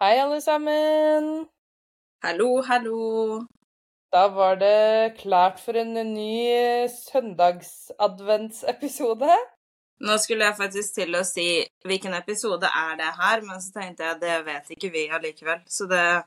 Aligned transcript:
Hei, 0.00 0.16
alle 0.16 0.40
sammen. 0.40 1.44
Hallo, 2.24 2.62
hallo. 2.64 3.44
Da 4.12 4.28
var 4.32 4.56
det 4.56 5.16
klart 5.18 5.60
for 5.60 5.76
en 5.76 5.92
ny 5.92 6.88
søndagsadventsepisode. 6.88 9.28
Nå 10.00 10.16
skulle 10.24 10.48
jeg 10.48 10.56
faktisk 10.56 10.94
til 10.96 11.12
å 11.18 11.20
si 11.28 11.68
hvilken 11.84 12.16
episode 12.16 12.64
er 12.64 12.96
det 13.02 13.10
her, 13.18 13.44
men 13.44 13.60
så 13.60 13.68
tenkte 13.76 14.08
jeg 14.08 14.16
det 14.24 14.40
vet 14.48 14.64
ikke 14.72 14.88
vi 14.96 15.12
allikevel, 15.18 15.60
så 15.68 15.84
det 15.92 16.24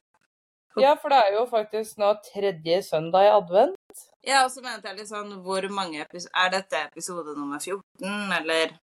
Ja, 0.78 0.94
for 0.94 1.10
det 1.10 1.18
er 1.24 1.34
jo 1.40 1.50
faktisk 1.50 1.98
nå 1.98 2.14
tredje 2.30 2.86
søndag 2.92 3.26
i 3.26 3.34
advent. 3.40 3.90
Ja, 4.21 4.46
og 4.46 4.54
så 4.54 4.62
mente 4.62 4.86
jeg 4.92 4.98
litt 5.02 5.10
sånn 5.10 5.42
Hvor 5.46 5.62
mange 5.74 6.02
episoder 6.05 6.38
Er 6.46 6.50
dette 6.60 6.78
episode 6.92 7.34
nummer 7.34 7.58
14, 7.58 7.82
eller 8.38 8.78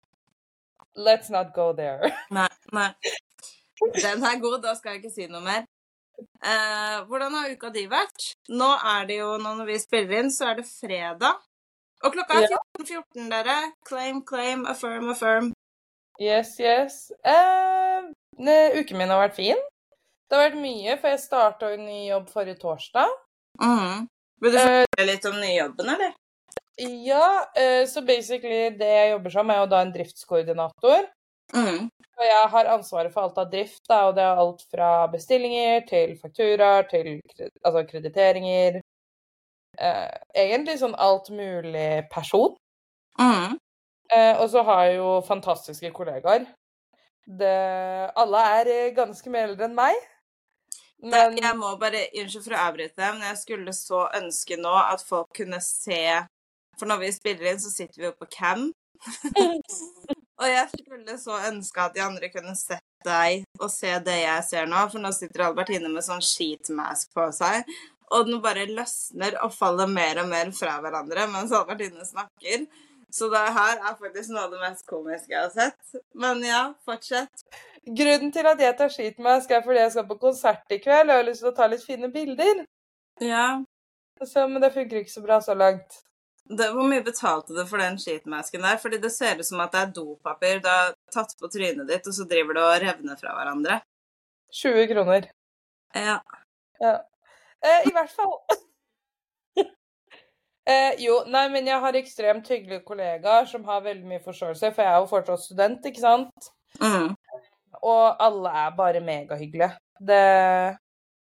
Let's 0.98 1.30
not 1.30 1.54
go 1.54 1.78
there. 1.78 2.10
Nei. 2.34 2.50
nei. 2.74 2.90
Den 4.02 4.24
er 4.24 4.40
god, 4.42 4.62
da 4.64 4.74
skal 4.76 4.94
jeg 4.96 5.04
ikke 5.04 5.14
si 5.16 5.28
noe 5.32 5.42
mer. 5.46 5.64
Eh, 6.44 6.98
hvordan 7.08 7.32
har 7.38 7.52
uka 7.56 7.70
di 7.72 7.86
vært? 7.88 8.34
Nå 8.52 8.68
er 8.94 9.06
det 9.08 9.20
jo, 9.22 9.38
når 9.40 9.66
vi 9.70 9.78
spiller 9.80 10.20
inn, 10.20 10.32
så 10.36 10.50
er 10.52 10.60
det 10.60 10.68
fredag. 10.68 11.40
Og 12.04 12.14
klokka 12.16 12.38
er 12.42 12.48
Ja. 12.52 12.60
14.14, 12.80 13.30
dere. 13.32 13.58
Claim, 13.88 14.22
claim, 14.26 14.66
affirm, 14.68 15.10
affirm. 15.12 15.54
Yes, 16.20 16.58
yes. 16.60 17.12
Eh, 17.24 18.10
uken 18.80 18.98
min 18.98 19.10
har 19.10 19.28
vært 19.30 19.36
fin. 19.40 19.60
Det 20.30 20.38
har 20.38 20.50
vært 20.50 20.60
mye, 20.62 20.98
for 21.02 21.10
jeg 21.10 21.20
starta 21.24 21.74
en 21.74 21.86
ny 21.86 22.10
jobb 22.10 22.28
forrige 22.30 22.60
torsdag. 22.62 23.10
Mhm. 23.62 24.08
Vil 24.42 24.52
du 24.52 24.58
Eh, 24.58 24.86
fortelle 24.86 25.12
litt 25.12 25.26
om 25.26 25.36
nyjobben, 25.40 25.90
eller? 25.96 26.14
ja, 26.80 27.46
eh, 27.56 27.84
så 27.86 28.02
basically 28.06 28.70
det 28.78 28.88
jeg 28.88 29.12
jobber 29.12 29.30
som, 29.32 29.50
er 29.50 29.58
jo 29.58 29.66
da 29.68 29.82
en 29.82 29.92
driftskoordinator. 29.92 31.10
Mhm. 31.56 31.90
Og 32.20 32.26
jeg 32.28 32.48
har 32.52 32.68
ansvaret 32.74 33.14
for 33.14 33.24
alt 33.24 33.38
av 33.40 33.48
drift, 33.52 33.86
da, 33.88 34.02
og 34.10 34.16
det 34.18 34.24
er 34.26 34.40
alt 34.42 34.64
fra 34.68 34.90
bestillinger 35.08 35.86
til 35.88 36.18
fakturaer 36.20 36.84
til 36.92 37.22
altså 37.64 37.86
krediteringer. 37.88 38.82
Eh, 39.80 40.10
egentlig 40.44 40.76
sånn 40.82 40.98
alt 41.00 41.30
mulig 41.32 42.10
person. 42.12 42.58
Mm. 43.22 43.56
Eh, 44.12 44.36
og 44.36 44.50
så 44.52 44.66
har 44.68 44.84
jeg 44.90 45.00
jo 45.00 45.10
fantastiske 45.28 45.94
kollegaer. 45.96 46.44
Det, 47.40 47.56
alle 48.20 48.46
er 48.60 48.74
eh, 48.74 48.94
ganske 48.98 49.32
mer 49.32 49.48
eldre 49.48 49.70
enn 49.70 49.80
meg. 49.80 49.96
Men 51.00 51.38
jeg 51.40 51.56
må 51.56 51.72
bare, 51.80 52.10
Unnskyld 52.20 52.44
for 52.50 52.58
å 52.58 52.64
avbryte, 52.66 53.14
men 53.16 53.24
jeg 53.30 53.40
skulle 53.46 53.76
så 53.78 54.10
ønske 54.20 54.60
nå 54.60 54.74
at 54.82 55.00
folk 55.08 55.30
kunne 55.38 55.62
se 55.64 56.02
For 56.76 56.90
når 56.90 57.00
vi 57.06 57.12
spiller 57.16 57.54
inn, 57.54 57.60
så 57.64 57.72
sitter 57.72 58.02
vi 58.02 58.10
jo 58.10 58.16
på 58.20 58.28
cam. 58.36 58.72
og 60.40 60.48
jeg 60.48 60.68
skulle 60.72 61.18
så 61.20 61.38
ønske 61.50 61.84
at 61.84 61.96
de 61.96 62.04
andre 62.04 62.30
kunne 62.32 62.56
sett 62.58 62.86
deg 63.06 63.46
og 63.60 63.70
se 63.72 63.92
det 64.04 64.18
jeg 64.22 64.44
ser 64.48 64.68
nå, 64.70 64.82
for 64.92 65.04
nå 65.04 65.12
sitter 65.16 65.48
Albertine 65.48 65.92
med 65.92 66.06
sånn 66.06 66.24
skitmask 66.24 67.12
på 67.16 67.30
seg. 67.36 67.68
Og 68.10 68.26
den 68.26 68.40
bare 68.42 68.66
løsner 68.70 69.38
og 69.44 69.54
faller 69.54 69.90
mer 69.92 70.24
og 70.24 70.30
mer 70.32 70.52
fra 70.56 70.80
hverandre 70.82 71.28
mens 71.32 71.54
Albertine 71.56 72.08
snakker. 72.08 72.66
Så 73.12 73.30
det 73.30 73.42
her 73.56 73.80
er 73.80 73.98
faktisk 73.98 74.32
noe 74.32 74.46
av 74.46 74.52
det 74.54 74.62
mest 74.62 74.86
komiske 74.90 75.34
jeg 75.34 75.42
har 75.42 75.54
sett. 75.54 76.02
Men 76.14 76.44
ja, 76.46 76.64
fortsett. 76.86 77.46
grunnen 77.86 78.32
til 78.32 78.46
at 78.46 78.60
jeg 78.62 78.78
tar 78.78 78.92
skitmask, 78.94 79.52
er 79.52 79.64
fordi 79.66 79.80
jeg 79.80 79.94
skal 79.96 80.08
på 80.10 80.20
konsert 80.22 80.76
i 80.76 80.78
kveld 80.84 81.10
og 81.10 81.16
jeg 81.16 81.24
har 81.24 81.30
lyst 81.30 81.44
til 81.44 81.52
å 81.52 81.58
ta 81.58 81.68
litt 81.72 81.86
fine 81.86 82.12
bilder. 82.14 82.64
Ja. 83.24 83.48
Så, 84.22 84.46
men 84.48 84.62
det 84.62 84.74
funker 84.76 85.02
ikke 85.02 85.16
så 85.16 85.24
bra 85.26 85.40
så 85.42 85.56
langt. 85.58 86.04
Det, 86.50 86.72
hvor 86.74 86.88
mye 86.90 87.04
betalte 87.06 87.54
du 87.54 87.62
for 87.70 87.78
den 87.82 88.00
sheetmasken 88.02 88.64
der? 88.66 88.78
Fordi 88.82 88.98
det 88.98 89.12
ser 89.14 89.38
ut 89.38 89.46
som 89.46 89.62
at 89.62 89.74
det 89.76 89.82
er 89.84 89.92
dopapir 89.94 90.64
du 90.64 90.70
har 90.70 90.96
tatt 91.14 91.36
på 91.38 91.50
trynet 91.54 91.86
ditt, 91.90 92.08
og 92.10 92.16
så 92.16 92.26
driver 92.30 92.58
du 92.58 92.62
og 92.64 92.80
revner 92.82 93.20
fra 93.20 93.36
hverandre. 93.38 93.78
20 94.58 94.88
kroner. 94.90 95.30
Ja. 95.94 96.18
Ja. 96.82 96.96
Eh, 97.62 97.88
I 97.90 97.94
hvert 97.94 98.16
fall. 98.16 98.34
eh, 100.72 100.98
jo, 101.04 101.20
nei, 101.30 101.46
men 101.54 101.70
jeg 101.70 101.84
har 101.86 102.00
ekstremt 102.02 102.50
hyggelige 102.50 102.82
kollegaer 102.88 103.46
som 103.52 103.68
har 103.70 103.86
veldig 103.86 104.10
mye 104.10 104.24
forståelse, 104.26 104.74
for 104.74 104.86
jeg 104.86 104.94
er 104.94 105.04
jo 105.04 105.14
fortsatt 105.14 105.46
student, 105.46 105.86
ikke 105.86 106.02
sant? 106.02 106.52
Mm. 106.82 107.14
Og 107.84 108.04
alle 108.26 108.58
er 108.66 108.76
bare 108.78 109.06
megahyggelige. 109.06 109.72
Det 110.00 110.78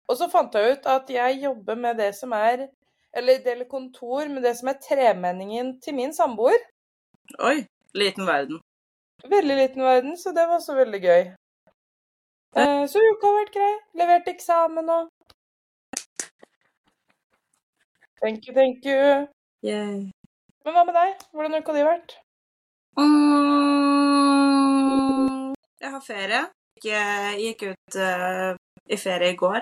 Og 0.08 0.16
så 0.16 0.30
fant 0.32 0.54
jeg 0.56 0.78
ut 0.78 0.86
at 0.88 1.10
jeg 1.12 1.40
jobber 1.44 1.76
med 1.76 1.98
det 2.00 2.14
som 2.16 2.32
er 2.32 2.70
Eller 3.18 3.42
deler 3.46 3.66
kontor 3.70 4.30
med 4.30 4.44
det 4.46 4.54
som 4.60 4.70
er 4.70 4.78
tremenningen 4.84 5.80
til 5.82 5.96
min 5.98 6.14
samboer. 6.14 6.60
Oi. 7.42 7.66
Liten 7.98 8.26
verden. 8.28 8.60
Veldig 9.26 9.56
liten 9.58 9.82
verden, 9.82 10.18
så 10.18 10.30
det 10.36 10.44
var 10.48 10.56
også 10.60 10.76
veldig 10.78 11.02
gøy. 11.02 11.24
Eh, 12.58 12.84
så 12.92 13.00
uka 13.02 13.28
har 13.28 13.38
vært 13.40 13.54
grei. 13.56 13.74
Levert 13.98 14.28
eksamen 14.30 14.90
og 14.90 15.08
Thank 18.22 18.48
you, 18.48 18.54
thank 18.54 18.86
you. 18.86 19.28
Yay. 19.66 20.12
Men 20.66 20.74
hva 20.74 20.84
med 20.86 20.96
deg? 20.98 21.10
Hvordan 21.34 21.52
har 21.54 21.62
uka 21.62 21.74
di 21.76 21.84
vært? 21.86 22.12
Mm. 22.98 23.88
Jeg 25.82 25.90
har 25.94 26.02
ferie. 26.06 26.42
Jeg 26.86 27.38
gikk 27.42 27.62
ut 27.72 27.98
uh, 28.02 28.52
i 28.90 28.98
ferie 28.98 29.34
i 29.34 29.38
går. 29.38 29.62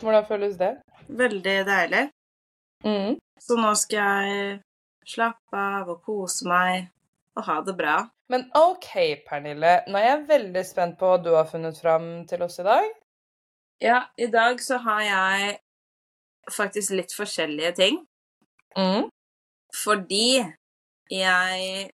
Hvordan 0.00 0.24
føles 0.28 0.56
det? 0.60 0.72
Veldig 1.08 1.56
deilig. 1.68 2.04
Mm. 2.84 3.18
Så 3.40 3.56
nå 3.58 3.72
skal 3.78 3.98
jeg 3.98 4.60
slappe 5.08 5.58
av 5.78 5.88
og 5.90 6.02
kose 6.04 6.46
meg 6.48 6.88
og 7.38 7.44
ha 7.46 7.60
det 7.64 7.74
bra. 7.78 7.96
Men 8.28 8.44
OK, 8.58 8.90
Pernille. 9.26 9.78
Nå 9.88 9.98
er 9.98 10.08
jeg 10.10 10.26
veldig 10.28 10.64
spent 10.68 10.98
på 11.00 11.08
hva 11.08 11.20
du 11.22 11.30
har 11.32 11.46
funnet 11.48 11.78
fram 11.80 12.26
til 12.28 12.42
oss 12.44 12.58
i 12.60 12.66
dag. 12.66 12.88
Ja, 13.80 14.02
i 14.18 14.26
dag 14.26 14.60
så 14.60 14.80
har 14.82 15.00
jeg 15.06 15.54
faktisk 16.52 16.92
litt 16.98 17.14
forskjellige 17.16 17.72
ting. 17.78 18.00
Mm. 18.76 19.08
Fordi 19.84 20.42
jeg 21.12 21.90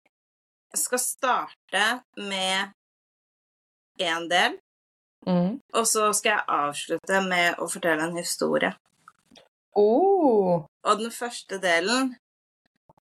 skal 0.74 0.98
starte 0.98 1.86
med 2.16 2.72
én 4.02 4.28
del, 4.30 4.58
Mm. 5.26 5.60
og 5.72 5.86
så 5.88 6.10
skal 6.12 6.30
jeg 6.34 6.44
avslutte 6.52 7.20
med 7.24 7.54
å 7.56 7.64
fortelle 7.72 8.04
en 8.04 8.16
historie. 8.18 8.74
Oh. 9.74 10.66
Og 10.86 11.00
den 11.00 11.10
første 11.10 11.58
delen 11.62 12.14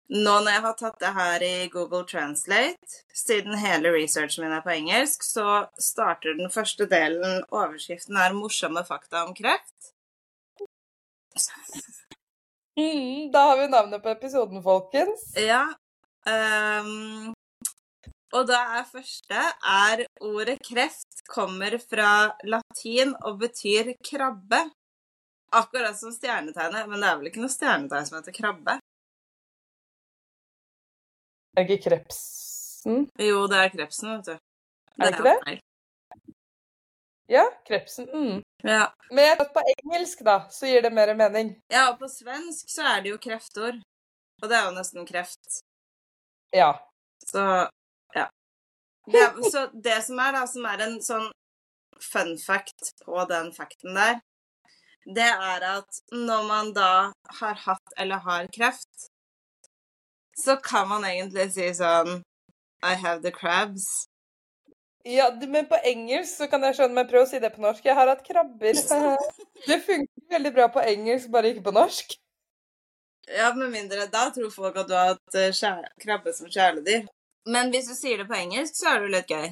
Nå 0.09 0.35
når 0.41 0.55
jeg 0.55 0.65
har 0.65 0.77
tatt 0.79 1.01
det 1.03 1.11
her 1.13 1.43
i 1.45 1.69
Google 1.69 2.07
Translate, 2.09 3.03
siden 3.13 3.59
hele 3.61 3.91
researchen 3.93 4.47
min 4.47 4.55
er 4.57 4.63
på 4.65 4.73
engelsk, 4.73 5.21
så 5.21 5.67
starter 5.77 6.39
den 6.39 6.49
første 6.49 6.87
delen 6.89 7.43
Overskriften 7.53 8.17
er 8.17 8.33
'Morsomme 8.33 8.87
fakta 8.89 9.27
om 9.27 9.35
kreft'. 9.37 9.93
Mm, 12.79 13.29
da 13.35 13.43
har 13.51 13.57
vi 13.61 13.69
navnet 13.69 14.03
på 14.03 14.09
episoden, 14.09 14.63
folkens. 14.63 15.29
Ja. 15.37 15.67
Um, 16.25 17.35
og 18.33 18.49
da 18.49 18.59
er 18.79 18.89
første 18.89 19.45
er 19.73 20.05
ordet 20.25 20.59
kreft 20.65 21.23
kommer 21.29 21.79
fra 21.81 22.35
latin 22.45 23.15
og 23.25 23.41
betyr 23.45 23.95
krabbe. 24.05 24.61
Akkurat 25.51 25.97
som 25.97 26.13
stjernetegnet, 26.13 26.89
men 26.89 27.01
det 27.01 27.09
er 27.09 27.21
vel 27.21 27.31
ikke 27.31 27.41
noe 27.41 27.53
stjernetegn 27.53 28.09
som 28.09 28.19
heter 28.19 28.37
krabbe? 28.37 28.75
Er 31.57 31.65
det 31.65 31.79
ikke 31.79 31.91
krepsen? 31.91 33.09
Jo, 33.19 33.47
det 33.51 33.63
er 33.63 33.73
krepsen, 33.73 34.11
vet 34.17 34.29
du. 34.29 34.35
Er 34.99 35.07
det 35.07 35.15
ikke 35.15 35.25
det? 35.27 35.39
feil. 35.47 35.65
Ja, 37.29 37.45
krepsen. 37.69 38.09
Mm. 38.13 38.43
Ja. 38.63 38.95
Men 39.11 39.25
jeg 39.25 39.49
på 39.55 39.65
engelsk, 39.75 40.21
da, 40.25 40.37
så 40.51 40.69
gir 40.69 40.85
det 40.85 40.93
mer 40.97 41.15
mening. 41.15 41.57
ja, 41.73 41.91
og 41.91 41.99
på 42.01 42.09
svensk 42.09 42.71
så 42.73 42.87
er 42.95 43.03
det 43.05 43.13
jo 43.13 43.19
kreftord. 43.21 43.81
Og 44.43 44.49
det 44.49 44.57
er 44.57 44.69
jo 44.69 44.77
nesten 44.77 45.09
kreft. 45.09 45.61
Ja. 46.55 46.71
Så 47.27 47.43
ja. 48.15 48.29
Det, 49.13 49.25
så 49.53 49.67
det 49.73 49.99
som 50.07 50.21
er, 50.25 50.33
da, 50.39 50.47
som 50.47 50.65
er 50.69 50.85
en 50.87 50.97
sånn 51.05 51.29
fun 52.01 52.37
fact 52.39 52.95
på 53.05 53.25
den 53.29 53.53
facten 53.57 53.97
der, 53.99 54.21
det 55.15 55.29
er 55.29 55.65
at 55.65 56.01
når 56.13 56.43
man 56.49 56.73
da 56.77 57.13
har 57.41 57.61
hatt 57.65 57.95
eller 57.97 58.21
har 58.27 58.49
kreft, 58.55 59.09
så 60.37 60.57
kan 60.57 60.89
man 60.89 61.05
egentlig 61.05 61.49
si 61.55 61.69
sånn 61.75 62.21
I 62.85 62.95
have 62.95 63.23
the 63.23 63.33
crabs. 63.35 64.07
ja, 65.05 65.31
men 65.49 65.67
på 65.67 65.79
engelsk 65.85 66.37
så 66.37 66.47
kan 66.47 66.63
jeg 66.63 66.77
skjønne, 66.77 66.95
men 66.95 67.09
prøv 67.11 67.25
å 67.25 67.29
si 67.31 67.41
det 67.43 67.51
på 67.55 67.63
norsk. 67.65 67.85
Jeg 67.85 67.97
har 67.97 68.11
hatt 68.11 68.25
krabber. 68.27 68.77
Det 69.69 69.79
funker 69.83 70.35
veldig 70.35 70.53
bra 70.55 70.67
på 70.71 70.83
engelsk, 70.85 71.31
bare 71.33 71.51
ikke 71.51 71.65
på 71.71 71.75
norsk. 71.75 72.15
Ja, 73.29 73.49
med 73.57 73.73
mindre 73.73 74.07
da 74.13 74.29
tror 74.35 74.53
folk 74.53 74.77
at 74.77 74.89
du 74.89 74.95
har 74.95 75.15
hatt 75.15 75.39
eh, 75.41 75.81
krabbe 76.05 76.33
som 76.37 76.53
kjæledyr. 76.53 77.09
Men 77.49 77.73
hvis 77.73 77.89
du 77.89 77.97
sier 77.97 78.21
det 78.21 78.29
på 78.29 78.37
engelsk, 78.37 78.77
så 78.77 78.93
er 78.93 79.01
det 79.01 79.09
jo 79.09 79.15
litt 79.17 79.33
gøy. 79.33 79.49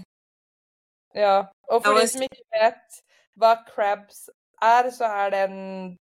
Ja. 1.16 1.36
Og 1.72 1.82
for 1.84 1.98
de 1.98 2.06
som 2.12 2.24
ikke 2.28 2.44
vet 2.52 3.00
hva 3.40 3.56
crabs 3.68 4.26
er, 4.62 4.90
så 4.90 5.04
er 5.04 5.30
det 5.34 5.42
en 5.48 5.98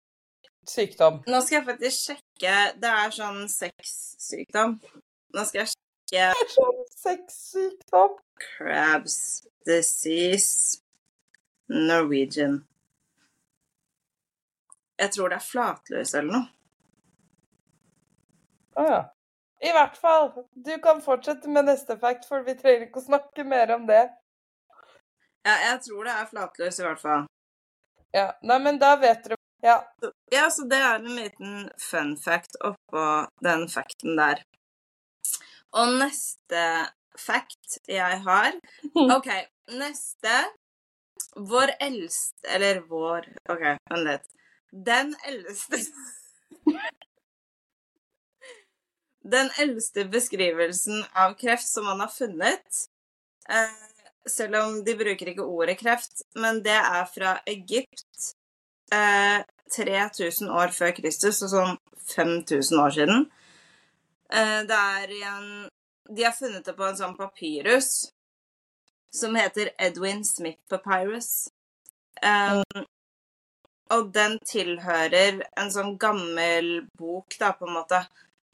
sykdom. 0.69 1.21
Nå 1.27 1.41
skal 1.41 1.59
jeg 1.59 1.65
faktisk 1.67 2.09
sjekke 2.09 2.57
Det 2.81 2.91
er 2.91 3.15
sånn 3.15 3.41
sexsykdom. 3.51 4.77
Nå 5.33 5.45
skal 5.47 5.63
jeg 5.63 5.73
sjekke 5.73 6.49
Sånn 6.53 6.83
sexsykdom. 6.99 8.19
Crabs 8.43 9.17
disease. 9.65 10.79
Norwegian. 11.73 12.61
Jeg 14.99 15.11
tror 15.15 15.31
det 15.31 15.39
er 15.39 15.45
flatløs 15.47 16.13
eller 16.13 16.35
noe. 16.35 16.49
Å 18.77 18.85
ja. 18.87 19.01
I 19.63 19.71
hvert 19.71 19.95
fall. 19.97 20.29
Du 20.53 20.73
kan 20.83 20.99
fortsette 21.01 21.49
med 21.49 21.69
neste 21.69 21.95
fact, 21.99 22.27
for 22.27 22.43
vi 22.43 22.55
trenger 22.59 22.89
ikke 22.89 22.99
å 22.99 23.05
snakke 23.05 23.45
mer 23.47 23.71
om 23.77 23.87
det. 23.87 24.03
Ja, 25.47 25.55
jeg 25.69 25.79
tror 25.87 26.07
det 26.07 26.15
er 26.17 26.27
flatløs 26.29 26.79
i 26.79 26.85
hvert 26.85 27.01
fall. 27.01 27.25
Ja, 28.13 28.27
Nei, 28.45 28.59
men 28.61 28.79
da 28.81 28.95
vet 29.01 29.23
dere 29.25 29.39
Ja. 29.63 29.77
Ja, 30.31 30.49
så 30.51 30.65
det 30.69 30.77
er 30.77 30.99
en 30.99 31.15
liten 31.15 31.69
fun 31.79 32.17
fact 32.19 32.57
oppå 32.61 33.05
den 33.45 33.69
facten 33.71 34.17
der. 34.19 34.43
Og 35.73 35.95
neste 36.01 36.65
fact 37.17 37.79
jeg 37.89 38.19
har 38.25 38.59
OK, 39.17 39.29
neste 39.79 40.35
Vår 41.33 41.71
eldste 41.81 42.49
Eller 42.55 42.81
vår 42.89 43.25
OK, 43.49 43.63
vent 43.89 44.05
litt. 44.05 44.27
Den 44.89 45.15
eldste 45.25 45.79
Den 49.35 49.49
eldste 49.63 50.05
beskrivelsen 50.11 51.05
av 51.15 51.33
kreft 51.39 51.65
som 51.65 51.87
man 51.87 52.03
har 52.03 52.11
funnet 52.11 52.83
eh, 53.49 53.92
Selv 54.29 54.55
om 54.61 54.79
de 54.85 54.95
bruker 54.95 55.33
ikke 55.33 55.43
ordet 55.43 55.77
kreft, 55.79 56.23
men 56.39 56.61
det 56.63 56.77
er 56.77 57.05
fra 57.11 57.35
Egypt. 57.47 58.33
Eh, 58.93 59.43
3000 59.73 60.51
år 60.51 60.71
før 60.75 60.93
Kristus, 60.95 61.41
og 61.43 61.51
sånn 61.51 61.77
5000 62.13 62.79
år 62.79 62.95
siden. 62.97 63.25
Eh, 64.31 64.61
det 64.69 64.81
er 64.99 65.15
en 65.33 65.47
De 66.15 66.23
har 66.23 66.33
funnet 66.35 66.65
det 66.65 66.73
på 66.75 66.83
en 66.83 66.97
sånn 66.99 67.15
papyrus 67.15 68.11
som 69.15 69.35
heter 69.35 69.69
Edwin 69.79 70.25
Smith 70.25 70.59
Papyrus. 70.69 71.49
Um, 72.23 72.83
og 73.93 74.09
den 74.15 74.35
tilhører 74.47 75.41
en 75.59 75.71
sånn 75.71 75.95
gammel 76.01 76.87
bok, 76.99 77.35
da, 77.39 77.53
på 77.57 77.67
en 77.67 77.77
måte, 77.77 78.01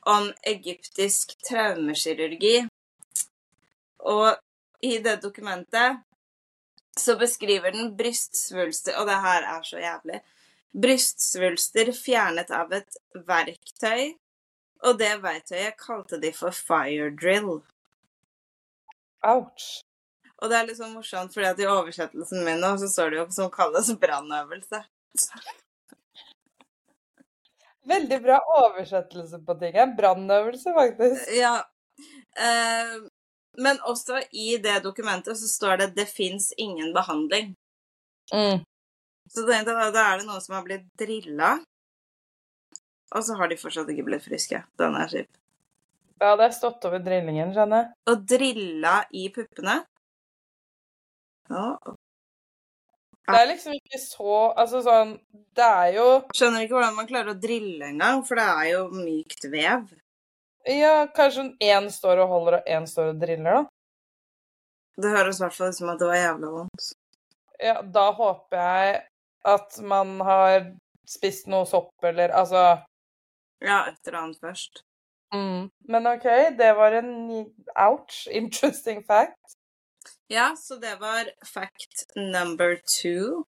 om 0.09 0.29
egyptisk 0.51 1.35
traumekirurgi. 1.47 2.67
Og 4.13 4.35
i 4.81 4.97
det 5.03 5.19
dokumentet 5.23 5.99
så 6.99 7.15
beskriver 7.15 7.71
den 7.71 7.93
brystsvulster 7.97 8.97
Og 8.99 9.07
det 9.07 9.19
her 9.23 9.45
er 9.47 9.63
så 9.63 9.79
jævlig. 9.79 10.21
Brystsvulster 10.73 11.91
fjernet 11.95 12.51
av 12.53 12.73
et 12.75 12.97
verktøy, 13.25 14.13
og 14.85 14.99
det 14.99 15.15
verktøyet 15.23 15.79
kalte 15.81 16.19
de 16.21 16.31
for 16.35 16.53
fire 16.55 17.09
drill. 17.17 17.61
Ouch. 19.25 19.69
Og 20.39 20.51
det 20.51 20.59
er 20.59 20.67
litt 20.69 20.77
sånn 20.79 20.93
morsomt, 20.95 21.33
fordi 21.33 21.49
at 21.49 21.59
i 21.59 21.67
oversettelsen 21.67 22.45
min 22.45 22.61
nå, 22.63 22.75
så 22.79 22.87
står 22.91 23.11
det 23.11 23.19
jo 23.19 23.25
som 23.35 23.49
kalles 23.51 23.89
brannøvelse. 23.99 24.83
Veldig 27.89 28.19
bra 28.23 28.37
oversettelse 28.61 29.41
på 29.43 29.57
ting. 29.59 29.75
En 29.75 29.97
brannøvelse, 29.97 30.71
faktisk. 30.77 31.33
Ja. 31.35 31.55
Eh, 32.37 32.95
men 33.59 33.79
også 33.87 34.21
i 34.31 34.57
det 34.63 34.79
dokumentet 34.83 35.37
så 35.37 35.47
står 35.47 35.77
det 35.81 35.87
'det 35.95 36.07
fins 36.09 36.53
ingen 36.57 36.93
behandling'. 36.95 37.55
Mm. 38.33 38.63
Så 39.29 39.45
da, 39.45 39.63
da 39.63 39.91
da 39.91 40.05
er 40.13 40.17
det 40.19 40.27
noen 40.27 40.41
som 40.41 40.55
har 40.55 40.63
blitt 40.63 40.87
drilla, 40.97 41.59
og 43.15 43.23
så 43.23 43.37
har 43.37 43.49
de 43.49 43.57
fortsatt 43.57 43.89
ikke 43.89 44.05
blitt 44.05 44.25
friske. 44.25 44.63
Den 44.77 44.95
er 44.95 45.07
kjip. 45.07 45.29
Ja, 46.19 46.35
det 46.35 46.49
er 46.49 46.51
stått 46.51 46.85
over 46.85 46.99
drillingen, 46.99 47.53
skjønner 47.55 47.83
jeg. 47.83 47.91
Og 48.11 48.27
drilla 48.27 48.95
i 49.15 49.29
puppene 49.31 49.79
ja. 51.49 51.79
Det 53.29 53.37
er 53.39 53.47
liksom 53.49 53.73
ikke 53.77 53.99
så 54.01 54.35
Altså 54.57 54.81
sånn 54.85 55.15
Det 55.57 55.65
er 55.65 55.95
jo 55.95 56.05
Skjønner 56.35 56.65
ikke 56.65 56.75
hvordan 56.77 56.97
man 56.97 57.09
klarer 57.09 57.33
å 57.33 57.39
drille 57.39 57.89
engang, 57.89 58.21
for 58.27 58.39
det 58.39 58.45
er 58.45 58.67
jo 58.73 58.83
mykt 58.93 59.47
vev. 59.49 59.87
Ja, 60.67 61.07
kanskje 61.15 61.53
én 61.63 61.87
står 61.91 62.23
og 62.25 62.27
holder, 62.33 62.57
og 62.59 62.67
én 62.67 62.87
står 62.87 63.13
og 63.13 63.21
driller, 63.21 63.59
da. 63.61 63.65
Det 64.99 65.11
høres 65.13 65.39
i 65.39 65.43
hvert 65.45 65.55
fall 65.55 65.71
ut 65.71 65.77
som 65.77 65.89
at 65.93 65.99
det 66.01 66.09
var 66.09 66.19
jævla 66.19 66.49
vondt. 66.51 66.89
Ja, 67.63 67.77
da 67.81 68.09
håper 68.15 68.59
jeg 68.59 68.99
at 69.47 69.77
man 69.83 70.19
har 70.27 70.73
spist 71.07 71.47
noe 71.47 71.65
sopp, 71.67 71.93
eller 72.03 72.33
altså 72.35 72.81
Ja, 73.63 73.85
et 73.87 73.99
eller 74.07 74.19
annet 74.19 74.39
først. 74.43 74.83
mm. 75.33 75.69
Men 75.87 76.07
OK, 76.07 76.27
det 76.59 76.73
var 76.75 76.91
en 76.99 77.13
ouch, 77.75 78.27
interesting 78.41 79.03
fact. 79.03 79.55
Ja, 80.29 80.55
så 80.55 80.75
det 80.75 80.99
var 80.99 81.31
fact 81.45 82.05
number 82.15 82.75
two. 82.85 83.45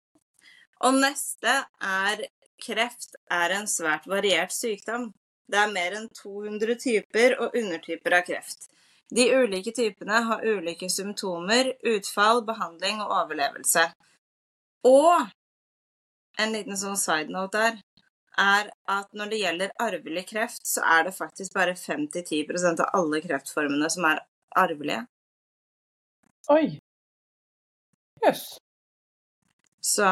Og 0.81 0.94
neste 0.94 1.64
er 1.82 2.26
kreft 2.62 3.16
er 3.31 3.50
en 3.56 3.66
svært 3.66 4.06
variert 4.06 4.52
sykdom. 4.54 5.12
Det 5.48 5.58
er 5.58 5.72
mer 5.72 5.96
enn 5.96 6.08
200 6.12 6.76
typer 6.82 7.38
og 7.40 7.56
undertyper 7.56 8.18
av 8.18 8.26
kreft. 8.26 8.68
De 9.08 9.24
ulike 9.32 9.72
typene 9.72 10.20
har 10.28 10.44
ulike 10.44 10.90
symptomer, 10.92 11.72
utfall, 11.94 12.42
behandling 12.44 13.00
og 13.00 13.14
overlevelse. 13.22 13.86
Og 14.88 15.30
en 16.38 16.52
liten 16.52 16.76
sånn 16.78 16.98
side 17.00 17.32
note 17.32 17.56
der 17.58 17.78
er 18.38 18.68
at 18.86 19.08
når 19.16 19.32
det 19.32 19.38
gjelder 19.40 19.72
arvelig 19.82 20.26
kreft, 20.28 20.66
så 20.68 20.84
er 20.86 21.08
det 21.08 21.16
faktisk 21.16 21.56
bare 21.56 21.74
5-10 21.74 22.44
av 22.84 22.84
alle 22.92 23.20
kreftformene 23.24 23.88
som 23.90 24.06
er 24.06 24.20
arvelige. 24.56 25.06
Oi. 26.52 26.78
Jøss. 28.22 28.44
Så 29.82 30.06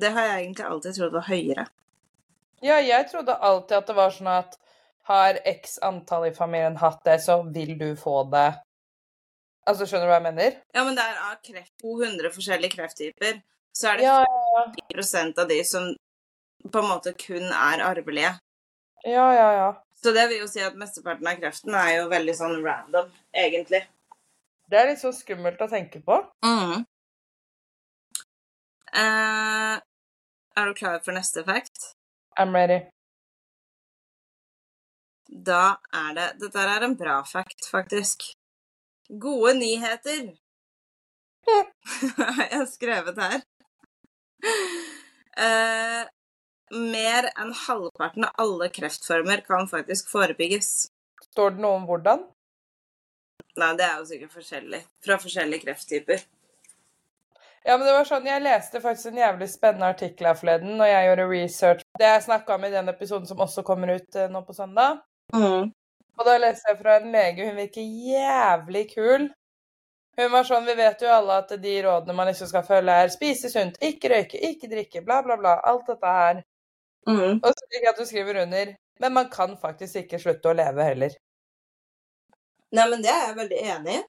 det 0.00 0.14
har 0.14 0.30
jeg 0.30 0.40
egentlig 0.44 0.66
alltid 0.70 0.96
trodd 0.96 1.12
var 1.18 1.28
høyere. 1.28 1.66
Ja, 2.64 2.78
jeg 2.82 3.06
trodde 3.10 3.36
alltid 3.36 3.76
at 3.78 3.90
det 3.90 3.96
var 3.98 4.14
sånn 4.14 4.30
at 4.32 4.56
har 5.08 5.38
x 5.48 5.78
antall 5.84 6.26
i 6.28 6.34
familien 6.36 6.76
hatt 6.80 7.00
det, 7.06 7.18
så 7.24 7.40
vil 7.42 7.76
du 7.80 7.92
få 7.96 8.22
det. 8.32 8.50
Altså, 9.68 9.86
skjønner 9.88 10.08
du 10.08 10.12
hva 10.12 10.18
jeg 10.18 10.26
mener? 10.26 10.58
Ja, 10.76 10.84
men 10.84 10.96
det 10.96 11.04
er 11.04 11.20
av 11.28 11.38
kreft 11.44 11.72
200 11.80 12.32
forskjellige 12.34 12.74
krefttyper, 12.76 13.40
så 13.72 13.92
er 13.92 13.98
det 13.98 14.06
Ja, 14.06 14.18
ja, 14.24 14.64
10% 14.92 15.40
av 15.40 15.48
de 15.48 15.58
som 15.64 15.90
på 16.72 16.82
en 16.82 16.90
måte 16.90 17.14
kun 17.16 17.46
er 17.46 17.84
arvelige. 17.84 18.34
ja, 19.04 19.28
ja. 19.32 19.50
ja. 19.60 19.68
Så 19.98 20.12
det 20.14 20.28
vil 20.30 20.44
jo 20.44 20.46
si 20.46 20.60
at 20.62 20.76
mesteparten 20.78 21.26
av 21.26 21.40
kreften 21.40 21.74
er 21.74 21.88
jo 21.96 22.10
veldig 22.12 22.34
sånn 22.38 22.60
random, 22.62 23.08
egentlig. 23.34 23.80
Det 24.70 24.78
er 24.78 24.92
litt 24.92 25.00
så 25.02 25.10
skummelt 25.16 25.62
å 25.64 25.70
tenke 25.70 25.98
på. 26.04 26.20
Mm. 26.44 26.84
Eh, 28.92 29.74
er 30.58 30.68
du 30.68 30.76
klar 30.78 31.00
for 31.02 31.16
neste 31.16 31.42
fact? 31.48 31.97
I'm 32.38 32.54
ready. 32.54 32.86
Da 35.28 35.78
er 35.92 36.12
det 36.16 36.26
Dette 36.42 36.66
er 36.74 36.84
en 36.86 36.96
bra 36.96 37.22
fact, 37.26 37.66
faktisk. 37.70 38.30
Gode 39.08 39.54
nyheter! 39.58 40.30
har 42.18 42.44
jeg 42.52 42.68
skrevet 42.70 43.18
her. 43.22 43.42
Uh, 45.38 46.04
mer 46.92 47.30
enn 47.32 47.54
halvparten 47.64 48.28
av 48.28 48.42
alle 48.44 48.68
kreftformer 48.74 49.42
kan 49.46 49.70
faktisk 49.70 50.10
forebygges. 50.12 50.90
Står 51.30 51.56
det 51.56 51.64
noe 51.64 51.80
om 51.80 51.86
hvordan? 51.88 52.26
Nei, 53.58 53.72
det 53.78 53.86
er 53.86 53.96
jo 53.98 54.08
sikkert 54.12 54.36
forskjellig. 54.36 54.82
Fra 55.04 55.18
forskjellige 55.18 55.64
krefttyper. 55.64 56.26
Ja, 57.64 57.76
men 57.76 57.86
det 57.86 57.92
var 57.92 58.06
sånn, 58.08 58.26
Jeg 58.26 58.44
leste 58.44 58.80
faktisk 58.80 59.10
en 59.10 59.20
jævlig 59.22 59.48
spennende 59.50 59.90
artikkel 59.92 60.30
her 60.30 60.38
forleden 60.38 60.78
når 60.78 60.90
jeg 60.92 61.08
gjorde 61.08 61.26
research. 61.32 61.84
Det 61.98 62.06
jeg 62.06 62.24
snakka 62.28 62.54
om 62.54 62.64
i 62.64 62.70
den 62.72 62.92
episoden 62.92 63.26
som 63.28 63.42
også 63.44 63.64
kommer 63.66 63.94
ut 63.96 64.16
eh, 64.16 64.30
nå 64.32 64.42
på 64.46 64.56
søndag. 64.56 65.02
Mm. 65.34 65.70
Og 66.18 66.26
da 66.26 66.36
leste 66.38 66.72
jeg 66.72 66.80
fra 66.80 66.96
en 66.98 67.12
lege. 67.12 67.46
Hun 67.46 67.58
virker 67.58 67.82
jævlig 67.82 68.84
kul. 68.94 69.28
Hun 70.18 70.32
var 70.34 70.46
sånn 70.48 70.66
Vi 70.66 70.74
vet 70.78 71.02
jo 71.02 71.10
alle 71.14 71.38
at 71.44 71.52
de 71.62 71.74
rådene 71.84 72.16
man 72.16 72.30
ikke 72.32 72.48
skal 72.50 72.66
følge, 72.66 72.94
er 72.94 73.12
spise 73.14 73.50
sunt, 73.52 73.76
ikke 73.84 74.10
røyke, 74.10 74.40
ikke 74.50 74.70
drikke, 74.72 75.02
bla, 75.06 75.20
bla, 75.22 75.36
bla. 75.38 75.58
Alt 75.62 75.86
dette 75.92 76.14
her. 76.18 76.42
Mm. 77.06 77.38
Og 77.38 77.48
så 77.52 77.68
liker 77.70 77.86
jeg 77.86 77.92
at 77.92 78.00
du 78.00 78.08
skriver 78.08 78.42
under. 78.42 78.76
Men 78.98 79.14
man 79.14 79.28
kan 79.30 79.54
faktisk 79.60 80.02
ikke 80.02 80.18
slutte 80.18 80.50
å 80.50 80.56
leve 80.58 80.86
heller. 80.88 81.14
Nei, 82.74 82.86
men 82.90 83.04
det 83.04 83.12
er 83.12 83.28
jeg 83.28 83.36
veldig 83.38 83.60
enig 83.74 83.94
i. 83.94 84.00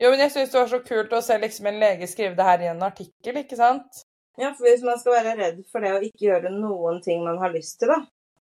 Jo, 0.00 0.10
men 0.10 0.20
jeg 0.20 0.32
syns 0.34 0.52
det 0.52 0.60
var 0.60 0.68
så 0.68 0.82
kult 0.84 1.14
å 1.16 1.22
se 1.24 1.38
liksom 1.40 1.70
en 1.70 1.80
lege 1.80 2.08
skrive 2.10 2.36
det 2.36 2.44
her 2.44 2.64
i 2.66 2.68
en 2.72 2.82
artikkel, 2.84 3.40
ikke 3.40 3.56
sant? 3.56 4.02
Ja, 4.36 4.50
for 4.52 4.68
hvis 4.68 4.84
man 4.84 4.98
skal 5.00 5.16
være 5.16 5.36
redd 5.38 5.62
for 5.72 5.84
det 5.84 5.94
å 5.96 6.02
ikke 6.04 6.26
gjøre 6.26 6.52
noen 6.52 7.00
ting 7.04 7.22
man 7.24 7.40
har 7.40 7.54
lyst 7.54 7.78
til, 7.80 7.94
da. 7.94 8.02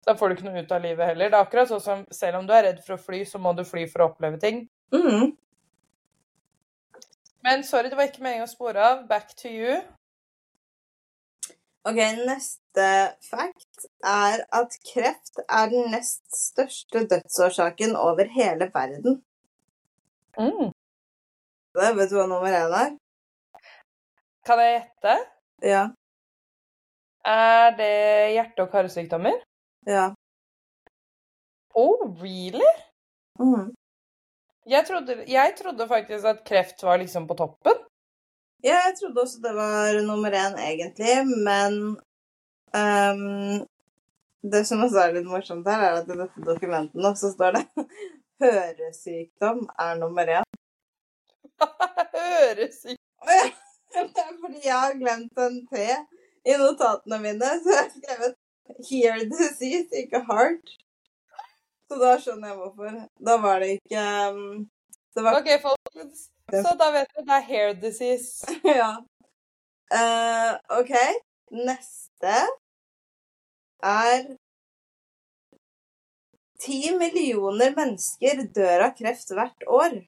Da 0.08 0.16
får 0.18 0.30
du 0.30 0.38
ikke 0.38 0.48
noe 0.48 0.64
ut 0.64 0.72
av 0.74 0.82
livet 0.82 1.12
heller. 1.12 1.30
Det 1.30 1.38
er 1.38 1.46
akkurat 1.46 1.70
sånn 1.70 1.84
som 1.84 2.06
selv 2.16 2.40
om 2.40 2.48
du 2.48 2.56
er 2.56 2.66
redd 2.70 2.80
for 2.86 2.96
å 2.96 3.02
fly, 3.02 3.22
så 3.28 3.42
må 3.44 3.52
du 3.54 3.62
fly 3.68 3.84
for 3.92 4.02
å 4.02 4.10
oppleve 4.10 4.40
ting. 4.42 4.64
Mm. 4.96 5.36
Men 7.46 7.64
sorry, 7.68 7.92
det 7.92 8.00
var 8.00 8.10
ikke 8.10 8.24
meningen 8.24 8.48
å 8.48 8.52
spore 8.52 8.82
av. 8.82 9.04
Back 9.10 9.36
to 9.38 9.52
you. 9.52 9.78
Ok, 11.88 12.00
neste 12.28 12.88
fact 13.24 13.86
er 14.04 14.42
at 14.58 14.74
kreft 14.90 15.44
er 15.46 15.70
den 15.72 15.94
nest 15.94 16.26
største 16.36 17.06
dødsårsaken 17.14 17.96
over 18.00 18.28
hele 18.34 18.72
verden. 18.74 19.22
Mm. 20.40 20.74
Det 21.78 21.90
vet 21.98 22.10
du 22.10 22.16
hva 22.18 22.26
nummer 22.30 22.54
én 22.58 22.74
er? 22.74 22.94
Kan 24.48 24.62
jeg 24.64 24.74
gjette? 24.78 25.16
Ja. 25.62 25.84
Er 27.28 27.76
det 27.78 27.92
hjerte- 28.34 28.64
og 28.66 28.72
karsykdommer? 28.72 29.36
Ja. 29.86 30.08
Oh, 31.76 32.08
really? 32.22 32.72
Mhm. 33.40 33.74
Jeg 34.68 34.84
trodde, 34.88 35.24
jeg 35.32 35.54
trodde 35.58 35.88
faktisk 35.88 36.26
at 36.26 36.42
kreft 36.48 36.84
var 36.84 36.98
liksom 37.00 37.28
på 37.28 37.36
toppen. 37.40 37.78
Ja, 38.64 38.80
jeg 38.88 38.96
trodde 39.00 39.22
også 39.22 39.40
det 39.44 39.54
var 39.56 40.02
nummer 40.08 40.32
én, 40.34 40.58
egentlig, 40.60 41.14
men 41.46 41.78
um, 42.74 43.68
Det 44.52 44.64
som 44.68 44.82
også 44.84 45.00
er 45.04 45.14
litt 45.16 45.28
morsomt 45.30 45.68
her, 45.68 45.80
er 45.84 46.02
at 46.02 46.10
i 46.10 46.18
dette 46.18 46.44
dokumentet 46.46 47.00
nå 47.02 47.14
så 47.16 47.32
står 47.34 47.56
det 47.58 47.64
høresykdom 48.44 49.68
er 49.80 49.96
nummer 50.02 50.34
én. 50.40 50.48
Høres 52.18 52.84
ikke! 52.86 53.04
Det 53.98 54.22
er 54.22 54.34
fordi 54.42 54.60
jeg 54.66 54.78
har 54.78 54.98
glemt 55.00 55.40
en 55.42 55.56
T 55.72 55.86
i 56.48 56.56
notatene 56.60 57.18
mine, 57.24 57.54
så 57.64 57.72
jeg 57.74 57.80
har 57.80 57.94
skrevet 57.94 58.36
'hear 58.88 59.16
disease', 59.32 59.96
ikke 60.02 60.20
'heart'. 60.28 60.74
Så 61.88 62.00
da 62.02 62.16
skjønner 62.20 62.52
jeg 62.52 62.58
hvorfor. 62.60 62.98
Da 63.28 63.38
var 63.44 63.60
det 63.64 63.70
ikke 63.78 64.02
ehm, 64.02 64.66
Det 65.16 65.24
var 65.24 65.40
OK, 65.40 65.50
folkens. 65.62 66.28
Så 66.52 66.74
da 66.80 66.90
vet 66.96 67.14
vi 67.16 67.24
det 67.28 67.38
er 67.38 67.48
hair 67.52 67.74
disease. 67.82 68.48
Ja. 68.82 68.92
Uh, 69.88 70.54
OK. 70.80 70.94
Neste 71.52 72.36
er 73.84 74.36
Ti 76.60 76.78
millioner 76.98 77.76
mennesker 77.78 78.42
dør 78.56 78.88
av 78.88 78.96
kreft 78.98 79.32
hvert 79.38 79.68
år. 79.80 80.00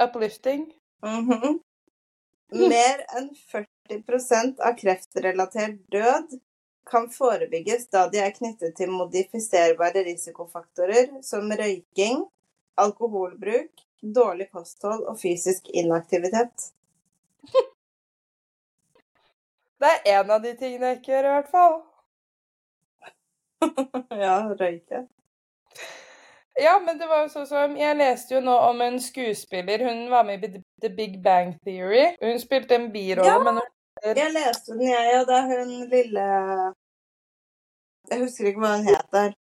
Uplifting. 0.00 0.72
Mhm. 1.02 1.60
Mer 2.72 3.02
enn 3.16 3.28
40% 3.52 4.60
av 4.60 4.72
kreftrelatert 4.78 5.78
død 5.92 6.40
kan 6.90 7.10
forebygges 7.10 7.86
da 7.94 8.08
de 8.10 8.18
er 8.24 8.32
knyttet 8.34 8.74
til 8.76 8.90
modifiserbare 8.90 10.02
risikofaktorer 10.08 11.12
som 11.22 11.52
røyking, 11.60 12.24
alkoholbruk, 12.74 13.84
dårlig 14.02 14.48
kosthold 14.50 15.04
og 15.06 15.20
fysisk 15.20 15.70
inaktivitet. 15.70 16.72
Det 19.80 19.88
er 19.88 20.18
en 20.18 20.30
av 20.34 20.42
de 20.44 20.50
tingene 20.60 20.90
jeg 20.90 20.98
ikke 20.98 21.12
gjør, 21.14 21.26
i 21.28 21.36
hvert 21.36 21.54
fall. 21.54 21.78
ja, 24.24 24.34
røyke. 24.60 25.06
Ja, 26.58 26.80
men 26.84 26.98
det 26.98 27.06
var 27.06 27.22
jo 27.24 27.28
sånn 27.32 27.46
som 27.46 27.76
Jeg 27.78 27.96
leste 27.96 28.34
jo 28.34 28.40
nå 28.44 28.54
om 28.70 28.80
en 28.84 28.98
skuespiller. 29.00 29.84
Hun 29.86 30.08
var 30.10 30.24
med 30.26 30.44
i 30.44 30.50
The 30.82 30.90
Big 30.92 31.20
Bang 31.22 31.54
Theory. 31.64 32.10
Hun 32.20 32.40
spilte 32.42 32.74
en 32.76 32.90
birolle, 32.92 33.28
Ja! 33.28 33.38
men 33.44 33.60
hun 33.60 34.16
Jeg 34.16 34.32
leste 34.32 34.74
den, 34.74 34.88
jeg, 34.88 35.20
og 35.20 35.26
det 35.28 35.36
er 35.36 35.48
hun 35.50 35.72
lille 35.92 36.26
Jeg 38.10 38.22
husker 38.24 38.50
ikke 38.50 38.64
hva 38.64 38.74
hun 38.76 38.86
heter. 38.88 39.32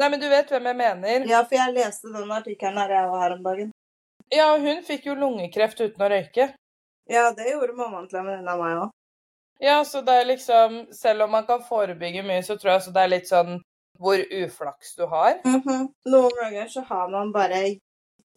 Nei, 0.00 0.08
men 0.08 0.20
du 0.22 0.28
vet 0.30 0.50
hvem 0.50 0.66
jeg 0.70 0.76
mener. 0.78 1.26
Ja, 1.28 1.42
for 1.44 1.58
jeg 1.58 1.74
leste 1.76 2.12
den 2.14 2.30
artikkelen 2.32 2.78
her 2.80 2.92
jeg 2.94 3.10
var 3.10 3.22
her 3.24 3.34
om 3.36 3.44
dagen. 3.44 3.72
Ja, 4.32 4.46
hun 4.58 4.82
fikk 4.86 5.06
jo 5.10 5.16
lungekreft 5.18 5.80
uten 5.82 6.04
å 6.04 6.08
røyke. 6.12 6.52
Ja, 7.10 7.30
det 7.36 7.50
gjorde 7.50 7.74
mammaen 7.74 8.06
til 8.08 8.20
en 8.20 8.28
venninne 8.30 8.52
av 8.54 8.60
meg 8.62 8.76
òg. 8.84 8.92
Ja, 9.60 9.80
så 9.84 10.00
det 10.00 10.14
er 10.16 10.24
liksom 10.24 10.76
Selv 10.96 11.26
om 11.26 11.34
man 11.34 11.44
kan 11.46 11.60
forebygge 11.66 12.22
mye, 12.24 12.42
så 12.42 12.56
tror 12.56 12.72
jeg 12.76 12.84
så 12.86 12.94
det 12.94 13.02
er 13.02 13.10
litt 13.12 13.28
sånn 13.28 13.58
hvor 14.00 14.22
uflaks 14.32 14.94
du 14.96 15.04
har. 15.06 15.40
Mhm. 15.44 15.92
Noen 16.08 16.36
ganger 16.42 16.68
så 16.72 16.80
har 16.88 17.08
man 17.12 17.32
bare 17.32 17.60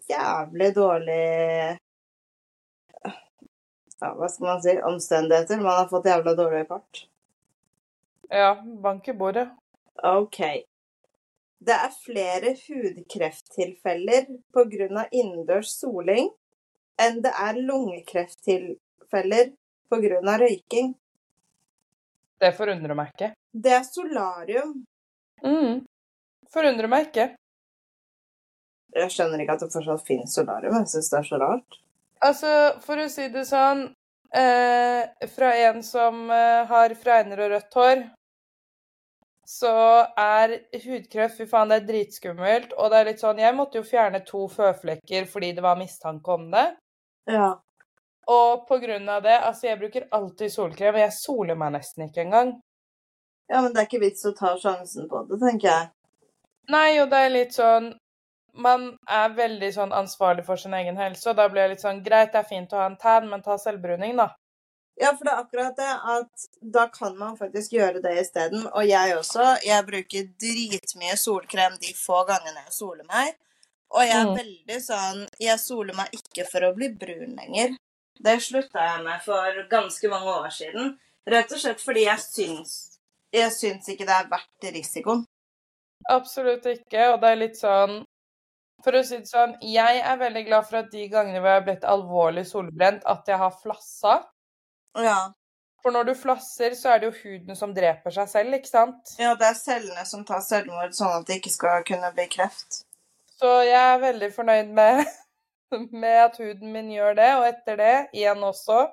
jævlig 0.10 0.74
dårlig 0.76 1.78
ja, 4.00 4.10
Hva 4.18 4.28
skal 4.30 4.48
man 4.50 4.62
si? 4.64 4.76
Omstendigheter. 4.84 5.62
Man 5.64 5.78
har 5.80 5.88
fått 5.88 6.10
jævla 6.12 6.36
dårlig 6.36 6.68
kart. 6.68 7.06
Ja, 8.30 8.56
bank 8.84 9.08
i 9.08 9.14
bordet. 9.14 9.48
OK. 10.04 10.40
Det 11.64 11.76
er 11.80 11.92
flere 11.96 12.56
hudkrefttilfeller 12.60 14.26
pga. 14.52 15.08
innendørs 15.12 15.72
soling 15.80 16.28
enn 17.00 17.22
det 17.24 17.32
er 17.40 17.56
lungekrefttilfeller 17.56 19.54
pga. 19.90 20.38
røyking. 20.44 20.96
Det 22.40 22.52
forundrer 22.58 22.96
meg 23.00 23.14
ikke. 23.14 23.32
Det 23.54 23.72
er 23.72 23.84
solarium. 23.88 24.84
Mm. 25.46 25.84
Forundrer 26.54 26.90
meg 26.92 27.10
ikke. 27.10 27.32
Jeg 28.94 29.14
skjønner 29.14 29.42
ikke 29.42 29.58
at 29.58 29.64
det 29.64 29.74
fortsatt 29.74 30.06
finnes 30.08 30.36
solarium. 30.36 30.78
Jeg 30.84 30.92
syns 30.92 31.10
det 31.12 31.20
er 31.20 31.30
så 31.30 31.40
rart. 31.42 31.80
Altså, 32.24 32.52
for 32.86 33.02
å 33.04 33.08
si 33.12 33.26
det 33.34 33.44
sånn 33.50 33.82
eh, 34.32 35.28
Fra 35.34 35.50
en 35.66 35.82
som 35.84 36.30
eh, 36.32 36.62
har 36.70 36.94
fregner 36.96 37.42
og 37.44 37.50
rødt 37.52 37.80
hår, 37.80 38.04
så 39.44 39.74
er 40.16 40.56
hudkreft 40.86 41.42
Fy 41.42 41.48
faen, 41.50 41.74
det 41.74 41.82
er 41.82 41.90
dritskummelt. 41.90 42.78
Og 42.78 42.92
det 42.92 43.00
er 43.00 43.10
litt 43.12 43.24
sånn 43.24 43.42
Jeg 43.44 43.58
måtte 43.58 43.82
jo 43.82 43.88
fjerne 43.88 44.24
to 44.28 44.46
føflekker 44.52 45.28
fordi 45.30 45.52
det 45.58 45.66
var 45.66 45.80
mistanke 45.80 46.38
om 46.38 46.50
det. 46.54 46.68
Ja. 47.32 47.50
Og 48.32 48.68
på 48.70 48.78
grunn 48.80 49.10
av 49.12 49.26
det 49.26 49.36
Altså, 49.40 49.68
jeg 49.68 49.82
bruker 49.82 50.08
alltid 50.16 50.54
solkrem, 50.54 51.02
jeg 51.02 51.18
soler 51.18 51.60
meg 51.60 51.76
nesten 51.76 52.08
ikke 52.08 52.24
engang. 52.24 52.56
Ja, 53.50 53.62
men 53.62 53.74
det 53.74 53.80
er 53.82 53.88
ikke 53.90 54.02
vits 54.06 54.26
å 54.26 54.34
ta 54.38 54.56
sjansen 54.58 55.10
på 55.10 55.24
det, 55.30 55.40
tenker 55.42 55.68
jeg. 55.70 55.90
Nei, 56.70 57.00
og 57.02 57.10
det 57.12 57.18
er 57.26 57.30
litt 57.30 57.54
sånn 57.54 57.94
Man 58.56 58.84
er 59.10 59.32
veldig 59.34 59.72
sånn 59.74 59.92
ansvarlig 59.98 60.44
for 60.46 60.56
sin 60.62 60.74
egen 60.78 60.96
helse, 60.96 61.26
og 61.32 61.36
da 61.40 61.48
blir 61.50 61.64
det 61.64 61.70
litt 61.72 61.82
sånn 61.82 62.04
Greit, 62.06 62.32
det 62.36 62.38
er 62.44 62.44
fint 62.46 62.72
å 62.74 62.78
ha 62.78 62.86
en 62.86 62.98
tan, 63.02 63.26
men 63.30 63.42
ta 63.42 63.56
selvbruning, 63.58 64.16
da. 64.20 64.28
Ja, 65.02 65.10
for 65.18 65.26
det 65.26 65.32
er 65.34 65.40
akkurat 65.42 65.76
det 65.76 65.88
at 65.90 66.44
da 66.62 66.84
kan 66.94 67.18
man 67.18 67.34
faktisk 67.40 67.74
gjøre 67.74 68.00
det 68.04 68.12
isteden. 68.22 68.68
Og 68.76 68.86
jeg 68.86 69.16
også. 69.18 69.56
Jeg 69.66 69.86
bruker 69.88 70.28
dritmye 70.38 71.16
solkrem 71.18 71.80
de 71.82 71.96
få 71.98 72.20
gangene 72.30 72.62
jeg 72.68 72.76
soler 72.78 73.08
meg. 73.10 73.34
Og 73.90 74.06
jeg 74.06 74.20
er 74.20 74.26
Mm. 74.30 74.38
veldig 74.38 74.80
sånn 74.86 75.28
Jeg 75.40 75.60
soler 75.60 75.96
meg 75.96 76.10
ikke 76.14 76.46
for 76.52 76.62
å 76.62 76.76
bli 76.76 76.90
brun 76.94 77.36
lenger. 77.36 77.76
Det 78.22 78.38
slutta 78.40 78.86
jeg 78.86 79.04
med 79.04 79.22
for 79.24 79.66
ganske 79.70 80.10
mange 80.10 80.30
år 80.30 80.50
siden. 80.54 81.00
Rett 81.26 81.52
og 81.52 81.58
slett 81.58 81.82
fordi 81.82 82.06
jeg 82.06 82.20
syns 82.20 82.93
Jeg 83.34 83.54
syns 83.56 83.88
ikke 83.90 84.06
det 84.06 84.16
er 84.16 84.32
verdt 84.32 84.68
risikoen. 84.76 85.24
Absolutt 86.12 86.66
ikke, 86.68 87.14
og 87.14 87.22
det 87.22 87.30
er 87.30 87.40
litt 87.40 87.56
sånn 87.56 88.02
For 88.84 88.98
å 88.98 89.04
si 89.08 89.22
det 89.22 89.30
sånn, 89.30 89.54
jeg 89.64 90.02
er 90.04 90.18
veldig 90.20 90.42
glad 90.50 90.66
for 90.68 90.82
at 90.82 90.90
de 90.92 91.06
gangene 91.08 91.40
hvor 91.40 91.54
jeg 91.54 91.60
har 91.62 91.68
blitt 91.70 91.86
alvorlig 91.88 92.44
solbrent, 92.50 93.06
at 93.08 93.30
jeg 93.32 93.40
har 93.40 93.54
flassa. 93.62 94.18
Ja. 95.00 95.20
For 95.84 95.96
når 95.96 96.10
du 96.10 96.14
flasser, 96.20 96.76
så 96.76 96.92
er 96.92 97.00
det 97.00 97.08
jo 97.08 97.14
huden 97.22 97.56
som 97.60 97.72
dreper 97.76 98.12
seg 98.12 98.28
selv, 98.32 98.58
ikke 98.58 98.72
sant? 98.72 99.14
ja, 99.20 99.34
det 99.40 99.48
er 99.50 99.56
cellene 99.60 100.04
som 100.08 100.26
tar 100.28 100.44
selvmord, 100.44 100.92
sånn 100.96 101.16
at 101.22 101.30
det 101.30 101.40
ikke 101.40 101.54
skal 101.54 101.86
kunne 101.88 102.12
bli 102.16 102.28
kreft. 102.32 102.82
Så 103.40 103.54
jeg 103.68 103.80
er 103.80 104.04
veldig 104.04 104.30
fornøyd 104.36 104.76
med, 104.76 105.06
med 106.04 106.20
at 106.26 106.38
huden 106.44 106.76
min 106.76 106.92
gjør 106.92 107.16
det, 107.20 107.32
og 107.40 107.48
etter 107.54 107.80
det, 107.80 107.96
igjen 108.16 108.44
også 108.44 108.86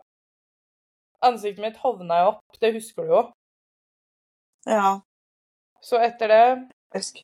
Ansiktet 1.20 1.60
mitt 1.60 1.82
hovna 1.82 2.16
jo 2.22 2.28
opp, 2.30 2.60
det 2.62 2.70
husker 2.72 3.04
du 3.04 3.10
jo. 3.12 3.18
Ja. 4.64 5.00
Så 5.80 5.98
etter 5.98 6.28
det, 6.28 6.68
Esk. 6.94 7.22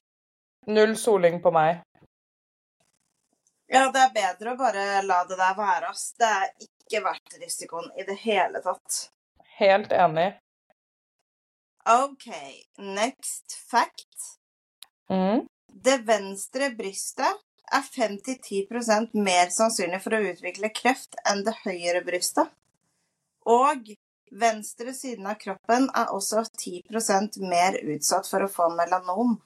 null 0.66 0.96
soling 0.96 1.42
på 1.42 1.52
meg. 1.52 1.82
Ja, 3.66 3.90
det 3.90 4.00
er 4.00 4.14
bedre 4.14 4.54
å 4.54 4.58
bare 4.58 5.02
la 5.02 5.24
det 5.26 5.36
der 5.38 5.56
være, 5.58 5.90
ass. 5.90 6.12
Det 6.18 6.26
er 6.26 6.50
ikke 6.62 7.02
verdt 7.04 7.38
risikoen 7.42 7.90
i 7.98 8.06
det 8.06 8.14
hele 8.22 8.62
tatt. 8.62 9.08
Helt 9.58 9.92
enig. 9.92 10.28
OK, 11.86 12.28
next 12.78 13.58
fact. 13.70 14.38
Mm. 15.10 15.46
Det 15.66 15.98
venstre 16.06 16.70
brystet 16.78 17.42
er 17.74 17.82
5-10 17.82 19.14
mer 19.14 19.50
sannsynlig 19.54 20.00
for 20.02 20.16
å 20.16 20.22
utvikle 20.30 20.70
kreft 20.74 21.18
enn 21.26 21.42
det 21.46 21.54
høyre 21.64 22.02
brystet. 22.06 22.50
Og 23.46 23.90
venstre 24.30 24.95
siden 24.95 25.26
av 25.30 25.38
kroppen 25.40 25.88
er 25.95 26.12
også 26.14 26.45
10% 26.49 27.38
mer 27.47 27.78
utsatt 27.95 28.28
for 28.30 28.47
å 28.47 28.50
få 28.50 28.71
melanom. 28.75 29.37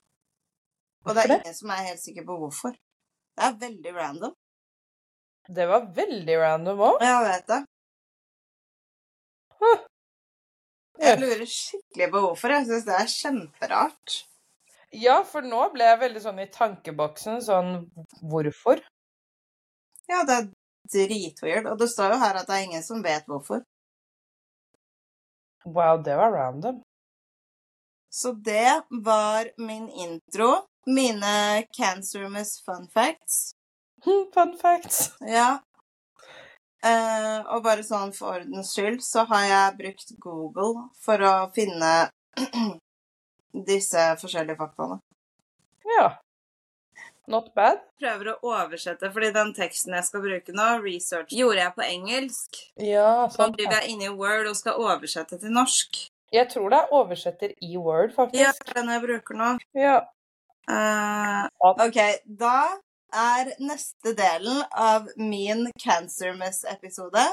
Og 1.07 1.17
det 1.17 1.25
er 1.25 1.37
ingen 1.39 1.57
som 1.57 1.73
er 1.73 1.91
helt 1.91 2.03
sikker 2.03 2.27
på 2.29 2.37
hvorfor. 2.43 2.77
Det 3.37 3.47
er 3.47 3.61
veldig 3.61 3.93
random. 3.97 4.35
Det 5.51 5.67
var 5.67 5.87
veldig 5.97 6.39
random 6.39 6.83
òg. 6.91 7.05
Jeg 7.05 7.23
vet 7.27 7.47
det. 7.51 7.61
Jeg 11.01 11.21
lurer 11.21 11.47
skikkelig 11.49 12.11
på 12.13 12.21
hvorfor. 12.27 12.55
Jeg 12.55 12.69
syns 12.69 12.87
det 12.89 12.97
er 12.99 13.13
kjemperart. 13.15 14.17
Ja, 15.01 15.21
for 15.25 15.47
nå 15.47 15.63
ble 15.73 15.87
jeg 15.87 16.01
veldig 16.01 16.23
sånn 16.25 16.41
i 16.43 16.49
tankeboksen 16.51 17.39
sånn 17.47 17.77
Hvorfor? 18.27 18.83
Ja, 20.11 20.25
det 20.27 20.37
er 20.37 20.49
dritweird. 20.91 21.69
Og 21.71 21.79
det 21.81 21.89
står 21.93 22.17
jo 22.17 22.23
her 22.25 22.41
at 22.41 22.49
det 22.51 22.57
er 22.57 22.67
ingen 22.67 22.85
som 22.85 23.05
vet 23.05 23.29
hvorfor. 23.31 23.63
Wow, 25.75 26.03
det 26.03 26.17
var 26.17 26.33
random. 26.33 26.81
Så 28.11 28.33
det 28.33 28.83
var 28.91 29.51
min 29.57 29.89
intro. 29.89 30.67
Mine 30.87 31.65
cancerous 31.77 32.57
fun 32.65 32.89
facts. 32.95 33.53
Hm, 34.05 34.25
Fun 34.35 34.57
facts. 34.59 35.13
Ja. 35.21 35.61
Eh, 36.83 37.39
og 37.53 37.63
bare 37.63 37.85
sånn 37.85 38.15
for 38.17 38.41
ordens 38.41 38.73
skyld 38.73 39.03
så 39.05 39.27
har 39.29 39.45
jeg 39.45 39.77
brukt 39.83 40.13
Google 40.25 40.87
for 41.05 41.21
å 41.21 41.35
finne 41.55 41.91
disse 43.71 44.07
forskjellige 44.23 44.57
faktaene. 44.63 44.99
Ja. 45.99 46.07
Not 47.31 47.53
bad. 47.55 47.79
Prøver 48.01 48.33
å 48.33 48.39
oversette, 48.51 49.11
fordi 49.15 49.31
den 49.35 49.53
teksten 49.55 49.95
jeg 49.95 50.07
skal 50.09 50.23
bruke 50.25 50.55
nå, 50.57 50.69
research, 50.85 51.35
gjorde 51.37 51.63
jeg 51.63 51.75
på 51.77 51.85
engelsk. 51.87 52.61
Ja, 52.83 53.29
Så 53.31 53.45
sant. 53.45 53.59
driver 53.59 53.81
jeg 53.81 53.95
inne 53.95 54.09
i 54.09 54.15
Word 54.15 54.49
og 54.51 54.57
skal 54.59 54.81
oversette 54.83 55.39
til 55.39 55.55
norsk. 55.55 56.01
Jeg 56.35 56.47
tror 56.53 56.71
det 56.71 56.79
er 56.79 56.95
oversetter 56.95 57.55
i 57.63 57.77
Word, 57.77 58.15
faktisk. 58.15 58.65
er 58.67 58.81
den 58.81 58.91
jeg 58.95 59.03
bruker 59.07 59.39
nå. 59.39 59.51
Ja. 59.79 60.01
Uh, 60.71 61.47
OK, 61.83 61.99
da 62.39 62.57
er 63.11 63.53
neste 63.59 64.13
delen 64.15 64.61
av 64.71 65.09
min 65.19 65.65
Cancer 65.83 66.37
Miss-episode 66.39 67.25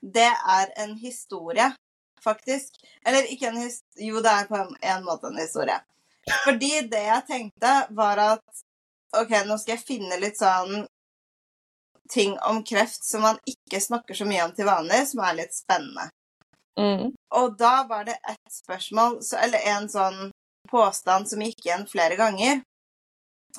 Det 0.00 0.28
er 0.28 0.70
en 0.78 0.92
historie, 1.00 1.66
faktisk. 2.22 2.78
Eller 3.06 3.26
ikke 3.32 3.48
en 3.50 3.58
historie 3.64 4.06
Jo, 4.12 4.22
det 4.22 4.30
er 4.30 4.46
på 4.46 4.58
en, 4.60 4.70
en 4.82 5.04
måte 5.04 5.26
en 5.32 5.40
historie. 5.40 5.80
Fordi 6.44 6.70
det 6.92 7.02
jeg 7.08 7.26
tenkte, 7.26 7.72
var 7.96 8.22
at 8.22 8.62
OK, 9.16 9.34
nå 9.46 9.58
skal 9.58 9.76
jeg 9.76 9.86
finne 9.86 10.18
litt 10.22 10.38
sånn 10.38 10.84
ting 12.10 12.36
om 12.46 12.62
kreft 12.66 13.04
som 13.06 13.22
man 13.22 13.38
ikke 13.46 13.80
snakker 13.82 14.14
så 14.14 14.26
mye 14.26 14.44
om 14.44 14.54
til 14.54 14.66
vanlig, 14.66 15.04
som 15.10 15.22
er 15.26 15.38
litt 15.42 15.54
spennende. 15.54 16.08
Mm. 16.78 17.10
Og 17.38 17.56
da 17.58 17.74
var 17.88 18.06
det 18.08 18.16
ett 18.30 18.54
spørsmål, 18.54 19.20
eller 19.42 19.66
en 19.74 19.88
sånn 19.90 20.30
påstand 20.70 21.28
som 21.30 21.42
gikk 21.42 21.66
igjen 21.66 21.86
flere 21.90 22.18
ganger. 22.18 22.62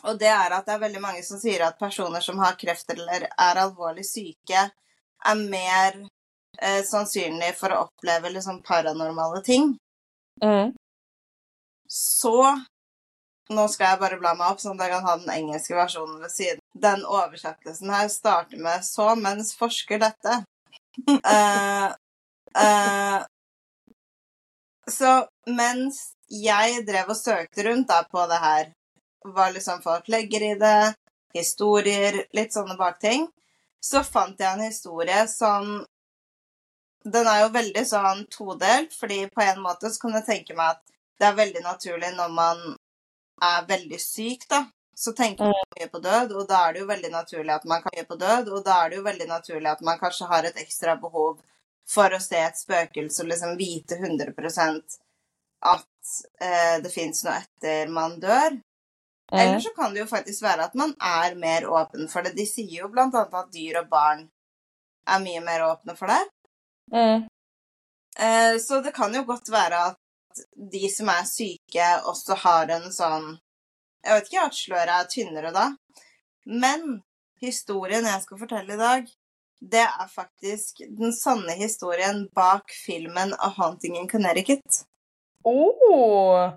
Og 0.08 0.20
det 0.20 0.32
er 0.32 0.56
at 0.56 0.68
det 0.68 0.76
er 0.76 0.84
veldig 0.86 1.04
mange 1.04 1.24
som 1.28 1.40
sier 1.40 1.66
at 1.66 1.80
personer 1.80 2.24
som 2.24 2.40
har 2.40 2.58
kreft 2.60 2.92
eller 2.94 3.28
er 3.28 3.62
alvorlig 3.64 4.06
syke, 4.08 4.68
er 5.28 5.42
mer 5.42 5.98
eh, 6.62 6.82
sannsynlig 6.88 7.52
for 7.60 7.74
å 7.74 7.84
oppleve 7.88 8.32
liksom 8.32 8.62
paranormale 8.68 9.44
ting. 9.46 9.74
Mm. 10.44 10.72
Så 11.92 12.38
nå 13.52 13.68
skal 13.72 13.92
jeg 13.92 14.02
bare 14.02 14.20
bla 14.22 14.34
meg 14.38 14.54
opp, 14.54 14.62
sånn 14.64 14.80
at 14.80 14.88
jeg 14.88 14.94
kan 14.96 15.08
ha 15.08 15.18
den 15.20 15.34
engelske 15.34 15.76
versjonen 15.78 16.22
ved 16.24 16.34
siden. 16.34 16.64
Den 16.88 17.04
oversettelsen 17.06 17.92
her 17.94 18.08
starter 18.12 18.58
med 18.58 18.86
'så 18.86 19.16
mens 19.20 19.54
forsker 19.58 20.00
dette'. 20.02 20.44
uh, 21.08 21.92
uh, 22.64 23.20
så 24.90 25.12
mens 25.48 26.02
jeg 26.32 26.86
drev 26.88 27.12
og 27.14 27.18
søkte 27.18 27.64
rundt 27.68 27.90
da 27.92 28.02
på 28.12 28.26
det 28.32 28.40
her, 28.40 28.72
hva 29.28 29.50
liksom 29.52 29.82
folk 29.84 30.08
legger 30.08 30.44
i 30.52 30.56
det, 30.60 30.94
historier, 31.36 32.26
litt 32.36 32.54
sånne 32.54 32.78
bakting, 32.80 33.28
så 33.84 34.04
fant 34.04 34.40
jeg 34.40 34.52
en 34.52 34.68
historie 34.68 35.26
som 35.28 35.86
Den 37.02 37.26
er 37.26 37.40
jo 37.42 37.48
veldig 37.50 37.82
sånn 37.90 38.20
todelt, 38.30 38.92
fordi 38.94 39.24
på 39.34 39.42
en 39.42 39.64
måte 39.64 39.90
så 39.90 40.04
kan 40.04 40.20
jeg 40.20 40.26
tenke 40.28 40.54
meg 40.54 40.76
at 40.76 40.92
det 41.18 41.26
er 41.32 41.40
veldig 41.40 41.64
naturlig 41.66 42.12
når 42.14 42.36
man 42.36 42.60
er 43.42 43.66
veldig 43.68 44.00
syk, 44.02 44.48
da. 44.50 44.66
Så 45.02 45.14
tenker 45.18 45.50
man 45.50 45.70
mye 45.78 45.88
på 45.90 46.00
død, 46.04 46.34
og 46.38 46.48
da 46.50 46.66
er 46.68 46.74
det 46.76 46.82
jo 46.84 46.88
veldig 46.90 47.10
naturlig 47.12 47.54
at 47.56 47.64
man 47.66 47.82
kan 47.82 47.96
mye 47.96 48.06
på 48.06 48.18
død, 48.22 48.52
og 48.54 48.66
da 48.66 48.76
er 48.84 48.92
det 48.92 49.00
jo 49.00 49.06
veldig 49.08 49.28
naturlig 49.30 49.72
at 49.72 49.82
man 49.88 49.98
kanskje 50.02 50.28
har 50.30 50.46
et 50.46 50.60
ekstra 50.62 50.96
behov 51.02 51.40
for 51.90 52.14
å 52.14 52.20
se 52.22 52.38
et 52.38 52.60
spøkelse 52.60 53.24
og 53.24 53.32
liksom 53.32 53.56
vite 53.58 53.98
100 53.98 54.36
at 55.62 56.12
eh, 56.42 56.78
det 56.84 56.92
fins 56.94 57.24
noe 57.26 57.40
etter 57.40 57.90
man 57.90 58.20
dør. 58.22 58.60
Eller 59.32 59.54
Mm. 59.58 59.62
så 59.64 59.70
kan 59.76 59.94
det 59.94 60.02
jo 60.02 60.06
faktisk 60.10 60.44
være 60.44 60.66
at 60.68 60.74
man 60.76 60.94
er 61.00 61.36
mer 61.40 61.66
åpen 61.70 62.10
for 62.12 62.22
det. 62.22 62.34
De 62.36 62.46
sier 62.46 62.82
jo 62.82 62.90
blant 62.92 63.16
annet 63.16 63.34
at 63.34 63.52
dyr 63.54 63.78
og 63.80 63.88
barn 63.90 64.26
er 65.08 65.20
mye 65.24 65.42
mer 65.46 65.64
åpne 65.70 65.96
for 65.96 66.12
det. 66.12 66.22
Mm. 66.92 67.28
Eh, 68.20 68.58
så 68.60 68.82
det 68.84 68.94
kan 68.94 69.14
jo 69.16 69.24
godt 69.24 69.48
være 69.50 69.80
at 69.92 70.01
de 70.72 70.90
som 70.92 71.10
er 71.12 71.26
syke, 71.30 71.88
også 72.10 72.38
har 72.44 72.72
en 72.78 72.92
sånn 72.94 73.34
Jeg 74.02 74.18
vet 74.18 74.30
ikke 74.30 74.46
at 74.48 74.58
sløret 74.58 74.94
er 74.96 75.10
tynnere 75.12 75.52
da. 75.54 75.66
Men 76.46 77.02
historien 77.42 78.08
jeg 78.08 78.24
skal 78.24 78.40
fortelle 78.40 78.74
i 78.74 78.80
dag, 78.80 79.10
det 79.62 79.84
er 79.86 80.08
faktisk 80.10 80.82
den 80.98 81.14
sanne 81.14 81.54
historien 81.60 82.24
bak 82.36 82.74
filmen 82.74 83.36
A 83.38 83.52
Haunting 83.58 83.98
in 84.00 84.10
Connecticut. 84.10 84.82
Oh. 85.46 86.50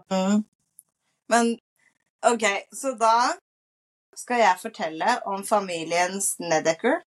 Men 1.28 1.58
OK, 2.24 2.44
så 2.72 2.94
da 2.96 3.34
skal 4.16 4.40
jeg 4.40 4.62
fortelle 4.62 5.18
om 5.28 5.44
familien 5.44 6.20
Snedeker. 6.22 7.02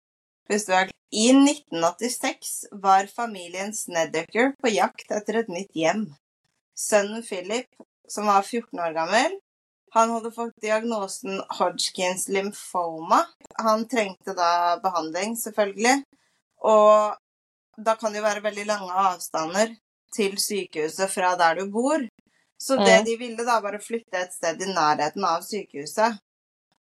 Hvis 0.50 0.68
du 0.68 0.74
er 0.76 0.92
I 1.16 1.30
1986 1.32 2.66
var 2.84 3.08
familien 3.08 3.74
Snedeker 3.74 4.52
på 4.62 4.74
jakt 4.74 5.12
etter 5.16 5.42
et 5.42 5.52
nytt 5.52 5.72
hjem. 5.78 6.10
Sønnen 6.76 7.24
Philip, 7.24 7.68
som 8.08 8.28
var 8.28 8.44
14 8.44 8.80
år 8.80 8.94
gammel, 8.94 9.38
han 9.96 10.12
hadde 10.12 10.32
fått 10.36 10.58
diagnosen 10.62 11.40
Hodgkins 11.60 12.28
lymphoma. 12.28 13.22
Han 13.64 13.86
trengte 13.88 14.34
da 14.36 14.76
behandling, 14.84 15.38
selvfølgelig. 15.40 16.02
Og 16.68 17.16
da 17.78 17.96
kan 17.96 18.12
det 18.12 18.20
jo 18.20 18.26
være 18.26 18.44
veldig 18.44 18.66
lange 18.68 18.92
avstander 19.06 19.72
til 20.16 20.36
sykehuset 20.40 21.12
fra 21.12 21.36
der 21.40 21.62
du 21.62 21.72
bor. 21.72 22.04
Så 22.60 22.76
det 22.76 23.00
Mm. 23.00 23.06
de 23.06 23.16
ville, 23.18 23.46
da, 23.46 23.60
var 23.62 23.76
å 23.76 23.84
flytte 23.84 24.20
et 24.20 24.34
sted 24.34 24.62
i 24.62 24.74
nærheten 24.74 25.24
av 25.24 25.42
sykehuset. 25.44 26.20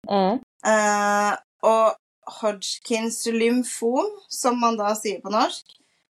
Mm. 0.09 0.39
Eh, 0.65 1.37
og 1.63 1.95
Hodgkins 2.39 3.25
lymfom, 3.25 4.07
som 4.29 4.59
man 4.59 4.77
da 4.77 4.93
sier 4.95 5.19
på 5.21 5.31
norsk, 5.31 5.65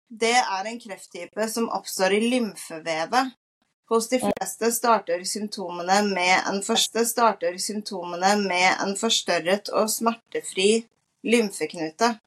det 0.09 0.37
er 0.37 0.65
en 0.67 0.81
krefttype 0.81 1.49
som 1.49 1.69
oppstår 1.69 2.17
i 2.17 2.31
lymfevevet. 2.31 3.35
Hos 3.89 4.09
de 4.09 4.19
fleste 4.21 4.73
starter 4.73 5.25
symptomene 5.25 6.03
med 6.11 6.43
en, 6.47 6.63
starter 7.07 7.59
symptomene 7.59 8.35
med 8.43 8.83
en 8.85 8.97
forstørret 8.97 9.71
og 9.73 9.89
smertefri 9.91 10.87
lymfeknute. 11.25 12.19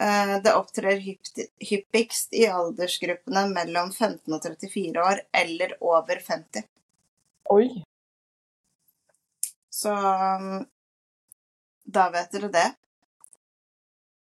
Eh, 0.00 0.34
Det 0.44 0.52
opptrer 0.54 1.00
hyppigst 1.70 2.34
i 2.38 2.46
aldersgruppene 2.46 3.48
mellom 3.50 3.90
15 3.92 4.32
og 4.32 4.42
34 4.42 5.02
år 5.02 5.22
eller 5.42 5.74
over 5.80 6.20
50. 6.26 6.62
Oi. 7.50 7.82
Så 9.70 9.94
da 11.84 12.04
vet 12.14 12.30
dere 12.32 12.52
det. 12.54 12.68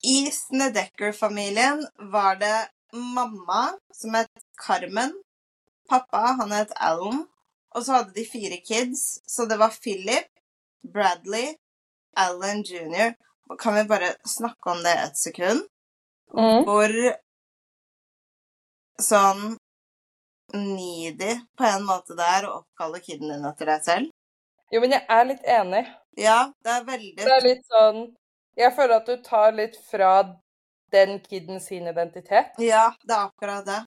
I 0.06 0.30
Snedecker-familien 0.30 1.82
var 2.14 2.38
det 2.40 2.70
mamma, 2.92 3.74
som 3.92 4.14
het 4.14 4.46
Carmen. 4.66 5.12
Pappa, 5.90 6.37
han 6.40 6.55
het 6.55 6.74
Alan. 6.79 7.24
Og 7.74 7.85
så 7.87 8.00
hadde 8.00 8.14
de 8.14 8.24
fire 8.26 8.59
kids, 8.66 9.20
så 9.31 9.46
det 9.46 9.59
var 9.61 9.74
Philip, 9.83 10.31
Bradley, 10.94 11.55
Alan 12.16 12.64
jr. 12.66 13.14
Kan 13.59 13.74
vi 13.74 13.85
bare 13.85 14.14
snakke 14.26 14.70
om 14.70 14.83
det 14.83 14.94
et 15.05 15.18
sekund? 15.18 15.66
Mm. 16.35 16.64
Hvor 16.66 16.94
sånn 19.03 19.57
needy 20.55 21.37
på 21.59 21.66
en 21.66 21.87
måte 21.87 22.16
det 22.18 22.26
er 22.26 22.46
å 22.46 22.57
oppkalle 22.61 23.00
kiden 23.03 23.31
din 23.33 23.46
etter 23.48 23.70
deg 23.70 23.87
selv. 23.87 24.12
Jo, 24.70 24.83
men 24.83 24.94
jeg 24.94 25.07
er 25.11 25.26
litt 25.26 25.46
enig. 25.59 25.85
Ja, 26.18 26.38
det 26.64 26.74
er 26.74 26.87
veldig 26.87 27.16
Det 27.22 27.35
er 27.37 27.44
litt 27.44 27.62
sånn 27.70 28.00
Jeg 28.59 28.74
føler 28.74 28.96
at 28.98 29.07
du 29.07 29.22
tar 29.22 29.53
litt 29.55 29.76
fra 29.90 30.11
den 30.90 31.20
kiden 31.22 31.61
sin 31.62 31.87
identitet. 31.87 32.59
Ja, 32.59 32.90
det 33.07 33.14
er 33.14 33.29
akkurat 33.29 33.66
det. 33.66 33.81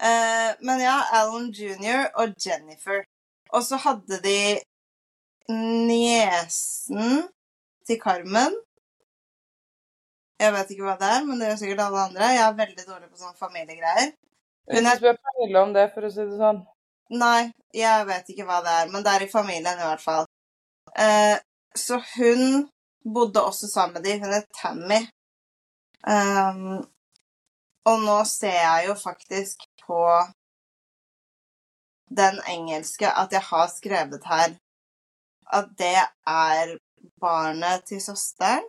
Eh, 0.00 0.50
men 0.60 0.80
ja, 0.82 0.96
Alan 1.12 1.50
jr. 1.54 2.08
og 2.14 2.34
Jennifer. 2.46 3.04
Og 3.54 3.62
så 3.62 3.78
hadde 3.78 4.18
de 4.24 4.38
niesen 5.54 7.28
til 7.86 8.00
Carmen. 8.02 8.54
Jeg 10.40 10.52
vet 10.52 10.70
ikke 10.74 10.86
hva 10.88 10.96
det 11.00 11.08
er, 11.14 11.24
men 11.24 11.38
det 11.38 11.50
gjør 11.50 11.60
sikkert 11.62 11.82
alle 11.86 12.04
andre. 12.08 12.30
Jeg 12.34 12.44
er 12.44 12.60
veldig 12.60 12.86
dårlig 12.88 13.10
på 13.10 13.20
sånne 13.20 13.38
familiegreier. 13.38 14.14
Hun 14.72 14.88
er... 14.88 14.96
spør 14.98 15.18
Pernille 15.20 15.62
om 15.62 15.74
det, 15.76 15.88
for 15.94 16.06
å 16.06 16.10
si 16.12 16.24
det 16.24 16.38
sånn. 16.40 16.62
Nei, 17.14 17.52
jeg 17.76 18.06
vet 18.08 18.30
ikke 18.32 18.46
hva 18.48 18.62
det 18.64 18.72
er, 18.80 18.88
men 18.90 19.04
det 19.04 19.12
er 19.12 19.26
i 19.26 19.30
familien 19.30 19.78
i 19.78 19.86
hvert 19.86 20.02
fall. 20.02 20.26
Eh, 20.98 21.36
så 21.76 22.00
hun 22.14 22.64
bodde 23.04 23.44
også 23.44 23.68
sammen 23.68 23.98
med 23.98 24.08
de. 24.08 24.16
Hun 24.22 24.34
het 24.34 24.50
Tammy. 24.56 25.00
Um, 26.04 26.82
og 27.88 28.00
nå 28.04 28.16
ser 28.28 28.56
jeg 28.56 28.88
jo 28.88 28.94
faktisk 28.96 29.64
på 29.86 30.02
den 32.16 32.40
engelske 32.48 33.08
at 33.08 33.32
jeg 33.32 33.42
har 33.50 33.66
skrevet 33.72 34.24
her 34.28 34.54
at 35.58 35.66
det 35.78 35.96
er 36.26 36.76
barnet 37.20 37.84
til 37.88 38.00
søsteren. 38.00 38.64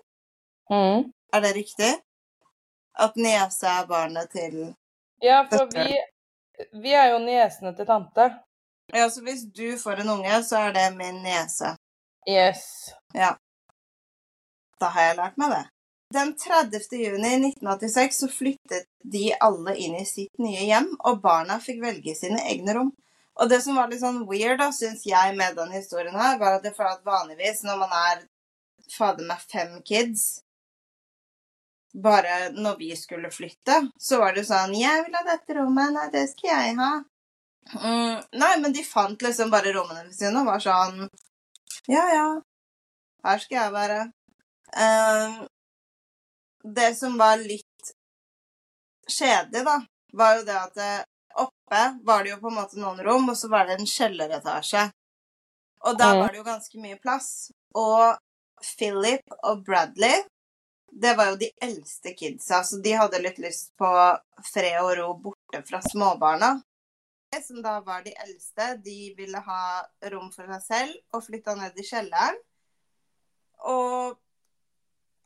Mm. 0.70 1.12
Er 1.34 1.40
det 1.40 1.56
riktig? 1.56 1.94
At 3.00 3.16
niese 3.16 3.68
er 3.68 3.88
barnet 3.88 4.30
til 4.32 4.76
Ja, 5.24 5.46
for 5.52 5.66
vi, 5.72 5.96
vi 6.82 6.92
er 6.92 7.08
jo 7.14 7.20
niesene 7.20 7.76
til 7.76 7.88
tante. 7.88 8.30
Ja, 8.94 9.10
så 9.10 9.22
hvis 9.22 9.46
du 9.58 9.78
får 9.84 10.04
en 10.04 10.10
unge, 10.10 10.44
så 10.44 10.58
er 10.68 10.74
det 10.74 10.98
min 10.98 11.24
niese. 11.24 11.76
Yes. 12.30 12.62
Ja. 13.14 13.36
Da 14.82 14.86
har 14.86 15.02
jeg 15.02 15.18
lært 15.18 15.38
meg 15.38 15.52
det. 15.56 15.64
Den 16.14 16.36
30. 16.38 16.80
juni 16.92 17.32
1986 17.36 18.20
så 18.20 18.28
flyttet 18.28 18.88
de 19.04 19.34
alle 19.40 19.76
inn 19.78 19.96
i 19.98 20.06
sitt 20.06 20.38
nye 20.38 20.68
hjem, 20.68 20.92
og 21.00 21.22
barna 21.24 21.58
fikk 21.60 21.82
velge 21.84 22.14
sine 22.18 22.44
egne 22.52 22.76
rom. 22.78 22.92
Og 23.36 23.50
det 23.52 23.60
som 23.66 23.76
var 23.76 23.90
litt 23.92 24.04
sånn 24.04 24.22
weird, 24.30 24.60
da, 24.62 24.70
syns 24.72 25.04
jeg, 25.08 25.34
med 25.36 25.58
den 25.58 25.74
historien 25.76 26.16
her, 26.16 26.38
var 26.40 26.58
at 26.58 26.64
det 26.64 26.76
for 26.78 26.88
at 26.88 27.04
vanligvis 27.08 27.66
når 27.66 27.82
man 27.82 27.96
er 28.00 28.24
fader 28.92 29.26
meg 29.26 29.42
fem 29.52 29.80
kids 29.86 30.42
Bare 31.96 32.50
når 32.52 32.76
vi 32.76 32.90
skulle 33.00 33.32
flytte, 33.32 33.76
så 33.98 34.18
var 34.20 34.34
det 34.36 34.42
sånn 34.44 34.74
'Jeg 34.76 35.06
vil 35.06 35.14
ha 35.16 35.22
dette 35.24 35.56
rommet. 35.56 35.94
Nei, 35.96 36.10
det 36.12 36.26
skal 36.30 36.50
jeg 36.50 36.76
ha.' 36.76 37.06
Mm, 37.72 38.24
nei, 38.34 38.58
men 38.60 38.74
de 38.74 38.84
fant 38.84 39.22
liksom 39.22 39.50
bare 39.50 39.72
rommene 39.74 40.12
sine 40.14 40.42
og 40.42 40.46
var 40.46 40.60
sånn 40.60 41.08
Ja, 41.88 42.04
ja. 42.14 42.42
Her 43.24 43.38
skal 43.40 43.58
jeg 43.58 43.72
være. 43.72 44.12
Eh, 44.76 45.48
det 46.74 46.96
som 46.98 47.18
var 47.18 47.38
litt 47.38 47.92
kjedelig, 49.08 49.66
da, 49.66 49.80
var 50.14 50.40
jo 50.40 50.46
det 50.48 50.58
at 50.58 50.80
oppe 51.36 51.82
var 52.04 52.24
det 52.24 52.32
jo 52.34 52.40
på 52.42 52.52
en 52.52 52.60
måte 52.60 52.80
noen 52.80 53.02
rom, 53.06 53.30
og 53.30 53.38
så 53.38 53.50
var 53.52 53.68
det 53.68 53.80
en 53.80 53.90
kjelleretasje. 53.90 54.88
Og 55.86 55.98
der 56.00 56.16
var 56.18 56.32
det 56.32 56.40
jo 56.40 56.48
ganske 56.48 56.80
mye 56.82 56.98
plass. 57.02 57.52
Og 57.78 58.16
Philip 58.78 59.36
og 59.44 59.66
Bradley, 59.66 60.24
det 60.92 61.14
var 61.18 61.34
jo 61.34 61.40
de 61.42 61.52
eldste 61.62 62.16
kidsa, 62.18 62.64
så 62.64 62.80
de 62.82 62.96
hadde 62.96 63.22
litt 63.22 63.38
lyst 63.44 63.74
på 63.78 63.92
fred 64.54 64.80
og 64.82 64.94
ro 65.00 65.10
borte 65.28 65.62
fra 65.68 65.82
småbarna. 65.84 66.56
De 67.36 67.42
Som 67.44 67.62
da 67.62 67.80
var 67.84 68.06
de 68.06 68.14
eldste, 68.16 68.76
de 68.86 69.14
ville 69.18 69.42
ha 69.48 69.64
rom 70.14 70.32
for 70.32 70.48
seg 70.56 70.64
selv 70.64 71.18
og 71.18 71.26
flytta 71.26 71.58
ned 71.60 71.76
i 71.76 71.86
kjelleren. 71.86 72.38
Og 73.66 74.16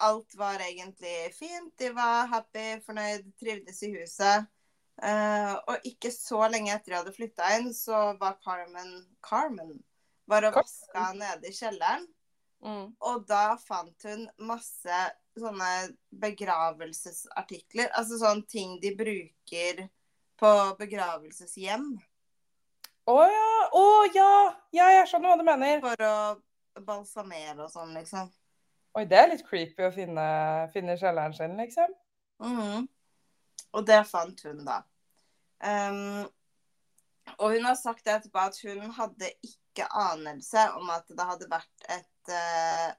alt 0.05 0.35
var 0.39 0.61
egentlig 0.63 1.33
fint. 1.35 1.73
De 1.79 1.91
var 1.95 2.29
happy, 2.31 2.79
fornøyd, 2.85 3.27
trivdes 3.39 3.83
i 3.83 3.91
huset. 3.97 4.47
Uh, 4.99 5.55
og 5.71 5.85
ikke 5.87 6.11
så 6.11 6.41
lenge 6.51 6.73
etter 6.73 6.91
de 6.91 6.97
hadde 6.97 7.15
flytta 7.15 7.53
inn, 7.59 7.69
så 7.75 8.09
var 8.19 8.39
Carmen 8.43 8.97
Carmen 9.23 9.77
var 10.29 10.45
og 10.49 10.59
vaska 10.59 11.11
nede 11.17 11.49
i 11.49 11.55
kjelleren. 11.55 12.07
Mm. 12.59 12.91
Og 13.07 13.23
da 13.27 13.55
fant 13.63 14.03
hun 14.03 14.25
masse 14.43 14.99
sånne 15.39 15.69
begravelsesartikler. 16.21 17.87
Altså 17.95 18.19
sånne 18.19 18.45
ting 18.51 18.75
de 18.83 18.91
bruker 18.99 19.85
på 20.39 20.51
begravelseshjem 20.79 21.87
Å 23.09 23.15
ja! 23.27 23.47
Å 23.75 23.85
ja! 24.15 24.33
Ja, 24.75 24.91
jeg 24.99 25.07
skjønner 25.09 25.31
hva 25.31 25.39
du 25.39 25.47
mener. 25.47 25.79
for 25.83 26.03
å 26.05 26.83
balsamere 26.85 27.65
og 27.65 27.71
sånn, 27.73 27.95
liksom. 27.97 28.29
Oi, 28.97 29.03
det 29.05 29.17
er 29.19 29.27
litt 29.29 29.43
creepy 29.45 29.83
å 29.85 29.91
finne, 29.93 30.23
finne 30.73 30.95
kjelleren 30.97 31.35
sin, 31.37 31.51
liksom. 31.59 31.91
Mhm. 32.41 32.87
Og 33.77 33.85
det 33.85 33.99
fant 34.09 34.39
hun, 34.47 34.63
da. 34.65 34.79
Um, 35.61 36.25
og 37.37 37.53
hun 37.53 37.67
har 37.67 37.75
sagt 37.77 38.07
etterpå 38.07 38.39
at 38.41 38.57
hun 38.63 38.89
hadde 38.95 39.29
ikke 39.45 39.85
anelse 39.93 40.63
om 40.79 40.89
at 40.89 41.05
det 41.11 41.27
hadde 41.29 41.49
vært 41.51 41.85
et 41.91 42.31
eh, 42.33 42.89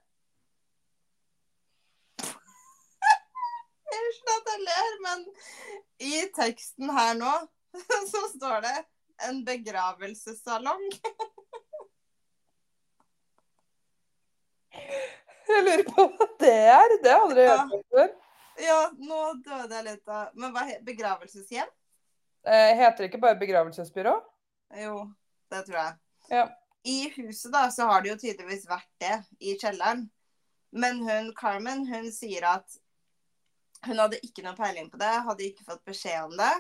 Unnskyld 3.96 4.35
at 4.37 4.53
jeg 4.53 4.61
ler, 4.68 4.92
men 5.09 5.26
i 6.07 6.14
teksten 6.37 6.94
her 6.94 7.18
nå 7.18 7.35
så 8.12 8.22
står 8.37 8.59
det 8.68 8.79
'en 9.20 9.44
begravelsessalong'. 9.44 10.90
Jeg 15.50 15.66
lurer 15.66 15.84
på 15.88 16.06
hva 16.06 16.28
det 16.40 16.56
er. 16.56 16.96
Det 17.02 17.10
har 17.10 17.16
jeg 17.16 17.26
aldri 17.26 17.46
hørt 17.48 17.76
om 17.76 17.84
før. 17.94 18.10
Ja, 18.60 18.80
nå 18.98 19.20
døde 19.40 19.76
jeg 19.78 19.86
litt 19.86 20.10
av 20.10 20.34
Men 20.36 20.52
hva 20.52 20.66
heter 20.68 20.84
Begravelseshjem? 20.84 21.70
Eh, 22.46 22.72
heter 22.76 23.02
det 23.02 23.10
ikke 23.10 23.20
bare 23.20 23.38
begravelsesbyrå? 23.40 24.14
Jo, 24.80 24.94
det 25.52 25.64
tror 25.66 25.76
jeg. 25.76 25.96
Ja. 26.30 26.44
I 26.88 26.98
huset 27.16 27.52
da, 27.52 27.66
så 27.70 27.88
har 27.90 28.00
det 28.02 28.14
jo 28.14 28.20
tydeligvis 28.22 28.64
vært 28.68 28.88
det, 29.02 29.16
i 29.44 29.56
kjelleren. 29.60 30.06
Men 30.72 31.02
hun, 31.04 31.34
Carmen, 31.36 31.84
hun 31.90 32.08
sier 32.14 32.46
at 32.48 32.78
hun 33.84 34.00
hadde 34.00 34.20
ikke 34.24 34.44
noe 34.44 34.56
peiling 34.56 34.88
på 34.92 35.00
det, 35.00 35.12
hadde 35.26 35.46
ikke 35.50 35.66
fått 35.66 35.84
beskjed 35.88 36.30
om 36.30 36.36
det. 36.38 36.52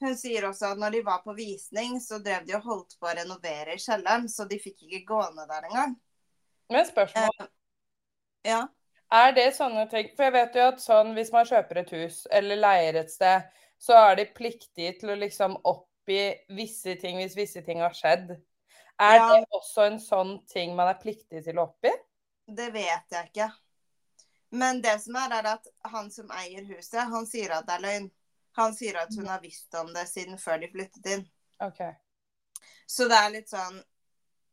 Hun 0.00 0.16
sier 0.16 0.44
også 0.48 0.72
at 0.72 0.80
når 0.80 0.96
de 0.96 1.04
var 1.04 1.22
på 1.24 1.34
visning, 1.36 2.00
så 2.04 2.20
drev 2.22 2.44
de 2.48 2.56
og 2.56 2.64
holdt 2.68 2.96
på 3.00 3.08
å 3.08 3.14
renovere 3.16 3.76
i 3.76 3.80
kjelleren, 3.80 4.28
så 4.28 4.44
de 4.48 4.60
fikk 4.60 4.86
ikke 4.86 5.04
gå 5.08 5.20
ned 5.36 5.48
der 5.52 5.68
engang. 5.70 5.94
Men 6.72 6.88
spørsmål. 6.88 7.48
Ja. 8.46 8.62
Er 9.14 9.32
det 9.36 9.52
sånne 9.54 9.84
ting 9.90 10.08
For 10.16 10.26
jeg 10.26 10.34
vet 10.34 10.56
jo 10.58 10.64
at 10.72 10.80
sånn 10.82 11.12
hvis 11.14 11.30
man 11.34 11.46
kjøper 11.46 11.82
et 11.82 11.92
hus 11.94 12.24
eller 12.34 12.58
leier 12.58 12.98
et 13.02 13.10
sted, 13.12 13.44
så 13.78 13.94
er 14.08 14.16
de 14.18 14.24
pliktige 14.34 14.96
til 15.00 15.12
å 15.12 15.18
liksom 15.20 15.58
oppgi 15.66 16.22
visse 16.56 16.96
ting 17.02 17.20
hvis 17.20 17.36
visse 17.38 17.62
ting 17.66 17.82
har 17.84 17.94
skjedd. 17.94 18.32
Er 18.98 19.16
Ja. 19.18 19.28
det 19.34 19.46
også 19.52 19.86
en 19.86 19.98
sånn 20.00 20.46
ting 20.48 20.74
man 20.76 20.88
er 20.88 20.98
pliktig 21.02 21.44
til 21.44 21.58
å 21.58 21.66
oppgi? 21.68 21.92
Det 22.46 22.70
vet 22.72 23.10
jeg 23.10 23.30
ikke. 23.30 23.50
Men 24.50 24.80
det 24.82 25.00
som 25.02 25.16
er, 25.16 25.32
er 25.38 25.46
at 25.56 25.66
han 25.92 26.10
som 26.10 26.30
eier 26.30 26.64
huset, 26.64 27.02
han 27.10 27.26
sier 27.26 27.50
at 27.52 27.66
det 27.66 27.74
er 27.74 27.82
løgn. 27.84 28.10
Han 28.56 28.74
sier 28.74 28.96
at 28.96 29.12
hun 29.14 29.26
har 29.28 29.40
visst 29.42 29.74
om 29.74 29.92
det 29.92 30.06
siden 30.08 30.38
før 30.38 30.62
de 30.62 30.70
flyttet 30.72 31.06
inn. 31.12 31.26
Okay. 31.60 31.92
Så 32.86 33.08
det 33.10 33.18
er 33.18 33.30
litt 33.34 33.48
sånn 33.52 33.82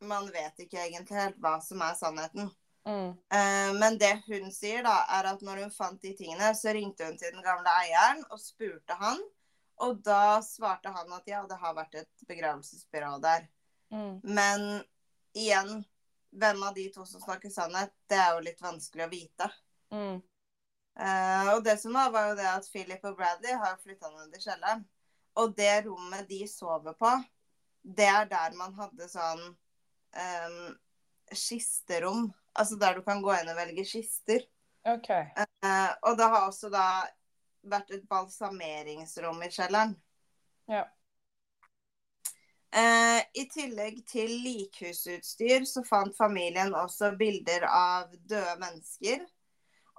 Man 0.03 0.25
vet 0.33 0.57
ikke 0.59 0.81
egentlig 0.83 1.15
helt 1.15 1.37
hva 1.39 1.61
som 1.63 1.79
er 1.81 1.93
sannheten. 1.95 2.49
Mm. 2.85 3.09
Eh, 3.09 3.69
men 3.79 3.97
det 3.97 4.17
hun 4.27 4.51
sier, 4.51 4.83
da, 4.83 4.97
er 5.17 5.29
at 5.31 5.43
når 5.45 5.63
hun 5.63 5.71
fant 5.73 6.01
de 6.03 6.11
tingene, 6.17 6.51
så 6.57 6.73
ringte 6.75 7.07
hun 7.07 7.17
til 7.19 7.31
den 7.35 7.45
gamle 7.45 7.71
eieren 7.83 8.23
og 8.29 8.41
spurte 8.41 8.97
han. 8.99 9.21
Og 9.83 10.01
da 10.05 10.41
svarte 10.45 10.91
han 10.93 11.11
at 11.15 11.27
ja, 11.27 11.41
det 11.49 11.57
har 11.59 11.75
vært 11.77 11.95
et 12.03 12.27
begravelsesbyrå 12.29 13.15
der. 13.23 13.47
Mm. 13.93 14.19
Men 14.23 14.67
igjen, 15.37 15.81
hvem 16.33 16.63
av 16.63 16.75
de 16.75 16.87
to 16.93 17.05
som 17.05 17.21
snakker 17.23 17.51
sannhet, 17.53 17.93
det 18.09 18.19
er 18.19 18.35
jo 18.35 18.45
litt 18.45 18.61
vanskelig 18.61 19.07
å 19.07 19.11
vite. 19.11 19.49
Mm. 19.93 20.21
Uh, 20.93 21.47
og 21.55 21.63
det 21.65 21.79
som 21.81 21.95
var, 21.97 22.11
var 22.13 22.29
jo 22.29 22.37
det 22.37 22.49
at 22.51 22.69
Philip 22.69 23.05
og 23.09 23.17
Bradley 23.17 23.55
har 23.57 23.79
flytta 23.81 24.11
ned 24.13 24.35
i 24.37 24.43
kjelleren. 24.43 24.83
Og 25.41 25.55
det 25.57 25.73
rommet 25.87 26.27
de 26.29 26.43
sover 26.49 26.93
på, 26.97 27.09
det 27.81 28.05
er 28.05 28.29
der 28.29 28.53
man 28.57 28.75
hadde 28.77 29.09
sånn 29.09 29.41
um, 29.49 30.75
kisterom. 31.33 32.27
Altså 32.53 32.77
der 32.81 32.97
du 32.97 33.03
kan 33.05 33.21
gå 33.23 33.33
inn 33.35 33.49
og 33.49 33.57
velge 33.57 33.85
kister. 33.87 34.43
OK. 34.89 35.09
Eh, 35.09 35.91
og 36.03 36.17
det 36.19 36.27
har 36.27 36.47
også 36.47 36.69
da 36.73 36.87
vært 37.63 37.93
et 37.95 38.03
balsameringsrom 38.09 39.39
i 39.45 39.49
kjelleren. 39.51 39.95
Ja. 40.71 40.83
Eh, 42.73 43.21
I 43.37 43.45
tillegg 43.53 44.01
til 44.09 44.31
likhusutstyr 44.43 45.65
så 45.69 45.83
fant 45.85 46.15
familien 46.17 46.73
også 46.75 47.13
bilder 47.19 47.67
av 47.69 48.13
døde 48.17 48.57
mennesker. 48.61 49.23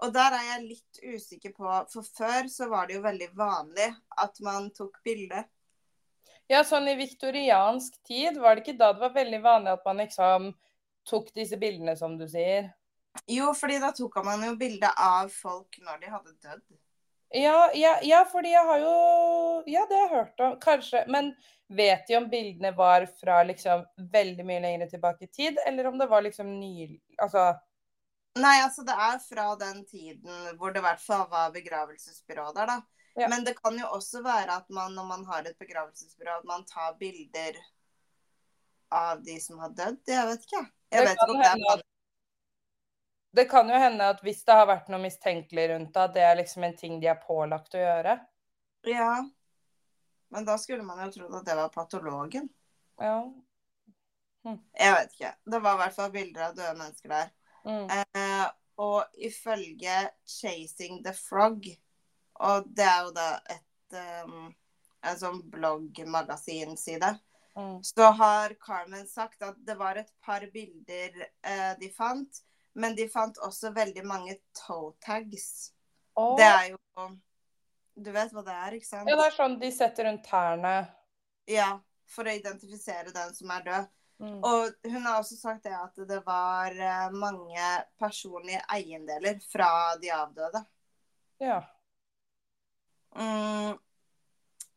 Og 0.03 0.11
der 0.15 0.35
er 0.35 0.47
jeg 0.49 0.65
litt 0.73 1.03
usikker 1.15 1.53
på, 1.55 1.69
for 1.93 2.07
før 2.19 2.49
så 2.51 2.67
var 2.69 2.89
det 2.89 2.97
jo 2.97 3.05
veldig 3.05 3.29
vanlig 3.39 3.93
at 4.21 4.41
man 4.43 4.67
tok 4.75 4.99
bilde. 5.07 5.45
Ja, 6.51 6.65
sånn 6.67 6.91
i 6.91 6.97
viktoriansk 6.99 8.03
tid, 8.05 8.37
var 8.43 8.57
det 8.57 8.65
ikke 8.65 8.81
da 8.81 8.91
det 8.93 9.05
var 9.07 9.15
veldig 9.15 9.41
vanlig 9.45 9.77
at 9.79 9.87
man 9.87 10.03
liksom 10.03 10.51
tok 11.09 11.31
disse 11.37 11.59
bildene, 11.61 11.97
som 11.97 12.17
du 12.19 12.27
sier? 12.29 12.73
Jo, 13.31 13.53
fordi 13.55 13.79
da 13.83 13.93
tok 13.95 14.17
man 14.27 14.43
jo 14.43 14.55
bilde 14.59 14.91
av 14.99 15.31
folk 15.33 15.79
når 15.83 16.01
de 16.03 16.11
hadde 16.11 16.35
dødd. 16.43 16.65
Ja, 17.35 17.71
ja, 17.75 17.99
ja, 18.03 18.23
fordi 18.31 18.53
jeg 18.53 18.67
har 18.67 18.79
jo 18.79 18.95
Ja, 19.67 19.87
det 19.91 19.97
har 19.97 20.03
jeg 20.07 20.15
hørt 20.15 20.41
om. 20.41 20.57
Kanskje. 20.63 21.05
Men 21.11 21.33
vet 21.69 22.07
de 22.07 22.17
om 22.17 22.29
bildene 22.31 22.71
var 22.77 23.07
fra 23.21 23.43
liksom 23.43 23.85
veldig 24.13 24.45
mye 24.47 24.63
lenger 24.63 24.91
tilbake 24.93 25.27
i 25.27 25.33
tid, 25.33 25.59
eller 25.67 25.89
om 25.91 25.99
det 25.99 26.07
var 26.11 26.23
liksom 26.23 26.59
ny... 26.61 27.01
Altså 27.19 27.55
Nei, 28.35 28.57
altså 28.65 28.83
det 28.83 28.95
er 28.99 29.19
fra 29.23 29.53
den 29.59 29.85
tiden 29.87 30.57
hvor 30.59 30.73
det 30.75 30.81
i 30.81 30.87
hvert 30.87 31.03
fall 31.03 31.29
var 31.31 31.53
begravelsesbyrå 31.55 32.49
der, 32.57 32.67
da. 32.67 32.81
Ja. 33.15 33.29
Men 33.31 33.45
det 33.47 33.55
kan 33.61 33.77
jo 33.79 33.87
også 33.95 34.25
være 34.25 34.57
at 34.59 34.71
man 34.75 34.95
når 34.95 35.07
man 35.07 35.23
har 35.29 35.47
et 35.47 35.59
begravelsesbyrå, 35.59 36.41
at 36.41 36.49
man 36.51 36.65
tar 36.67 36.97
bilder 36.99 37.61
av 38.91 39.23
de 39.23 39.39
som 39.41 39.59
har 39.63 39.71
dødd. 39.71 40.03
Jeg 40.11 40.27
vet 40.27 40.49
ikke. 40.49 40.65
Jeg 40.67 40.84
Det 40.91 41.05
vet 41.05 41.17
ikke 41.17 41.31
om 41.31 41.39
det 41.41 41.47
er 41.47 41.73
at- 41.75 41.85
Det 43.35 43.45
kan 43.51 43.69
jo 43.69 43.75
hende 43.75 44.09
at 44.09 44.21
hvis 44.23 44.45
det 44.45 44.55
har 44.55 44.67
vært 44.67 44.89
noe 44.89 45.01
mistenkelig 45.03 45.69
rundt 45.71 45.95
det, 45.95 46.03
at 46.03 46.15
det 46.15 46.23
er 46.23 46.37
liksom 46.37 46.65
en 46.65 46.77
ting 46.77 47.01
de 47.01 47.09
er 47.11 47.19
pålagt 47.23 47.75
å 47.75 47.81
gjøre. 47.83 48.19
Ja. 48.87 49.25
Men 50.31 50.45
da 50.45 50.57
skulle 50.59 50.83
man 50.87 51.01
jo 51.07 51.11
trodd 51.11 51.35
at 51.41 51.45
det 51.45 51.57
var 51.57 51.69
patologen. 51.75 52.49
Ja. 53.01 53.25
Jeg 54.45 54.95
vet 54.95 55.13
ikke. 55.17 55.35
Det 55.51 55.63
var 55.63 55.75
i 55.75 55.83
hvert 55.83 55.95
fall 55.97 56.11
bilder 56.13 56.43
av 56.49 56.55
døde 56.55 56.75
mennesker 56.79 57.09
der. 57.09 57.31
Mm. 57.65 57.91
Eh, 57.91 58.47
og 58.77 59.05
ifølge 59.19 60.11
Chasing 60.27 61.03
the 61.05 61.13
Frog, 61.13 61.65
og 62.35 62.67
det 62.77 62.85
er 62.85 63.05
jo 63.07 63.13
da 63.15 63.29
et 63.51 63.99
um, 64.25 64.55
en 65.05 65.17
sånn 65.21 65.43
blogg-magasinside, 65.51 67.15
Mm. 67.15 67.21
Så 67.83 68.03
har 68.03 68.55
Carmen 68.61 69.07
sagt 69.07 69.43
at 69.43 69.59
det 69.67 69.77
var 69.79 69.97
et 69.97 70.11
par 70.25 70.43
bilder 70.53 71.21
eh, 71.23 71.73
de 71.81 71.91
fant, 71.95 72.41
men 72.75 72.97
de 72.99 73.07
fant 73.09 73.39
også 73.47 73.71
veldig 73.75 74.03
mange 74.07 74.37
toe 74.59 74.93
tags. 75.05 75.71
Oh. 76.15 76.35
Det 76.39 76.47
er 76.47 76.73
jo 76.73 77.09
Du 77.95 78.11
vet 78.11 78.33
hva 78.35 78.43
det 78.43 78.55
er, 78.55 78.75
ikke 78.79 78.89
sant? 78.89 79.09
Ja, 79.11 79.15
det 79.19 79.29
er 79.29 79.37
sånn 79.37 79.59
de 79.61 79.71
setter 79.71 80.09
rundt 80.09 80.25
tærne. 80.27 80.75
Ja, 81.47 81.77
for 82.11 82.27
å 82.27 82.35
identifisere 82.35 83.15
den 83.15 83.31
som 83.37 83.53
er 83.55 83.69
død. 83.69 83.93
Mm. 84.25 84.41
Og 84.47 84.91
hun 84.91 85.07
har 85.07 85.21
også 85.21 85.37
sagt 85.39 85.65
det 85.67 85.75
at 85.75 86.03
det 86.09 86.21
var 86.27 86.75
eh, 86.75 87.15
mange 87.15 87.71
personlige 88.01 88.63
eiendeler 88.73 89.39
fra 89.47 89.95
de 90.03 90.11
avdøde. 90.15 90.65
Ja. 91.43 91.61
Mm. 93.15 93.79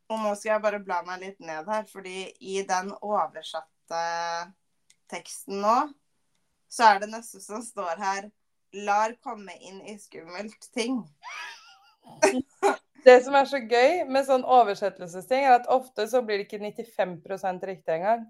Og 0.07 0.21
nå 0.23 0.33
skal 0.39 0.53
jeg 0.53 0.63
bare 0.63 0.83
bla 0.83 1.01
meg 1.07 1.23
litt 1.23 1.39
ned 1.43 1.67
her, 1.67 1.87
fordi 1.91 2.29
i 2.39 2.61
den 2.67 2.93
oversatte 3.01 4.03
teksten 5.11 5.61
nå, 5.63 5.77
så 6.71 6.91
er 6.91 7.03
det 7.03 7.11
neste 7.11 7.41
som 7.43 7.63
står 7.63 7.99
her 8.01 8.29
Lar 8.75 9.13
komme 9.23 9.53
inn 9.63 9.79
i 9.87 9.93
skummelt 9.99 10.67
ting. 10.75 10.99
Det 13.07 13.15
som 13.23 13.35
er 13.39 13.47
så 13.47 13.61
gøy 13.63 14.01
med 14.11 14.25
sånn 14.27 14.43
oversettelsesting, 14.43 15.45
er 15.47 15.61
at 15.61 15.69
ofte 15.71 16.03
så 16.11 16.19
blir 16.25 16.41
det 16.41 16.47
ikke 16.49 16.59
95 16.59 17.63
riktig 17.69 17.95
engang. 17.95 18.25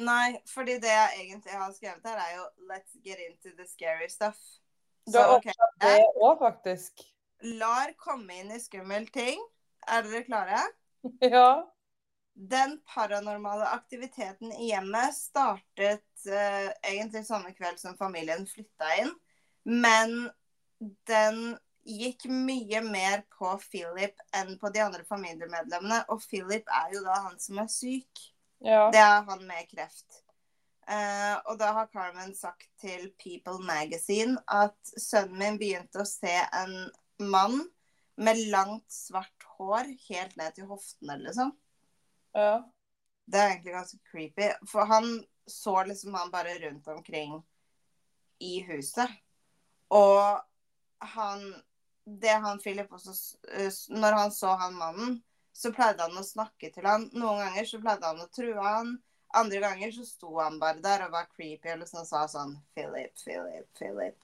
Nei, 0.00 0.38
fordi 0.50 0.78
det 0.82 0.90
jeg 0.90 1.18
egentlig 1.20 1.52
har 1.52 1.74
skrevet 1.76 2.08
her, 2.08 2.22
er 2.22 2.38
jo 2.38 2.46
Let's 2.70 2.96
get 3.04 3.20
into 3.20 3.52
the 3.58 3.66
scary 3.68 4.08
stuff. 4.08 4.40
Du 5.06 5.18
har 5.18 5.28
Så, 5.28 5.36
ok, 5.36 5.50
det 5.84 5.98
òg, 6.16 6.38
faktisk. 6.40 7.04
Lar 7.60 7.92
komme 8.00 8.40
inn 8.40 8.50
i 8.56 8.60
skummelt 8.62 9.12
ting. 9.12 9.44
Er 9.86 10.02
dere 10.06 10.24
klare? 10.24 10.64
Ja. 11.20 11.70
Den 12.34 12.80
paranormale 12.88 13.68
aktiviteten 13.76 14.52
i 14.52 14.72
hjemmet 14.72 15.14
startet 15.14 16.26
eh, 16.26 16.70
egentlig 16.82 17.22
samme 17.28 17.52
kveld 17.54 17.78
som 17.78 17.94
familien 17.94 18.42
flytta 18.50 18.88
inn. 19.02 19.12
Men 19.62 20.16
den 21.06 21.54
gikk 21.84 22.26
mye 22.26 22.80
mer 22.82 23.22
på 23.36 23.52
Philip 23.62 24.18
enn 24.34 24.56
på 24.58 24.72
de 24.74 24.82
andre 24.82 25.04
familiemedlemmene. 25.06 26.02
Og 26.10 26.24
Philip 26.26 26.66
er 26.66 26.96
jo 26.96 27.04
da 27.06 27.20
han 27.28 27.38
som 27.38 27.60
er 27.62 27.70
syk. 27.70 28.26
Ja. 28.64 28.88
Det 28.90 29.02
er 29.04 29.22
han 29.28 29.46
med 29.46 29.68
kreft. 29.70 30.24
Eh, 30.88 31.36
og 31.48 31.58
da 31.60 31.70
har 31.78 31.92
Carmen 31.92 32.34
sagt 32.36 32.66
til 32.80 33.12
People 33.20 33.62
Magazine 33.64 34.36
at 34.50 34.76
sønnen 35.00 35.38
min 35.38 35.60
begynte 35.60 36.02
å 36.02 36.08
se 36.08 36.34
en 36.34 36.74
mann 37.30 37.62
med 38.16 38.38
langt, 38.50 38.86
svart 38.92 39.46
hår 39.56 39.90
helt 40.08 40.36
ned 40.36 40.54
til 40.54 40.66
hoftene, 40.70 41.18
liksom. 41.24 41.52
ja. 42.34 42.62
Det 43.26 43.38
er 43.40 43.50
egentlig 43.54 43.72
ganske 43.72 43.98
creepy. 44.10 44.48
For 44.68 44.84
han 44.84 45.06
så 45.48 45.78
liksom 45.88 46.14
han 46.14 46.30
bare 46.30 46.58
rundt 46.60 46.88
omkring 46.88 47.38
i 48.38 48.58
huset. 48.66 49.08
Og 49.88 50.42
han 51.14 51.62
Det 52.04 52.28
han 52.28 52.58
Philip 52.60 52.90
også 52.92 53.14
s- 53.14 53.88
Når 53.88 54.12
han 54.12 54.30
så 54.30 54.54
han 54.60 54.74
mannen, 54.74 55.22
så 55.52 55.72
pleide 55.72 56.02
han 56.02 56.18
å 56.20 56.22
snakke 56.22 56.68
til 56.74 56.84
han. 56.84 57.08
Noen 57.14 57.38
ganger 57.40 57.64
så 57.64 57.80
pleide 57.80 58.04
han 58.04 58.20
å 58.20 58.28
true 58.28 58.60
han. 58.60 58.98
Andre 59.34 59.60
ganger 59.60 59.90
så 59.92 60.04
sto 60.04 60.38
han 60.40 60.58
bare 60.60 60.82
der 60.84 61.06
og 61.06 61.12
var 61.12 61.26
creepy 61.32 61.72
og 61.72 61.78
liksom 61.80 62.04
sa 62.04 62.26
sånn 62.28 62.58
Philip, 62.74 63.16
Philip, 63.16 63.66
Philip. 63.78 64.18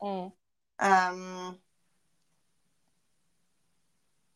Mm. 0.00 0.30
Um, 0.78 1.58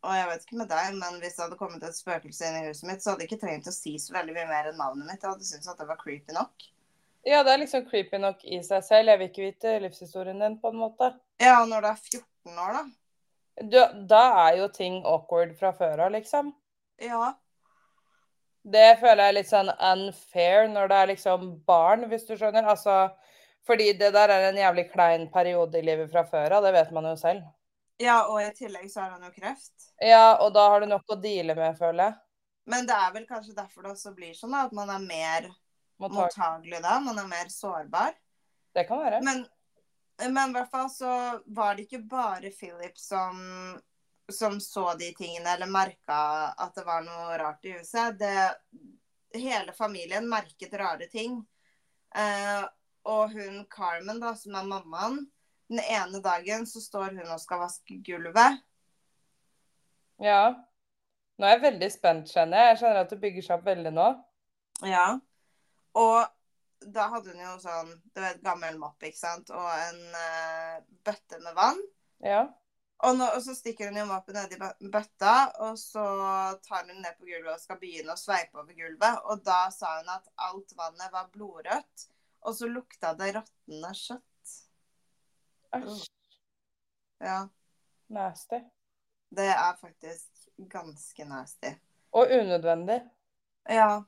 og 0.06 0.14
jeg 0.14 0.26
vet 0.30 0.44
ikke 0.44 0.58
med 0.60 0.68
deg, 0.70 0.94
men 0.94 1.16
hvis 1.18 1.34
det 1.34 1.42
hadde 1.44 1.58
kommet 1.58 1.82
et 1.82 1.96
spøkelse 1.96 2.46
inn 2.46 2.58
i 2.60 2.66
huset 2.68 2.86
mitt, 2.86 3.02
så 3.02 3.10
hadde 3.10 3.24
jeg 3.24 3.32
ikke 3.32 3.40
trengt 3.42 3.70
å 3.70 3.74
si 3.74 3.96
så 3.98 4.14
veldig 4.14 4.36
mye 4.36 4.46
mer 4.50 4.68
enn 4.70 4.78
navnet 4.78 5.08
mitt. 5.08 5.18
Jeg 5.24 5.32
hadde 5.32 5.48
syntes 5.48 5.72
at 5.72 5.80
det 5.80 5.88
var 5.88 5.98
creepy 5.98 6.36
nok. 6.36 6.68
ja, 7.26 7.42
det 7.42 7.52
er 7.52 7.62
liksom 7.64 7.88
creepy 7.88 8.20
nok 8.22 8.44
i 8.46 8.60
seg 8.66 8.84
selv. 8.86 9.10
Jeg 9.10 9.20
vil 9.20 9.30
ikke 9.32 9.48
vite 9.48 9.74
livshistorien 9.82 10.38
din, 10.44 10.56
på 10.62 10.70
en 10.70 10.80
måte. 10.84 11.10
Ja, 11.42 11.58
når 11.66 11.82
du 11.82 11.90
er 11.90 11.98
14 11.98 12.62
år, 12.62 12.78
da. 12.78 12.86
Du, 13.58 13.78
da 14.14 14.22
er 14.46 14.60
jo 14.60 14.70
ting 14.70 15.02
awkward 15.02 15.56
fra 15.58 15.74
før 15.74 16.06
av, 16.06 16.14
liksom. 16.14 16.54
Ja. 17.02 17.34
Det 18.62 18.86
føler 19.00 19.24
jeg 19.24 19.32
er 19.32 19.38
litt 19.40 19.50
sånn 19.50 19.70
unfair 19.72 20.70
når 20.70 20.90
det 20.90 21.02
er 21.02 21.10
liksom 21.12 21.50
barn, 21.66 22.06
hvis 22.10 22.26
du 22.28 22.36
skjønner. 22.36 22.70
Altså, 22.70 23.08
fordi 23.66 23.90
det 23.98 24.12
der 24.14 24.30
er 24.30 24.48
en 24.48 24.62
jævlig 24.62 24.88
klein 24.92 25.26
periode 25.34 25.82
i 25.82 25.86
livet 25.86 26.12
fra 26.14 26.22
før 26.28 26.58
av, 26.58 26.66
det 26.68 26.76
vet 26.78 26.94
man 26.94 27.10
jo 27.10 27.16
selv. 27.18 27.42
Ja, 27.98 28.18
og 28.30 28.40
i 28.42 28.48
tillegg 28.54 28.90
så 28.92 29.04
har 29.04 29.16
han 29.16 29.26
jo 29.26 29.32
kreft. 29.34 29.90
Ja, 30.02 30.38
og 30.42 30.52
da 30.54 30.68
har 30.72 30.82
du 30.84 30.88
nok 30.90 31.08
å 31.10 31.18
deale 31.18 31.56
med, 31.58 31.76
føler 31.78 32.04
jeg. 32.08 32.18
Men 32.68 32.86
det 32.86 32.94
er 32.94 33.12
vel 33.14 33.26
kanskje 33.28 33.56
derfor 33.56 33.86
det 33.86 33.94
også 33.94 34.12
blir 34.16 34.34
sånn, 34.36 34.54
at 34.54 34.74
man 34.76 34.90
er 34.92 35.04
mer 35.04 35.48
Mottak- 35.98 36.16
mottagelig 36.36 36.82
da. 36.84 36.98
Man 37.00 37.18
er 37.18 37.28
mer 37.30 37.50
sårbar. 37.50 38.14
Det 38.76 38.84
kan 38.86 39.00
være. 39.02 39.22
Men, 39.24 39.42
men 40.20 40.50
i 40.50 40.58
hvert 40.58 40.70
fall 40.70 40.90
så 40.92 41.12
var 41.46 41.74
det 41.74 41.86
ikke 41.88 42.04
bare 42.10 42.52
Philip 42.54 42.98
som, 43.00 43.40
som 44.30 44.60
så 44.60 44.92
de 45.00 45.08
tingene, 45.16 45.56
eller 45.56 45.70
merka 45.72 46.20
at 46.54 46.76
det 46.76 46.84
var 46.86 47.02
noe 47.06 47.40
rart 47.40 47.64
i 47.66 47.74
huset. 47.80 48.18
Det, 48.20 48.36
hele 49.34 49.72
familien 49.72 50.28
merket 50.28 50.74
rare 50.74 51.06
ting. 51.06 51.40
Eh, 52.14 52.64
og 53.08 53.32
hun 53.32 53.64
Carmen, 53.70 54.20
da, 54.20 54.34
som 54.36 54.54
er 54.54 54.68
mammaen, 54.68 55.22
den 55.68 55.82
ene 55.84 56.22
dagen 56.24 56.66
så 56.68 56.80
står 56.80 57.18
hun 57.18 57.34
og 57.34 57.40
skal 57.42 57.62
vaske 57.62 57.98
gulvet. 58.04 58.62
Ja. 60.22 60.42
Nå 61.38 61.46
er 61.46 61.54
jeg 61.54 61.64
veldig 61.68 61.90
spent, 61.94 62.32
kjenner 62.32 62.58
jeg. 62.58 62.72
Jeg 62.72 62.80
skjønner 62.80 63.04
at 63.04 63.12
det 63.12 63.20
bygger 63.22 63.46
seg 63.46 63.58
opp 63.58 63.68
veldig 63.68 63.92
nå. 63.94 64.08
Ja. 64.88 65.06
Og 65.98 66.88
da 66.94 67.08
hadde 67.12 67.34
hun 67.34 67.42
jo 67.42 67.52
sånn, 67.62 67.92
du 68.14 68.22
vet, 68.22 68.40
gammel 68.42 68.78
mopp, 68.78 69.02
ikke 69.02 69.18
sant, 69.18 69.50
og 69.50 69.68
en 69.72 70.00
uh, 70.14 70.80
bøtte 71.06 71.40
med 71.42 71.56
vann. 71.58 71.80
Ja. 72.24 72.44
Og, 73.06 73.14
nå, 73.14 73.28
og 73.36 73.42
så 73.44 73.54
stikker 73.54 73.90
hun 73.90 74.00
jo 74.00 74.08
moppen 74.08 74.34
nedi 74.34 74.58
bø- 74.58 74.90
bøtta, 74.90 75.34
og 75.66 75.78
så 75.78 76.04
tar 76.66 76.86
hun 76.88 77.02
ned 77.02 77.14
på 77.18 77.28
gulvet 77.28 77.52
og 77.54 77.62
skal 77.62 77.78
begynne 77.78 78.14
å 78.14 78.18
sveipe 78.18 78.58
over 78.58 78.74
gulvet. 78.74 79.20
Og 79.30 79.42
da 79.46 79.68
sa 79.74 79.98
hun 80.00 80.10
at 80.16 80.26
alt 80.48 80.74
vannet 80.78 81.12
var 81.14 81.30
blodrødt, 81.34 82.08
og 82.46 82.56
så 82.58 82.70
lukta 82.70 83.14
det 83.18 83.36
råtne 83.38 83.92
kjøtt. 83.94 84.24
Æsj. 85.76 86.06
Ja, 87.20 87.48
Nasty. 88.08 88.60
det 89.28 89.48
er 89.52 89.74
faktisk 89.80 90.48
ganske 90.70 91.24
nasty. 91.24 91.72
Og 92.12 92.30
unødvendig. 92.32 93.00
Ja. 93.68 94.04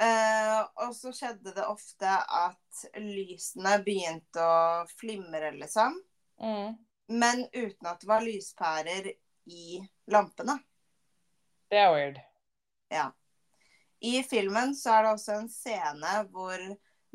Eh, 0.00 0.62
og 0.82 0.94
så 0.96 1.12
skjedde 1.14 1.52
det 1.54 1.64
ofte 1.64 2.08
at 2.18 2.80
lysene 2.98 3.76
begynte 3.84 4.42
å 4.42 4.86
flimre, 4.98 5.52
liksom. 5.56 6.00
Mm. 6.42 6.74
Men 7.08 7.44
uten 7.52 7.86
at 7.86 8.00
det 8.02 8.08
var 8.10 8.24
lyspærer 8.26 9.12
i 9.46 9.78
lampene. 10.10 10.58
Det 11.70 11.78
er 11.78 11.92
weird. 11.94 12.18
Ja. 12.90 13.06
I 14.00 14.22
filmen 14.26 14.74
så 14.76 14.98
er 14.98 15.06
det 15.06 15.14
også 15.14 15.38
en 15.40 15.48
scene 15.50 16.18
hvor 16.34 16.60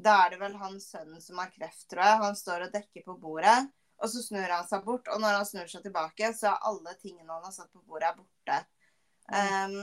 da 0.04 0.18
er 0.26 0.34
det 0.34 0.42
vel 0.42 0.58
han 0.60 0.80
sønnen 0.82 1.22
som 1.24 1.40
har 1.42 1.52
kreft, 1.54 1.86
tror 1.92 2.04
jeg. 2.06 2.20
Han 2.26 2.38
står 2.38 2.68
og 2.68 2.76
dekker 2.76 3.06
på 3.06 3.16
bordet, 3.22 3.58
og 4.02 4.12
så 4.12 4.24
snur 4.26 4.50
han 4.50 4.68
seg 4.70 4.86
bort. 4.86 5.10
Og 5.14 5.22
når 5.22 5.40
han 5.40 5.48
snur 5.48 5.72
seg 5.72 5.86
tilbake, 5.86 6.32
så 6.38 6.52
er 6.52 6.70
alle 6.70 6.96
tingene 7.02 7.32
han 7.32 7.48
har 7.48 7.56
satt 7.56 7.72
på 7.74 7.84
bordet, 7.86 8.12
er 8.12 8.20
borte. 8.20 8.62
Um, 9.32 9.78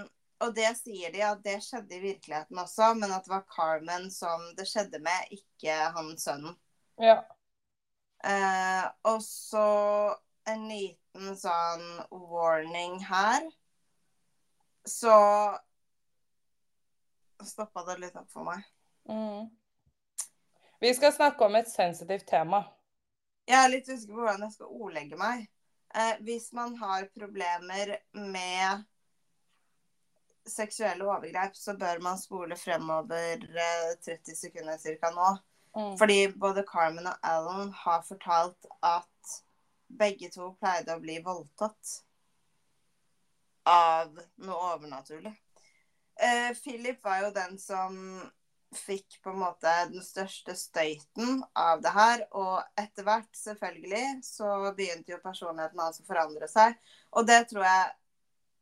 og 0.45 0.55
det 0.55 0.71
sier 0.79 1.11
de 1.15 1.23
at 1.27 1.43
det 1.43 1.57
skjedde 1.65 1.97
i 1.97 2.03
virkeligheten 2.03 2.61
også, 2.63 2.93
men 2.99 3.13
at 3.15 3.27
det 3.27 3.33
var 3.33 3.47
Carmen 3.51 4.09
som 4.15 4.45
det 4.59 4.69
skjedde 4.71 5.01
med, 5.03 5.35
ikke 5.35 5.77
han 5.97 6.13
sønnen. 6.21 6.59
Ja. 7.03 7.21
Uh, 8.23 8.85
og 9.07 9.23
så 9.23 9.69
en 10.49 10.67
liten 10.71 11.35
sånn 11.39 11.87
warning 12.11 12.99
her. 13.07 13.47
Så 14.89 15.15
stoppa 17.45 17.85
det 17.91 17.99
litt 18.03 18.17
opp 18.19 18.31
for 18.33 18.47
meg. 18.49 18.65
Mm. 19.09 19.49
Vi 20.81 20.95
skal 20.95 21.13
snakke 21.13 21.45
om 21.45 21.57
et 21.59 21.71
sensitivt 21.71 22.27
tema. 22.27 22.63
Jeg 23.49 23.59
er 23.65 23.73
litt 23.73 23.89
usikker 23.89 24.15
på 24.15 24.21
hvordan 24.23 24.45
jeg 24.47 24.55
skal 24.55 24.77
ordlegge 24.85 25.19
meg. 25.19 25.49
Eh, 25.95 26.15
hvis 26.23 26.53
man 26.53 26.77
har 26.79 27.09
problemer 27.17 27.97
med 28.13 28.85
seksuelle 30.49 31.05
overgrep, 31.09 31.57
så 31.57 31.75
bør 31.77 32.03
man 32.05 32.21
spole 32.21 32.57
fremover 32.57 33.43
eh, 33.43 33.91
30 34.05 34.37
sekunder 34.37 34.79
ca. 34.79 35.11
nå. 35.17 35.33
Mm. 35.79 35.99
Fordi 35.99 36.19
både 36.37 36.65
Carmen 36.69 37.07
og 37.11 37.19
Alan 37.23 37.73
har 37.73 38.05
fortalt 38.07 38.71
at 38.83 39.35
begge 39.99 40.31
to 40.31 40.53
pleide 40.61 40.95
å 40.95 41.03
bli 41.03 41.19
voldtatt 41.25 41.99
av 43.69 44.15
noe 44.45 44.73
overnaturlig. 44.75 45.35
Eh, 46.21 46.51
Philip 46.63 47.05
var 47.05 47.23
jo 47.25 47.35
den 47.35 47.59
som 47.59 47.99
fikk 48.75 49.21
på 49.23 49.31
en 49.31 49.39
måte 49.39 49.71
den 49.93 50.03
største 50.05 50.55
støyten 50.57 51.43
av 51.57 51.83
det 51.83 51.93
her. 51.95 52.25
Og 52.37 52.81
etter 52.81 53.07
hvert, 53.07 53.31
selvfølgelig, 53.37 54.21
så 54.27 54.51
begynte 54.77 55.15
jo 55.15 55.23
personligheten 55.25 55.81
hans 55.83 56.03
å 56.03 56.07
forandre 56.09 56.49
seg. 56.51 56.77
Og 57.17 57.27
det 57.29 57.45
tror 57.53 57.65
jeg 57.69 57.89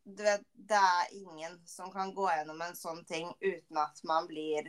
du 0.07 0.23
vet, 0.23 0.43
Det 0.55 0.79
er 0.79 1.15
ingen 1.19 1.57
som 1.67 1.91
kan 1.91 2.13
gå 2.15 2.29
gjennom 2.31 2.61
en 2.63 2.77
sånn 2.79 3.01
ting 3.05 3.33
uten 3.41 3.79
at 3.83 4.03
man 4.07 4.29
blir 4.31 4.69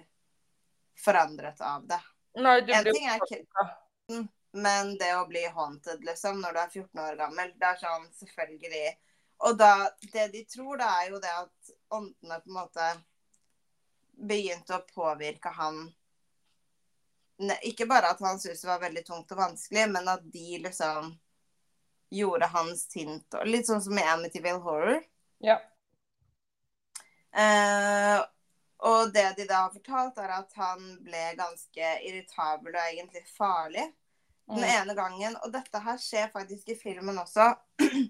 forandret 0.98 1.62
av 1.62 1.86
det. 1.86 2.00
Nei, 2.42 2.62
du 2.62 2.74
En 2.74 2.84
blir 2.84 2.98
ting 2.98 3.06
er 3.10 3.22
kristen, 3.22 4.24
Men 4.54 4.96
det 4.98 5.12
å 5.14 5.28
bli 5.30 5.44
haunted, 5.54 6.02
liksom, 6.06 6.42
når 6.42 6.54
du 6.54 6.60
er 6.60 6.72
14 6.74 7.04
år 7.04 7.20
gammel, 7.20 7.52
det 7.54 7.68
er 7.70 7.78
sånn 7.84 8.08
selvfølgelig 8.18 8.88
Og 9.46 9.58
da 9.60 9.92
Det 10.02 10.28
de 10.34 10.44
tror, 10.50 10.78
det 10.82 10.90
er 10.90 11.12
jo 11.12 11.20
det 11.22 11.34
at 11.44 11.72
åndene 11.94 12.42
på 12.42 12.50
en 12.50 12.58
måte 12.58 12.88
begynte 14.18 14.78
å 14.78 14.86
påvirke 14.94 15.50
han 15.54 15.94
Ikke 17.64 17.86
bare 17.86 18.10
at 18.10 18.22
han 18.26 18.40
syntes 18.42 18.64
det 18.64 18.70
var 18.70 18.82
veldig 18.82 19.04
tungt 19.06 19.32
og 19.36 19.38
vanskelig, 19.38 19.84
men 19.94 20.08
at 20.10 20.24
de 20.34 20.58
liksom 20.64 21.12
gjorde 22.10 22.48
han 22.50 22.72
sint. 22.80 23.36
Litt 23.46 23.68
sånn 23.68 23.84
som 23.84 24.00
i 24.00 24.06
Amityville 24.10 24.64
Horror. 24.64 25.04
Ja. 25.46 25.60
Eh, 27.38 28.24
og 28.90 29.14
det 29.14 29.28
de 29.38 29.46
da 29.50 29.68
har 29.68 29.76
fortalt, 29.76 30.18
er 30.18 30.34
at 30.40 30.58
han 30.58 30.84
ble 31.06 31.24
ganske 31.38 31.94
irritabel 32.10 32.74
og 32.74 32.82
egentlig 32.88 33.24
farlig 33.38 33.86
den 34.48 34.64
Mm. 34.64 34.70
ene 34.82 34.94
gangen. 34.96 35.38
Og 35.44 35.52
dette 35.54 35.80
her 35.80 35.98
skjer 35.98 36.32
faktisk 36.34 36.70
i 36.70 36.76
filmen 36.80 37.18
også. 37.22 37.52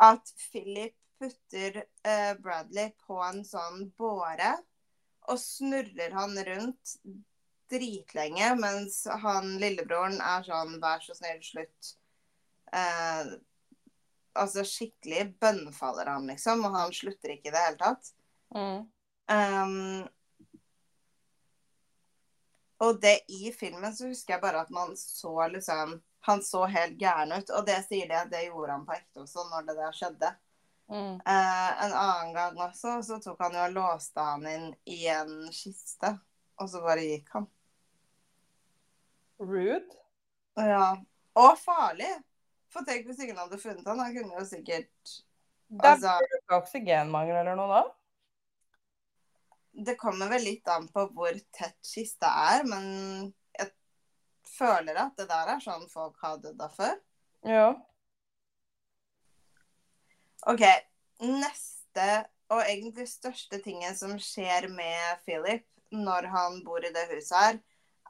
At 0.00 0.30
Philip 0.50 0.94
putter 1.18 1.84
eh, 2.04 2.34
Bradley 2.38 2.90
på 3.06 3.18
en 3.24 3.42
sånn 3.44 3.90
båre 3.98 4.58
og 5.30 5.38
snurrer 5.40 6.14
han 6.16 6.36
rundt 6.46 6.94
dritlenge, 7.70 8.54
mens 8.58 9.04
han 9.22 9.54
lillebroren 9.62 10.18
er 10.18 10.46
sånn 10.46 10.78
Vær 10.82 11.02
så 11.04 11.14
snill, 11.14 11.38
slutt. 11.44 11.92
Eh, 12.74 13.34
altså 14.40 14.64
skikkelig 14.66 15.28
bønnfaller 15.42 16.10
han, 16.10 16.26
liksom, 16.30 16.64
og 16.66 16.74
han 16.76 16.94
slutter 16.94 17.36
ikke 17.36 17.50
i 17.50 17.54
det 17.54 17.66
hele 17.66 17.80
tatt. 17.80 18.10
Mm. 18.54 18.88
Um, 19.30 20.08
og 22.82 23.00
det 23.02 23.20
i 23.30 23.52
filmen 23.54 23.92
så 23.94 24.08
husker 24.10 24.34
jeg 24.34 24.42
bare 24.42 24.64
at 24.64 24.70
man 24.74 24.96
så 24.98 25.34
liksom 25.52 26.00
Han 26.26 26.42
så 26.44 26.66
helt 26.68 26.98
gæren 27.00 27.32
ut. 27.32 27.50
Og 27.56 27.64
det 27.64 27.78
sier 27.86 28.08
de 28.08 28.16
at 28.18 28.28
det 28.28 28.42
gjorde 28.44 28.74
han 28.74 28.82
på 28.84 28.92
ekte 28.92 29.22
også, 29.22 29.46
når 29.48 29.62
det 29.70 29.76
der 29.78 29.94
skjedde. 29.96 30.28
Mm. 30.90 31.20
Eh, 31.22 31.84
en 31.84 31.92
annen 31.94 32.32
gang 32.34 32.56
også 32.66 32.96
så 33.06 33.20
tok 33.22 33.38
han 33.44 33.54
jo 33.54 33.62
og 33.68 33.74
låste 33.76 34.24
han 34.26 34.46
inn 34.50 34.68
i 34.90 35.04
en 35.12 35.36
kiste. 35.54 36.16
Og 36.60 36.68
så 36.68 36.82
bare 36.84 37.04
gikk 37.06 37.30
han. 37.36 37.46
Rude. 39.40 39.96
Ja. 40.60 40.96
Og 41.38 41.54
farlig! 41.62 42.10
For 42.70 42.84
tenk 42.86 43.06
hvis 43.08 43.22
ingen 43.24 43.38
hadde 43.40 43.58
funnet 43.58 43.86
han. 43.88 43.98
Han 44.02 44.14
kunne 44.14 44.36
jo 44.38 44.44
sikkert 44.46 45.14
Det 45.70 45.86
er 45.86 45.94
Altså- 45.94 46.18
ikke 46.36 46.58
oksygenmangel 46.58 47.36
eller 47.40 47.56
noe 47.58 47.68
da? 47.70 47.82
Det 49.86 49.94
kommer 49.98 50.28
vel 50.28 50.42
litt 50.44 50.66
an 50.68 50.88
på 50.90 51.06
hvor 51.14 51.36
tett 51.54 51.78
kista 51.86 52.26
er, 52.26 52.64
men 52.66 53.32
jeg 53.56 53.70
føler 54.44 54.98
at 54.98 55.14
det 55.16 55.28
der 55.30 55.52
er 55.54 55.60
sånn 55.62 55.86
folk 55.88 56.18
har 56.20 56.38
dødd 56.42 56.60
av 56.60 56.74
før. 56.74 56.96
Ja. 57.46 57.68
OK. 60.48 60.64
Neste 61.20 62.06
og 62.50 62.62
egentlig 62.64 63.06
største 63.10 63.60
tingen 63.62 63.96
som 63.96 64.16
skjer 64.18 64.68
med 64.72 65.20
Philip 65.26 65.66
når 65.90 66.28
han 66.30 66.60
bor 66.64 66.84
i 66.86 66.92
det 66.94 67.08
huset 67.10 67.36
her, 67.36 67.58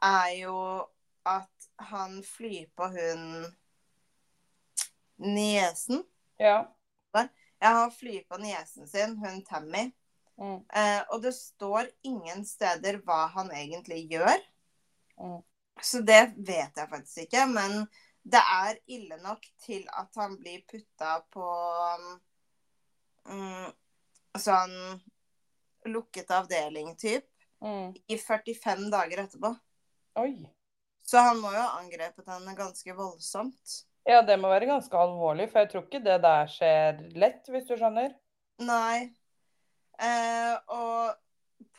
er 0.04 0.28
jo 0.42 0.56
at 1.28 1.70
han 1.90 2.20
flyr 2.24 2.68
på 2.76 2.88
hun 2.92 3.24
niesen. 5.20 6.04
Ja. 6.40 6.64
Ja, 7.60 7.68
han 7.68 7.90
flyr 7.92 8.22
på 8.28 8.38
niesen 8.40 8.88
sin, 8.88 9.18
hun 9.20 9.42
Tammy. 9.44 9.90
Mm. 10.40 10.62
Eh, 10.72 11.02
og 11.12 11.20
det 11.22 11.34
står 11.36 11.90
ingen 12.08 12.44
steder 12.48 13.02
hva 13.04 13.26
han 13.34 13.50
egentlig 13.52 14.06
gjør. 14.08 14.38
Mm. 15.20 15.42
Så 15.82 16.00
det 16.00 16.22
vet 16.36 16.76
jeg 16.76 16.88
faktisk 16.88 17.26
ikke. 17.26 17.44
Men 17.52 17.84
det 18.22 18.40
er 18.40 18.78
ille 18.92 19.16
nok 19.22 19.46
til 19.64 19.86
at 19.96 20.16
han 20.20 20.36
blir 20.40 20.62
putta 20.68 21.20
på 21.32 21.46
um, 23.28 23.70
sånn 24.38 24.74
lukket 25.88 26.30
avdeling, 26.30 26.94
typ, 27.00 27.26
Mm. 27.60 27.92
i 28.08 28.16
45 28.16 28.86
dager 28.90 29.20
etterpå. 29.20 29.50
Oi. 30.16 30.32
Så 31.04 31.20
han 31.20 31.36
må 31.42 31.50
jo 31.52 31.60
ha 31.60 31.74
angrepet 31.76 32.28
henne 32.32 32.54
ganske 32.56 32.94
voldsomt. 32.96 33.74
Ja, 34.08 34.22
det 34.24 34.38
må 34.40 34.48
være 34.48 34.68
ganske 34.70 34.96
alvorlig, 34.96 35.50
for 35.52 35.60
jeg 35.60 35.68
tror 35.68 35.84
ikke 35.84 36.00
det 36.00 36.16
der 36.24 36.48
skjer 36.48 37.02
lett, 37.20 37.50
hvis 37.52 37.66
du 37.68 37.74
skjønner. 37.76 38.14
Nei. 38.64 39.10
Eh, 40.00 40.54
og 40.72 41.18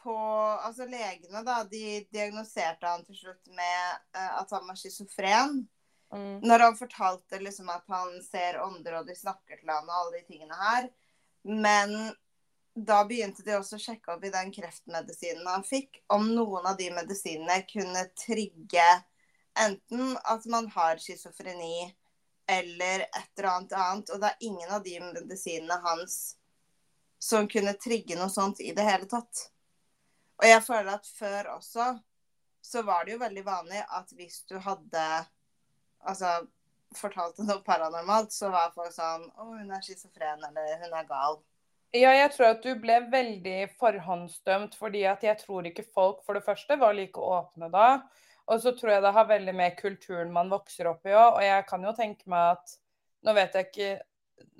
på 0.03 0.13
Altså, 0.61 0.85
legene, 0.85 1.41
da, 1.45 1.63
de 1.65 2.03
diagnoserte 2.13 2.85
han 2.85 3.01
til 3.05 3.17
slutt 3.17 3.49
med 3.49 3.97
eh, 4.13 4.37
at 4.37 4.53
han 4.53 4.67
var 4.69 4.77
schizofren. 4.77 5.63
Mm. 6.11 6.41
Når 6.43 6.59
han 6.59 6.75
fortalte 6.77 7.39
liksom 7.39 7.69
at 7.71 7.85
han 7.87 8.17
ser 8.25 8.59
ånder, 8.61 8.99
og 8.99 9.07
de 9.07 9.15
snakker 9.15 9.61
til 9.61 9.71
han 9.71 9.87
og 9.87 9.95
alle 9.99 10.19
de 10.19 10.25
tingene 10.27 10.57
her. 10.59 10.89
Men 11.47 11.95
da 12.75 13.01
begynte 13.07 13.43
de 13.43 13.55
også 13.57 13.77
å 13.77 13.83
sjekke 13.83 14.13
opp 14.15 14.25
i 14.25 14.33
den 14.33 14.51
kreftmedisinen 14.55 15.47
han 15.47 15.65
fikk, 15.67 16.01
om 16.11 16.29
noen 16.35 16.67
av 16.67 16.77
de 16.79 16.91
medisinene 16.95 17.61
kunne 17.69 18.05
trigge 18.19 18.89
enten 19.59 20.13
at 20.31 20.45
man 20.47 20.69
har 20.71 21.01
schizofreni 21.01 21.89
eller 22.47 23.03
et 23.07 23.31
eller 23.37 23.49
annet 23.49 23.73
annet. 23.75 24.13
Og 24.13 24.21
det 24.21 24.29
er 24.31 24.45
ingen 24.47 24.71
av 24.71 24.83
de 24.83 24.99
medisinene 25.03 25.79
hans 25.83 26.19
som 27.21 27.47
kunne 27.47 27.75
trigge 27.77 28.17
noe 28.17 28.31
sånt 28.33 28.61
i 28.63 28.71
det 28.75 28.85
hele 28.87 29.07
tatt. 29.09 29.49
Og 30.41 30.47
jeg 30.47 30.63
føler 30.65 30.95
at 30.95 31.11
før 31.19 31.51
også 31.57 31.91
så 32.61 32.81
var 32.85 33.05
det 33.05 33.15
jo 33.15 33.21
veldig 33.21 33.43
vanlig 33.45 33.83
at 33.83 34.11
hvis 34.17 34.41
du 34.49 34.57
hadde 34.61 35.05
altså 36.07 36.39
fortalte 36.97 37.45
noe 37.47 37.61
paranormalt, 37.65 38.33
så 38.35 38.51
var 38.51 38.73
folk 38.75 38.91
sånn 38.95 39.23
Å, 39.29 39.47
hun 39.53 39.71
er 39.71 39.83
schizofren, 39.85 40.43
eller 40.49 40.81
hun 40.81 40.97
er 40.97 41.07
gal. 41.09 41.39
Ja, 41.91 42.13
jeg 42.15 42.31
tror 42.31 42.53
at 42.53 42.63
du 42.63 42.71
ble 42.79 43.01
veldig 43.11 43.57
forhåndsdømt, 43.79 44.77
fordi 44.79 45.03
at 45.09 45.23
jeg 45.27 45.39
tror 45.41 45.67
ikke 45.67 45.87
folk 45.87 46.21
for 46.25 46.39
det 46.39 46.45
første 46.45 46.77
var 46.79 46.95
like 46.95 47.19
åpne 47.19 47.67
da. 47.71 47.87
Og 48.51 48.61
så 48.63 48.71
tror 48.75 48.93
jeg 48.95 49.03
det 49.03 49.15
har 49.15 49.27
veldig 49.27 49.55
med 49.55 49.75
kulturen 49.79 50.31
man 50.33 50.51
vokser 50.51 50.87
opp 50.91 51.05
i 51.07 51.13
òg. 51.15 51.37
Og 51.37 51.43
jeg 51.45 51.65
kan 51.67 51.83
jo 51.85 51.95
tenke 51.97 52.31
meg 52.31 52.57
at 52.57 52.77
Nå 53.21 53.35
vet 53.37 53.53
jeg 53.53 53.67
ikke 53.67 53.89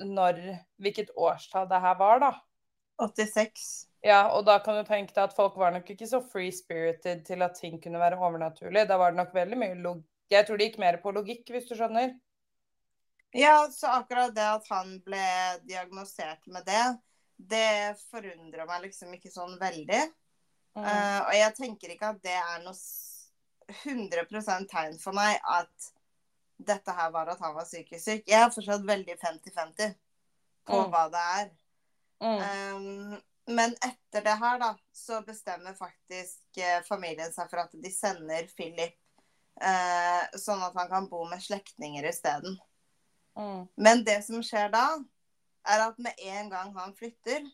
når, 0.06 0.38
hvilket 0.78 1.08
årstall 1.18 1.66
det 1.72 1.80
her 1.82 1.96
var, 1.98 2.20
da. 2.22 2.30
86. 3.02 3.64
Ja, 4.06 4.28
og 4.36 4.46
da 4.46 4.60
kan 4.62 4.78
du 4.78 4.86
tenke 4.86 5.16
deg 5.16 5.24
at 5.24 5.34
folk 5.34 5.56
var 5.58 5.74
nok 5.74 5.88
ikke 5.90 6.06
så 6.10 6.20
free-spirited 6.22 7.24
til 7.26 7.42
at 7.42 7.58
ting 7.58 7.80
kunne 7.82 7.98
være 8.02 8.20
overnaturlig. 8.22 8.84
Da 8.90 9.00
var 9.02 9.16
det 9.16 9.22
nok 9.22 9.34
veldig 9.34 9.58
mye 9.64 9.80
log... 9.82 10.04
Jeg 10.32 10.48
tror 10.48 10.58
det 10.60 10.70
gikk 10.70 10.80
mer 10.82 10.98
på 11.04 11.12
logikk, 11.16 11.46
hvis 11.52 11.68
du 11.70 11.76
skjønner. 11.76 12.14
Ja, 13.36 13.68
så 13.72 13.88
akkurat 14.00 14.34
det 14.36 14.44
at 14.44 14.68
han 14.72 14.98
ble 15.06 15.24
diagnosert 15.68 16.48
med 16.52 16.66
det, 16.68 16.84
det 17.52 17.98
forundrer 18.12 18.68
meg 18.70 18.84
liksom 18.88 19.14
ikke 19.16 19.32
sånn 19.34 19.56
veldig. 19.62 20.02
Mm. 20.76 20.84
Uh, 20.86 21.20
og 21.28 21.34
jeg 21.36 21.56
tenker 21.58 21.94
ikke 21.96 22.12
at 22.14 22.22
det 22.24 22.36
er 22.38 22.62
noe 22.64 22.76
s- 22.76 23.32
100 23.86 24.68
tegn 24.68 24.98
for 25.00 25.16
meg 25.16 25.40
at 25.48 25.92
dette 26.62 26.92
her 26.96 27.12
var 27.12 27.32
at 27.32 27.40
han 27.40 27.56
var 27.56 27.66
psykisk 27.66 28.04
syk. 28.04 28.24
Jeg 28.28 28.40
er 28.44 28.52
fortsatt 28.54 28.84
veldig 28.88 29.16
50-50 29.20 29.94
på 30.68 30.78
Mm. 30.82 30.92
hva 30.92 31.04
det 31.12 31.24
er. 31.40 31.52
Mm. 32.22 32.42
Um, 32.76 33.22
men 33.56 33.72
etter 33.82 34.22
det 34.24 34.36
her, 34.38 34.60
da, 34.62 34.76
så 34.94 35.22
bestemmer 35.26 35.74
faktisk 35.74 36.58
eh, 36.62 36.84
familien 36.86 37.32
seg 37.34 37.50
for 37.50 37.64
at 37.64 37.72
de 37.74 37.90
sender 37.92 38.48
Philip 38.56 38.94
eh, 39.62 40.38
sånn 40.40 40.62
at 40.64 40.78
han 40.78 40.90
kan 40.92 41.10
bo 41.12 41.24
med 41.30 41.44
slektninger 41.44 42.08
isteden. 42.10 42.58
Mm. 43.38 43.66
Men 43.76 44.04
det 44.08 44.22
som 44.28 44.44
skjer 44.46 44.72
da, 44.74 44.86
er 45.68 45.86
at 45.88 46.00
med 46.02 46.18
en 46.32 46.50
gang 46.52 46.74
han 46.78 46.96
flytter, 46.98 47.46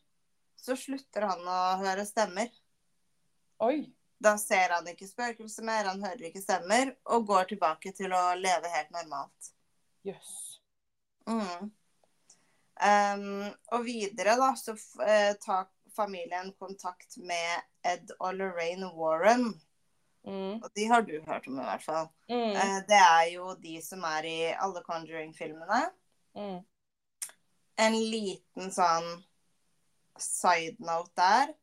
så 0.57 0.75
slutter 0.79 1.27
han 1.29 1.43
å 1.47 1.62
høre 1.83 2.05
stemmer. 2.07 2.49
Oi. 3.63 3.88
Da 4.17 4.33
ser 4.41 4.73
han 4.73 4.88
ikke 4.89 5.10
spøkelser 5.10 5.65
mer, 5.65 5.89
han 5.91 6.01
hører 6.01 6.29
ikke 6.29 6.41
stemmer, 6.41 6.95
og 7.13 7.27
går 7.29 7.51
tilbake 7.51 7.93
til 7.97 8.13
å 8.17 8.24
leve 8.39 8.72
helt 8.74 8.93
normalt. 8.95 9.51
Jøss. 10.07 10.32
Mm. 11.28 11.69
Um, 12.78 13.45
og 13.74 13.86
videre 13.86 14.38
da, 14.39 14.51
så 14.57 14.74
eh, 15.05 15.34
tar 15.41 15.67
familien 15.95 16.51
kontakt 16.61 17.17
med 17.17 17.65
Ed 17.86 18.13
og 18.19 18.38
Lorraine 18.38 18.89
Warren. 18.97 19.49
Mm. 20.28 20.57
Og 20.59 20.67
de 20.75 20.88
har 20.91 21.05
du 21.07 21.13
hørt 21.23 21.47
om 21.47 21.59
i 21.59 21.67
hvert 21.69 21.86
fall. 21.86 22.09
Mm. 22.30 22.55
Eh, 22.55 22.80
det 22.89 22.99
er 22.99 23.30
jo 23.32 23.53
de 23.61 23.78
som 23.84 24.03
er 24.09 24.28
i 24.28 24.38
alle 24.51 24.84
Conjuring-filmene. 24.84 25.86
Mm. 26.36 26.59
En 27.78 27.95
liten 27.95 28.73
sånn 28.73 29.07
side 30.19 30.82
note 30.84 31.13
der 31.15 31.53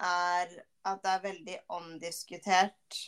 er 0.00 0.52
at 0.88 1.02
det 1.04 1.12
er 1.12 1.24
veldig 1.26 1.56
omdiskutert 1.76 3.00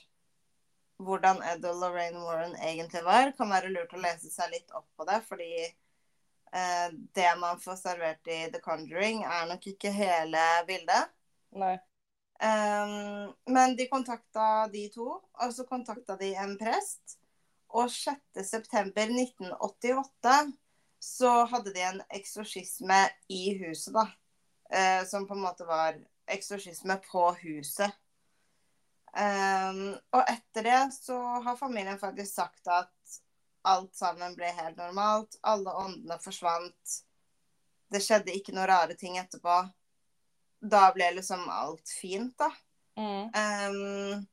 hvordan 1.03 1.41
Ed 1.51 1.65
og 1.67 1.81
Lorraine 1.81 2.21
Warren 2.23 2.53
egentlig 2.63 3.03
var. 3.05 3.33
Kan 3.37 3.51
være 3.51 3.73
lurt 3.73 3.95
å 3.97 4.03
lese 4.03 4.31
seg 4.31 4.53
litt 4.53 4.75
opp 4.77 4.87
på 4.95 5.07
det, 5.09 5.19
fordi 5.27 5.53
eh, 5.65 6.89
det 7.17 7.31
man 7.41 7.59
får 7.63 7.81
servert 7.81 8.31
i 8.31 8.45
The 8.53 8.61
Conjuring, 8.63 9.25
er 9.27 9.49
nok 9.51 9.67
ikke 9.73 9.91
hele 9.95 10.45
bildet. 10.69 11.11
Nei. 11.59 11.75
Um, 12.43 13.31
men 13.55 13.77
de 13.79 13.87
kontakta 13.87 14.67
de 14.73 14.89
to, 14.91 15.23
og 15.23 15.53
så 15.55 15.63
kontakta 15.69 16.17
de 16.19 16.35
en 16.35 16.59
prest. 16.59 17.19
og 17.73 17.89
6.9.1988 17.89 20.53
så 21.01 21.45
hadde 21.49 21.73
de 21.73 21.81
en 21.87 22.03
eksorsisme 22.13 23.09
i 23.33 23.59
huset, 23.63 23.95
da. 23.95 24.07
Uh, 24.73 25.05
som 25.09 25.27
på 25.29 25.35
en 25.35 25.41
måte 25.45 25.65
var 25.69 25.95
eksorsisme 26.27 26.97
på 27.07 27.37
huset. 27.45 27.93
Um, 29.13 29.93
og 30.17 30.23
etter 30.25 30.63
det 30.65 30.95
så 30.97 31.19
har 31.45 31.57
familien 31.57 31.99
faktisk 32.01 32.35
sagt 32.35 32.69
at 32.73 33.19
alt 33.69 33.97
sammen 33.97 34.37
ble 34.37 34.49
helt 34.57 34.77
normalt. 34.81 35.37
Alle 35.43 35.71
åndene 35.85 36.19
forsvant. 36.23 37.03
Det 37.93 38.01
skjedde 38.03 38.33
ikke 38.35 38.53
noen 38.57 38.71
rare 38.71 38.95
ting 38.99 39.19
etterpå. 39.21 39.69
Da 40.63 40.85
ble 40.95 41.11
liksom 41.17 41.49
alt 41.51 41.91
fint, 41.91 42.37
da. 42.39 42.51
Mm. 42.99 43.33
Um, 43.35 44.27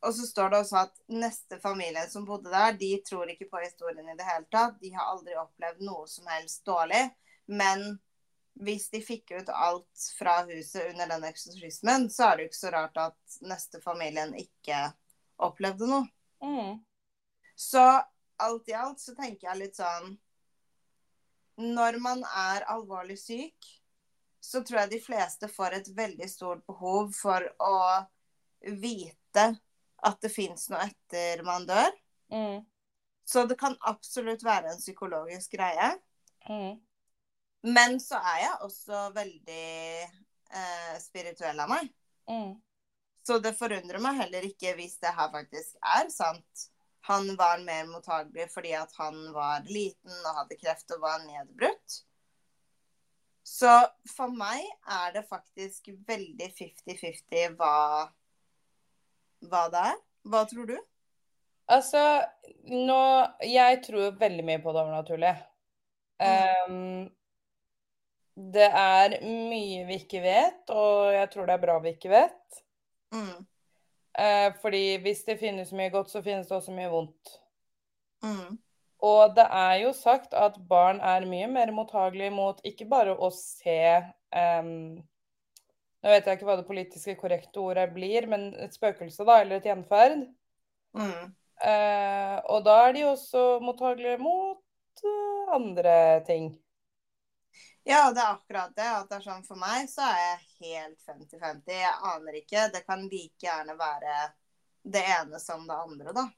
og 0.00 0.14
så 0.14 0.26
står 0.26 0.50
det 0.50 0.58
også 0.62 0.76
at 0.84 1.00
neste 1.10 1.58
familie 1.60 2.04
som 2.08 2.26
bodde 2.26 2.52
der, 2.52 2.76
de 2.78 2.90
tror 3.04 3.30
ikke 3.30 3.48
på 3.50 3.60
historien 3.64 4.08
i 4.08 4.16
det 4.16 4.26
hele 4.28 4.46
tatt. 4.52 4.76
De 4.80 4.92
har 4.94 5.10
aldri 5.10 5.34
opplevd 5.36 5.82
noe 5.84 6.06
som 6.08 6.28
helst 6.30 6.62
dårlig. 6.66 7.02
Men 7.50 7.98
hvis 8.62 8.88
de 8.90 9.00
fikk 9.02 9.32
ut 9.34 9.50
alt 9.54 10.04
fra 10.18 10.40
huset 10.48 10.92
under 10.92 11.10
den 11.10 11.26
eksorsismen, 11.28 12.06
så 12.10 12.28
er 12.28 12.36
det 12.36 12.46
jo 12.46 12.50
ikke 12.52 12.60
så 12.60 12.72
rart 12.74 13.02
at 13.02 13.40
neste 13.46 13.82
familien 13.82 14.34
ikke 14.38 14.84
opplevde 15.48 15.90
noe. 15.90 16.06
Mm. 16.42 16.78
Så 17.58 17.82
alt 18.38 18.70
i 18.70 18.78
alt 18.78 19.02
så 19.02 19.16
tenker 19.18 19.48
jeg 19.48 19.58
litt 19.58 19.78
sånn 19.80 20.12
Når 21.58 21.96
man 21.98 22.20
er 22.22 22.62
alvorlig 22.70 23.16
syk, 23.18 23.66
så 24.40 24.62
tror 24.62 24.82
jeg 24.84 24.92
de 24.92 25.00
fleste 25.02 25.48
får 25.50 25.78
et 25.78 25.88
veldig 25.96 26.28
stort 26.30 26.64
behov 26.66 27.10
for 27.16 27.44
å 27.62 27.78
vite 28.78 29.46
at 30.06 30.20
det 30.22 30.30
fins 30.30 30.68
noe 30.70 30.86
etter 30.86 31.42
man 31.46 31.66
dør. 31.66 31.90
Mm. 32.32 32.62
Så 33.28 33.44
det 33.44 33.58
kan 33.60 33.76
absolutt 33.86 34.44
være 34.46 34.72
en 34.72 34.80
psykologisk 34.80 35.58
greie. 35.58 35.90
Mm. 36.48 36.78
Men 37.66 37.98
så 38.00 38.20
er 38.22 38.40
jeg 38.44 38.64
også 38.64 39.02
veldig 39.16 39.68
eh, 40.06 40.94
spirituell 41.02 41.60
av 41.60 41.70
meg. 41.74 41.90
Mm. 42.30 42.54
Så 43.26 43.38
det 43.44 43.56
forundrer 43.58 44.00
meg 44.00 44.22
heller 44.22 44.46
ikke 44.48 44.72
hvis 44.78 44.96
det 45.02 45.12
her 45.12 45.32
faktisk 45.34 45.76
er 45.96 46.08
sant. 46.14 46.68
Han 47.08 47.34
var 47.36 47.60
mer 47.64 47.88
mottagelig 47.90 48.48
fordi 48.52 48.72
at 48.76 48.92
han 49.00 49.16
var 49.34 49.66
liten 49.68 50.14
og 50.22 50.42
hadde 50.42 50.58
kreft 50.60 50.94
og 50.96 51.02
var 51.04 51.20
nedbrutt. 51.26 52.02
Så 53.48 53.70
for 54.12 54.32
meg 54.36 54.60
er 54.84 55.12
det 55.14 55.24
faktisk 55.28 55.88
veldig 56.06 56.48
50-50 56.58 57.56
hva, 57.56 57.74
hva 59.48 59.62
det 59.72 59.84
er. 59.92 60.00
Hva 60.28 60.42
tror 60.50 60.68
du? 60.68 60.76
Altså, 61.68 62.02
nå 62.68 63.00
Jeg 63.44 63.80
tror 63.84 64.18
veldig 64.20 64.44
mye 64.44 64.60
på 64.64 64.72
det 64.72 64.82
overnaturlige. 64.82 65.38
Um, 66.18 67.08
det 68.52 68.68
er 68.68 69.18
mye 69.24 69.84
vi 69.86 69.98
ikke 70.02 70.22
vet, 70.22 70.70
og 70.70 71.12
jeg 71.14 71.30
tror 71.32 71.48
det 71.48 71.56
er 71.56 71.64
bra 71.64 71.78
vi 71.82 71.94
ikke 71.96 72.12
vet. 72.12 72.62
Mm. 73.14 73.44
Uh, 74.18 74.48
fordi 74.62 74.84
hvis 75.02 75.24
det 75.26 75.38
finnes 75.40 75.72
mye 75.72 75.92
godt, 75.94 76.12
så 76.12 76.22
finnes 76.22 76.48
det 76.48 76.56
også 76.56 76.74
mye 76.76 76.90
vondt. 76.92 77.36
Mm. 78.24 78.58
Og 79.04 79.34
det 79.36 79.46
er 79.54 79.74
jo 79.84 79.92
sagt 79.94 80.34
at 80.34 80.56
barn 80.70 80.98
er 81.04 81.26
mye 81.30 81.46
mer 81.50 81.70
mottagelige 81.74 82.34
mot 82.34 82.58
ikke 82.66 82.88
bare 82.90 83.14
å 83.14 83.30
se 83.34 83.78
um, 84.34 84.98
Nå 85.98 86.12
vet 86.14 86.26
jeg 86.26 86.38
ikke 86.38 86.46
hva 86.46 86.56
det 86.60 86.66
politiske 86.66 87.16
korrekte 87.18 87.58
ordet 87.58 87.88
blir, 87.90 88.28
men 88.30 88.52
et 88.62 88.74
spøkelse, 88.74 89.24
da, 89.26 89.40
eller 89.42 89.58
et 89.58 89.64
gjenferd. 89.66 90.20
Mm. 90.94 91.32
Uh, 91.58 92.36
og 92.54 92.62
da 92.68 92.76
er 92.84 92.94
de 92.94 93.02
også 93.08 93.42
mottagelige 93.66 94.20
mot 94.22 95.02
uh, 95.02 95.56
andre 95.56 95.96
ting. 96.28 96.52
Ja, 97.82 98.12
det 98.14 98.22
er 98.22 98.30
akkurat 98.36 98.76
det. 98.76 98.86
At 98.86 99.10
det 99.10 99.18
er 99.18 99.26
sånn 99.26 99.46
for 99.48 99.58
meg, 99.58 99.90
så 99.90 100.06
er 100.06 100.18
jeg 100.20 100.38
helt 100.68 101.02
50-50. 101.08 101.72
Jeg 101.72 101.94
aner 102.12 102.38
ikke. 102.44 102.68
Det 102.74 102.84
kan 102.86 103.02
like 103.08 103.48
gjerne 103.48 103.74
være 103.78 104.16
det 104.86 105.02
ene 105.18 105.40
som 105.42 105.66
det 105.66 105.82
andre, 105.82 106.12
da. 106.14 106.28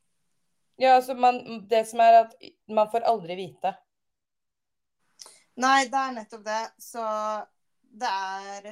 Ja, 0.81 0.95
altså 0.97 1.15
man, 1.15 1.43
det 1.69 1.83
som 1.91 2.01
er 2.01 2.23
at 2.23 2.31
man 2.73 2.89
får 2.93 3.05
aldri 3.09 3.37
vite. 3.37 3.75
Nei, 5.61 5.85
det 5.93 5.99
er 6.01 6.15
nettopp 6.17 6.47
det. 6.47 6.63
Så 6.81 7.03
det 8.01 8.09
er 8.09 8.71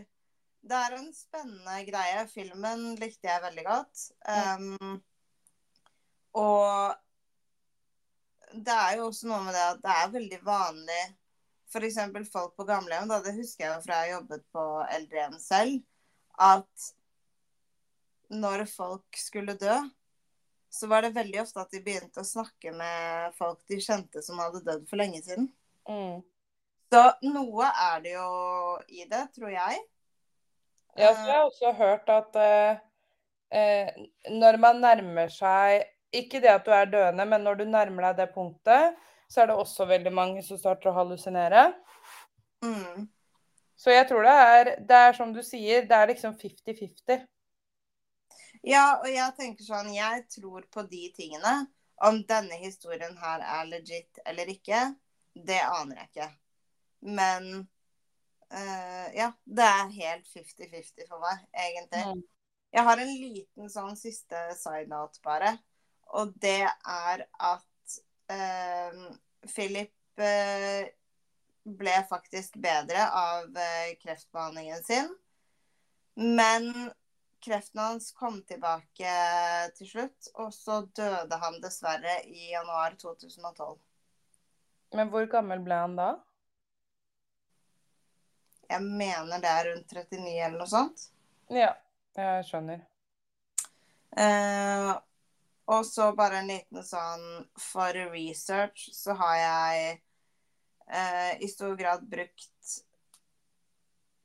Det 0.69 0.77
er 0.77 0.95
en 0.97 1.13
spennende 1.15 1.77
greie. 1.87 2.25
Filmen 2.33 2.97
likte 2.99 3.29
jeg 3.29 3.45
veldig 3.45 3.65
godt. 3.65 4.07
Um, 4.27 4.97
og 6.37 6.97
det 8.53 8.75
er 8.75 8.97
jo 8.99 9.07
også 9.07 9.29
noe 9.29 9.45
med 9.45 9.55
det 9.55 9.65
at 9.69 9.81
det 9.85 9.95
er 9.95 10.13
veldig 10.17 10.41
vanlig 10.45 11.03
F.eks. 11.69 11.99
folk 12.33 12.57
på 12.57 12.65
gamlehjem, 12.65 13.09
da, 13.11 13.21
det 13.21 13.35
husker 13.37 13.67
jeg 13.67 13.75
jo 13.75 13.85
fra 13.85 14.01
jeg 14.01 14.15
jobbet 14.15 14.45
på 14.57 14.63
eldrehjem 14.97 15.35
selv, 15.43 15.83
at 16.41 16.87
når 18.33 18.65
folk 18.73 19.19
skulle 19.21 19.57
dø, 19.61 19.75
så 20.79 20.87
var 20.87 21.03
det 21.03 21.17
veldig 21.17 21.41
ofte 21.43 21.63
at 21.63 21.73
de 21.75 21.83
begynte 21.83 22.23
å 22.23 22.27
snakke 22.27 22.73
med 22.77 23.35
folk 23.39 23.59
de 23.71 23.81
kjente 23.83 24.23
som 24.23 24.39
hadde 24.39 24.63
dødd 24.67 24.85
for 24.91 25.01
lenge 25.01 25.21
siden. 25.25 25.49
Mm. 25.91 26.21
Så 26.89 27.03
noe 27.27 27.69
er 27.69 28.05
det 28.05 28.15
jo 28.15 28.29
i 28.95 29.05
det, 29.11 29.25
tror 29.35 29.51
jeg. 29.53 29.81
Ja, 30.99 31.13
så 31.15 31.27
jeg 31.27 31.35
har 31.35 31.47
også 31.49 31.73
hørt 31.79 32.09
at 32.11 32.39
eh, 32.43 32.79
eh, 33.55 33.91
når 34.35 34.59
man 34.63 34.81
nærmer 34.83 35.31
seg 35.31 35.85
Ikke 36.11 36.41
det 36.41 36.49
at 36.49 36.65
du 36.65 36.73
er 36.73 36.89
døende, 36.89 37.27
men 37.29 37.43
når 37.45 37.59
du 37.59 37.65
nærmer 37.69 38.07
deg 38.09 38.23
det 38.23 38.31
punktet, 38.33 38.95
så 39.29 39.43
er 39.43 39.51
det 39.51 39.59
også 39.61 39.85
veldig 39.91 40.13
mange 40.17 40.41
som 40.47 40.57
starter 40.57 40.89
å 40.89 40.95
hallusinere. 40.97 41.67
Mm. 42.65 43.05
Så 43.77 43.93
jeg 43.93 44.07
tror 44.09 44.25
det 44.25 44.33
er, 44.33 44.71
det 44.89 45.01
er 45.09 45.19
som 45.19 45.35
du 45.35 45.43
sier, 45.45 45.85
det 45.85 45.99
er 45.99 46.09
liksom 46.09 46.33
50-50. 46.41 47.27
Ja, 48.67 48.99
og 49.01 49.09
jeg 49.11 49.35
tenker 49.39 49.67
sånn 49.67 49.91
Jeg 49.95 50.25
tror 50.33 50.67
på 50.73 50.85
de 50.91 51.09
tingene. 51.17 51.55
Om 52.05 52.23
denne 52.31 52.59
historien 52.63 53.17
her 53.19 53.43
er 53.43 53.67
legit 53.67 54.21
eller 54.29 54.51
ikke, 54.53 54.85
det 55.35 55.59
aner 55.67 55.99
jeg 55.99 56.11
ikke. 56.11 56.29
Men 57.19 57.49
uh, 58.55 59.07
ja, 59.17 59.33
det 59.43 59.67
er 59.67 59.97
helt 59.97 60.29
50-50 60.31 61.09
for 61.09 61.23
meg, 61.25 61.43
egentlig. 61.67 62.05
Mm. 62.07 62.23
Jeg 62.77 62.87
har 62.87 63.03
en 63.03 63.11
liten 63.17 63.73
sånn 63.73 63.99
siste 63.99 64.45
side 64.61 64.87
note, 64.93 65.19
bare. 65.27 65.57
Og 66.15 66.31
det 66.39 66.63
er 66.69 67.25
at 67.51 67.99
uh, 68.31 69.03
Philip 69.51 70.23
uh, 70.23 70.87
ble 71.79 71.97
faktisk 72.09 72.57
bedre 72.63 73.03
av 73.13 73.57
eh, 73.57 73.97
kreftbehandlingen 74.01 74.85
sin. 74.85 75.11
Men 76.15 76.71
kreften 77.45 77.81
hans 77.81 78.11
kom 78.17 78.41
tilbake 78.49 79.13
til 79.77 79.91
slutt, 79.91 80.31
og 80.35 80.53
så 80.55 80.81
døde 80.97 81.39
han 81.43 81.61
dessverre 81.63 82.21
i 82.27 82.53
januar 82.53 82.97
2012. 83.01 83.79
Men 84.97 85.13
hvor 85.13 85.27
gammel 85.31 85.63
ble 85.65 85.79
han 85.83 85.97
da? 85.99 86.09
Jeg 88.69 88.85
mener 88.85 89.41
det 89.41 89.51
er 89.51 89.71
rundt 89.71 89.93
39 89.97 90.33
eller 90.37 90.59
noe 90.61 90.69
sånt. 90.69 91.09
Ja, 91.53 91.73
jeg 92.17 92.45
skjønner. 92.49 92.83
Eh, 94.17 94.91
og 95.69 95.87
så 95.87 96.11
bare 96.17 96.41
en 96.41 96.49
liten 96.49 96.81
sånn 96.85 97.25
For 97.61 97.93
research 98.09 98.87
så 98.97 99.13
har 99.21 99.35
jeg 99.37 99.91
eh, 100.89 101.35
i 101.45 101.49
stor 101.53 101.77
grad 101.77 102.07
brukt 102.09 102.53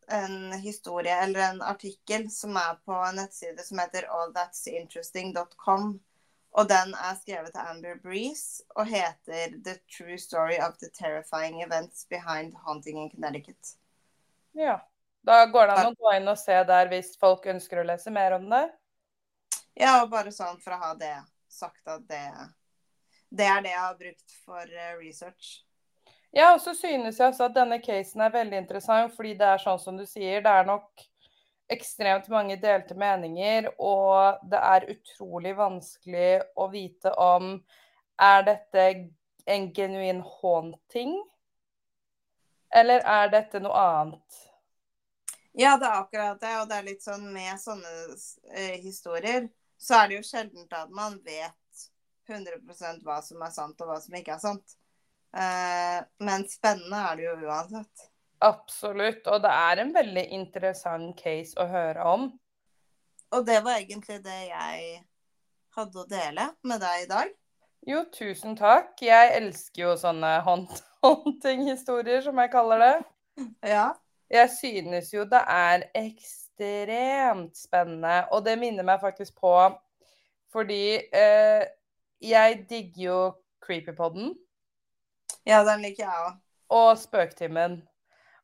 en 0.07 0.53
historie 0.61 1.13
eller 1.23 1.39
en 1.39 1.61
artikkel 1.61 2.31
som 2.31 2.57
er 2.57 2.79
på 2.85 2.95
en 3.07 3.15
nettside 3.21 3.63
som 3.63 3.79
heter 3.79 4.09
allthat'sinteresting.com. 4.09 5.93
Og 6.53 6.67
den 6.69 6.93
er 6.93 7.15
skrevet 7.17 7.55
av 7.57 7.71
Amber 7.71 7.97
Breeze 8.01 8.61
og 8.75 8.89
heter 8.91 9.55
'The 9.57 9.77
True 9.97 10.17
Story 10.21 10.59
of 10.61 10.77
the 10.77 10.89
Terrifying 10.93 11.63
Events 11.63 12.05
Behind 12.09 12.53
Haunting 12.65 13.01
in 13.03 13.09
Connecticut'. 13.09 13.75
Ja. 14.51 14.79
Da 15.23 15.45
går 15.45 15.67
det 15.67 15.73
an 15.73 15.93
å 15.93 15.95
gå 15.95 16.15
inn 16.17 16.27
og 16.27 16.37
se 16.37 16.55
der 16.67 16.89
hvis 16.91 17.13
folk 17.19 17.45
ønsker 17.47 17.79
å 17.79 17.85
lese 17.87 18.11
mer 18.11 18.35
om 18.35 18.49
det. 18.51 18.65
Ja, 19.73 20.03
og 20.03 20.09
bare 20.11 20.33
sånn 20.35 20.59
for 20.61 20.75
å 20.75 20.81
ha 20.81 20.91
det 20.99 21.15
sagt 21.49 21.87
at 21.87 22.03
det, 22.09 22.25
det 23.31 23.47
er 23.47 23.63
det 23.63 23.71
jeg 23.71 23.79
har 23.79 23.95
brukt 24.01 24.35
for 24.43 24.61
eh, 24.67 24.97
research. 24.99 25.63
Ja, 26.33 26.53
og 26.55 26.61
så 26.61 26.73
synes 26.73 27.19
jeg 27.19 27.27
også 27.27 27.45
at 27.45 27.55
denne 27.55 27.77
casen 27.81 28.21
er 28.25 28.31
veldig 28.33 28.63
interessant, 28.63 29.13
fordi 29.13 29.35
det 29.37 29.45
er 29.45 29.61
sånn 29.61 29.81
som 29.81 29.97
du 29.99 30.05
sier, 30.09 30.41
det 30.41 30.49
er 30.49 30.65
nok 30.65 31.03
ekstremt 31.73 32.25
mange 32.33 32.57
delte 32.61 32.97
meninger, 32.97 33.69
og 33.77 34.41
det 34.49 34.57
er 34.57 34.87
utrolig 34.95 35.53
vanskelig 35.57 36.41
å 36.57 36.67
vite 36.73 37.13
om 37.21 37.53
er 38.21 38.47
dette 38.49 38.87
en 39.45 39.69
genuin 39.77 40.23
haunting, 40.39 41.13
eller 42.73 43.05
er 43.05 43.29
dette 43.29 43.61
noe 43.61 43.85
annet? 43.85 44.43
Ja, 45.53 45.77
det 45.77 45.85
er 45.85 45.99
akkurat 46.01 46.41
det, 46.41 46.53
og 46.63 46.69
det 46.69 46.79
er 46.79 46.87
litt 46.87 47.05
sånn 47.05 47.27
med 47.29 47.61
sånne 47.61 47.91
eh, 48.57 48.79
historier, 48.81 49.51
så 49.77 50.01
er 50.01 50.09
det 50.09 50.17
jo 50.17 50.25
sjelden 50.25 50.65
at 50.73 50.89
man 50.89 51.19
vet 51.21 51.89
100% 52.25 53.03
hva 53.05 53.19
som 53.21 53.43
er 53.45 53.53
sant 53.53 53.83
og 53.83 53.91
hva 53.91 53.99
som 54.01 54.17
ikke 54.17 54.33
er 54.33 54.41
sant. 54.41 54.79
Eh, 55.33 55.99
men 56.25 56.45
spennende 56.49 56.99
er 57.09 57.17
det 57.17 57.25
jo 57.25 57.35
uansett. 57.47 58.09
Absolutt. 58.43 59.27
Og 59.27 59.41
det 59.43 59.53
er 59.53 59.81
en 59.81 59.93
veldig 59.95 60.25
interessant 60.35 61.15
case 61.19 61.57
å 61.59 61.67
høre 61.69 62.05
om. 62.07 62.27
Og 63.33 63.47
det 63.47 63.63
var 63.65 63.79
egentlig 63.79 64.19
det 64.25 64.39
jeg 64.51 64.99
hadde 65.73 66.03
å 66.03 66.09
dele 66.09 66.51
med 66.67 66.83
deg 66.83 67.05
i 67.05 67.09
dag. 67.09 67.33
Jo, 67.89 68.03
tusen 68.13 68.55
takk. 68.55 68.93
Jeg 69.01 69.33
elsker 69.39 69.87
jo 69.87 69.95
sånne 69.99 70.37
håndting-historier, 71.03 72.21
som 72.25 72.39
jeg 72.39 72.53
kaller 72.53 72.83
det. 72.83 72.95
Ja. 73.65 73.89
Jeg 74.33 74.49
synes 74.53 75.11
jo 75.13 75.25
det 75.29 75.41
er 75.49 75.87
ekstremt 75.97 77.57
spennende, 77.57 78.23
og 78.31 78.45
det 78.45 78.55
minner 78.61 78.85
meg 78.87 79.01
faktisk 79.01 79.35
på 79.41 79.55
fordi 80.53 81.01
eh, 81.17 81.63
jeg 82.21 82.59
digger 82.69 83.03
jo 83.03 83.19
Creepypodden 83.65 84.35
Ja, 85.47 85.63
den 85.67 85.83
liker 85.83 86.05
jeg 86.05 86.27
òg. 86.27 86.37
og 86.73 86.91
Spøktimen. 86.97 87.81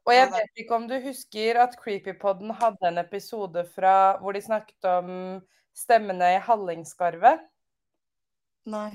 Og 0.07 0.15
jeg 0.15 0.29
vet 0.33 0.61
ikke 0.63 0.75
om 0.75 0.87
du 0.89 0.95
husker 1.03 1.59
at 1.61 1.75
Creepypodden 1.79 2.51
hadde 2.57 2.89
en 2.89 2.97
episode 3.01 3.63
fra 3.75 4.17
hvor 4.21 4.33
de 4.33 4.41
snakket 4.41 4.87
om 4.89 5.09
stemmene 5.77 6.33
i 6.35 6.41
Hallingskarvet. 6.43 7.43
Nei. 8.69 8.91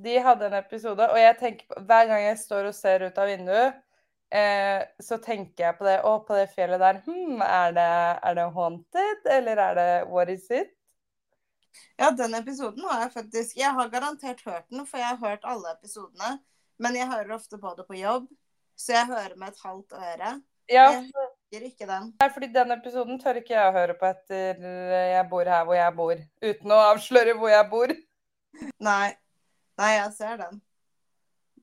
De 0.00 0.16
hadde 0.22 0.46
en 0.46 0.56
episode, 0.60 1.04
og 1.10 1.18
jeg 1.18 1.36
tenker 1.40 1.66
på, 1.68 1.80
hver 1.84 2.06
gang 2.08 2.22
jeg 2.24 2.38
står 2.40 2.70
og 2.70 2.76
ser 2.76 3.04
ut 3.04 3.18
av 3.20 3.28
vinduet, 3.28 3.80
eh, 4.32 4.84
så 5.02 5.18
tenker 5.20 5.66
jeg 5.66 5.78
på 5.80 5.88
det. 5.88 5.96
Å, 6.06 6.12
på 6.24 6.38
det 6.38 6.46
fjellet 6.54 6.80
der. 6.80 7.00
Hm, 7.04 7.42
er 7.44 7.74
det, 7.76 7.88
er 8.30 8.38
det 8.38 8.46
haunted, 8.54 9.26
eller 9.38 9.64
er 9.66 9.80
det 9.80 9.90
what 10.08 10.32
is 10.32 10.46
it? 10.50 10.72
Ja, 12.00 12.10
den 12.16 12.34
episoden 12.34 12.82
har 12.88 13.04
jeg 13.04 13.12
faktisk 13.12 13.58
Jeg 13.60 13.70
har 13.76 13.90
garantert 13.92 14.40
hørt 14.42 14.64
den, 14.70 14.86
for 14.86 14.98
jeg 14.98 15.06
har 15.06 15.20
hørt 15.20 15.44
alle 15.46 15.74
episodene. 15.76 16.38
Men 16.80 16.96
jeg 16.96 17.10
hører 17.10 17.34
ofte 17.36 17.58
på 17.60 17.74
det 17.76 17.84
på 17.88 17.98
jobb, 17.98 18.30
så 18.78 18.94
jeg 18.96 19.10
hører 19.10 19.36
med 19.36 19.52
et 19.52 19.64
halvt 19.64 19.98
øre. 19.98 20.30
Ja, 20.70 20.86
Jeg 20.94 21.02
husker 21.10 21.66
ikke 21.66 21.86
den. 21.88 22.12
Nei, 22.20 22.28
fordi 22.32 22.48
den 22.54 22.72
episoden 22.76 23.18
tør 23.20 23.40
ikke 23.40 23.56
jeg 23.56 23.68
å 23.68 23.74
høre 23.74 23.96
på 23.98 24.06
etter 24.06 24.60
jeg 25.10 25.24
bor 25.32 25.50
her 25.50 25.66
hvor 25.66 25.76
jeg 25.76 25.96
bor. 25.98 26.22
Uten 26.46 26.74
å 26.74 26.80
avsløre 26.92 27.34
hvor 27.38 27.50
jeg 27.52 27.66
bor. 27.72 27.94
Nei. 28.78 29.10
Nei, 29.80 29.90
jeg 29.96 30.12
ser 30.14 30.36
den. 30.40 30.60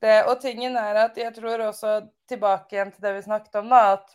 Det, 0.02 0.18
og 0.30 0.38
tingen 0.42 0.78
er 0.78 1.00
at 1.08 1.18
jeg 1.18 1.34
tror 1.34 1.64
også, 1.70 2.00
tilbake 2.30 2.76
igjen 2.76 2.92
til 2.94 3.06
det 3.08 3.16
vi 3.16 3.24
snakket 3.26 3.56
om, 3.62 3.72
da, 3.72 3.96
at 3.96 4.12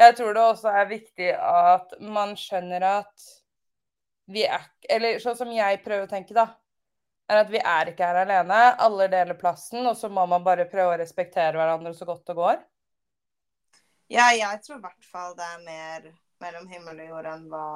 jeg 0.00 0.16
tror 0.18 0.34
det 0.34 0.42
også 0.42 0.72
er 0.72 0.88
viktig 0.90 1.28
at 1.36 1.92
man 2.00 2.32
skjønner 2.38 2.86
at 2.88 3.28
vi 4.30 4.44
er 4.46 4.62
Eller 4.88 5.18
sånn 5.18 5.36
som 5.36 5.50
jeg 5.52 5.80
prøver 5.84 6.06
å 6.06 6.10
tenke, 6.10 6.34
da. 6.34 6.46
Er 7.30 7.44
at 7.44 7.50
vi 7.52 7.60
er 7.62 7.92
ikke 7.92 8.06
her 8.08 8.24
alene. 8.24 8.58
Alle 8.82 9.06
deler 9.12 9.38
plassen, 9.38 9.84
og 9.86 9.94
så 9.96 10.10
må 10.10 10.24
man 10.26 10.42
bare 10.42 10.66
prøve 10.70 10.96
å 10.96 10.98
respektere 10.98 11.54
hverandre 11.54 11.92
så 11.94 12.08
godt 12.08 12.26
det 12.26 12.36
går. 12.38 12.58
Ja, 14.10 14.32
jeg 14.34 14.64
tror 14.64 14.80
i 14.80 14.82
hvert 14.82 15.06
fall 15.06 15.36
det 15.38 15.46
er 15.46 15.60
mer 15.62 16.08
mellom 16.42 16.66
himmel 16.72 17.04
og 17.04 17.12
jord 17.12 17.28
enn 17.30 17.44
hva, 17.52 17.66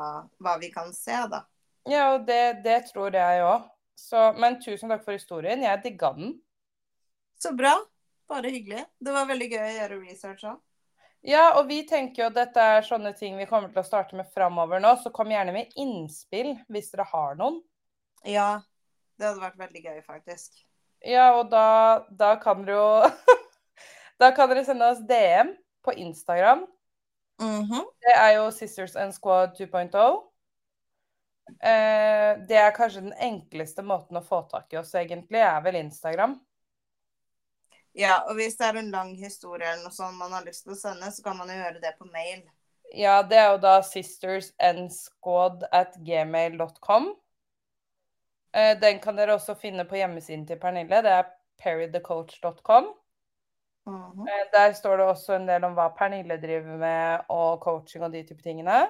hva 0.42 0.56
vi 0.58 0.72
kan 0.74 0.90
se, 0.96 1.20
da. 1.30 1.44
Ja, 1.86 2.08
og 2.16 2.24
det, 2.26 2.64
det 2.64 2.80
tror 2.90 3.14
jeg 3.14 3.44
òg. 3.44 3.70
Men 4.40 4.58
tusen 4.58 4.90
takk 4.90 5.04
for 5.04 5.14
historien. 5.14 5.62
Jeg 5.62 5.82
digga 5.84 6.10
den. 6.16 6.34
Så 7.38 7.54
bra. 7.54 7.76
Bare 8.26 8.50
hyggelig. 8.50 8.82
Det 8.98 9.14
var 9.14 9.28
veldig 9.28 9.50
gøy 9.52 9.62
å 9.62 9.74
gjøre 9.76 10.00
research 10.00 10.46
òg. 10.50 10.58
Ja, 11.24 11.54
og 11.56 11.70
vi 11.70 11.84
tenker 11.88 12.24
jo 12.24 12.26
at 12.28 12.36
dette 12.36 12.60
er 12.74 12.84
sånne 12.84 13.14
ting 13.16 13.38
vi 13.38 13.46
kommer 13.48 13.70
til 13.72 13.80
å 13.80 13.86
starte 13.86 14.16
med 14.18 14.28
framover 14.34 14.82
nå, 14.82 14.90
så 15.00 15.12
kom 15.14 15.30
gjerne 15.32 15.54
med 15.54 15.70
innspill 15.80 16.50
hvis 16.72 16.90
dere 16.92 17.06
har 17.14 17.38
noen. 17.38 17.62
Ja. 18.28 18.58
Det 19.18 19.28
hadde 19.28 19.42
vært 19.42 19.58
veldig 19.60 19.82
gøy, 19.84 19.98
faktisk. 20.06 20.56
Ja, 21.04 21.34
og 21.38 21.50
da, 21.52 22.04
da 22.10 22.34
kan 22.40 22.64
dere 22.64 22.78
jo 22.78 23.34
Da 24.22 24.30
kan 24.34 24.48
dere 24.48 24.62
sende 24.64 24.86
oss 24.92 25.02
DM 25.08 25.52
på 25.84 25.92
Instagram. 26.00 26.64
Mhm. 27.42 27.82
Det 28.00 28.14
er 28.14 28.36
jo 28.38 28.50
Sisters 28.54 28.94
and 28.96 29.12
Squad 29.12 29.56
2.0. 29.58 30.22
Eh, 31.60 32.30
det 32.48 32.56
er 32.56 32.74
kanskje 32.76 33.02
den 33.04 33.16
enkleste 33.20 33.82
måten 33.84 34.16
å 34.16 34.24
få 34.24 34.44
tak 34.48 34.72
i 34.72 34.78
oss, 34.80 34.94
egentlig, 34.96 35.42
er 35.42 35.60
vel 35.64 35.80
Instagram. 35.82 36.38
Ja, 37.94 38.22
og 38.28 38.38
hvis 38.38 38.56
det 38.58 38.66
er 38.66 38.80
en 38.80 38.90
lang 38.90 39.12
historie 39.18 39.68
eller 39.70 39.84
noe 39.86 39.94
sånt 39.94 40.18
man 40.18 40.32
har 40.34 40.46
lyst 40.46 40.64
til 40.64 40.74
å 40.74 40.78
sende, 40.78 41.10
så 41.14 41.22
kan 41.26 41.36
man 41.38 41.50
jo 41.52 41.58
gjøre 41.60 41.82
det 41.82 41.92
på 41.98 42.08
mail. 42.10 42.40
Ja, 42.94 43.20
det 43.26 43.38
er 43.38 43.52
jo 43.52 43.60
da 43.62 43.76
sistersnsquad 43.86 45.68
at 45.74 45.94
gmail.com. 46.06 47.12
Eh, 48.54 48.74
den 48.80 49.00
kan 49.02 49.16
dere 49.18 49.34
også 49.34 49.56
finne 49.58 49.86
på 49.88 49.98
hjemmesiden 49.98 50.46
til 50.46 50.60
Pernille. 50.62 51.02
Det 51.02 51.10
er 51.10 51.30
perrythecoach.com. 51.62 52.92
Mm 53.86 53.94
-hmm. 53.94 54.26
Der 54.52 54.72
står 54.72 54.96
det 54.96 55.06
også 55.06 55.34
en 55.34 55.48
del 55.48 55.64
om 55.64 55.74
hva 55.74 55.88
Pernille 55.88 56.36
driver 56.40 56.76
med, 56.76 57.20
og 57.28 57.60
coaching 57.60 58.04
og 58.04 58.12
de 58.12 58.22
type 58.22 58.42
tingene. 58.42 58.88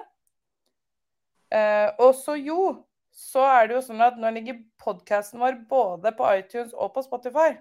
Eh, 1.51 1.89
og 1.99 2.15
så 2.15 2.33
jo, 2.33 2.85
så 3.11 3.39
er 3.39 3.67
det 3.67 3.75
jo 3.75 3.81
sånn 3.81 4.01
at 4.01 4.17
nå 4.17 4.29
ligger 4.29 4.63
podkasten 4.77 5.39
vår 5.39 5.61
både 5.69 6.11
på 6.11 6.33
iTunes 6.39 6.73
og 6.73 6.93
på 6.93 7.01
Spotify. 7.01 7.57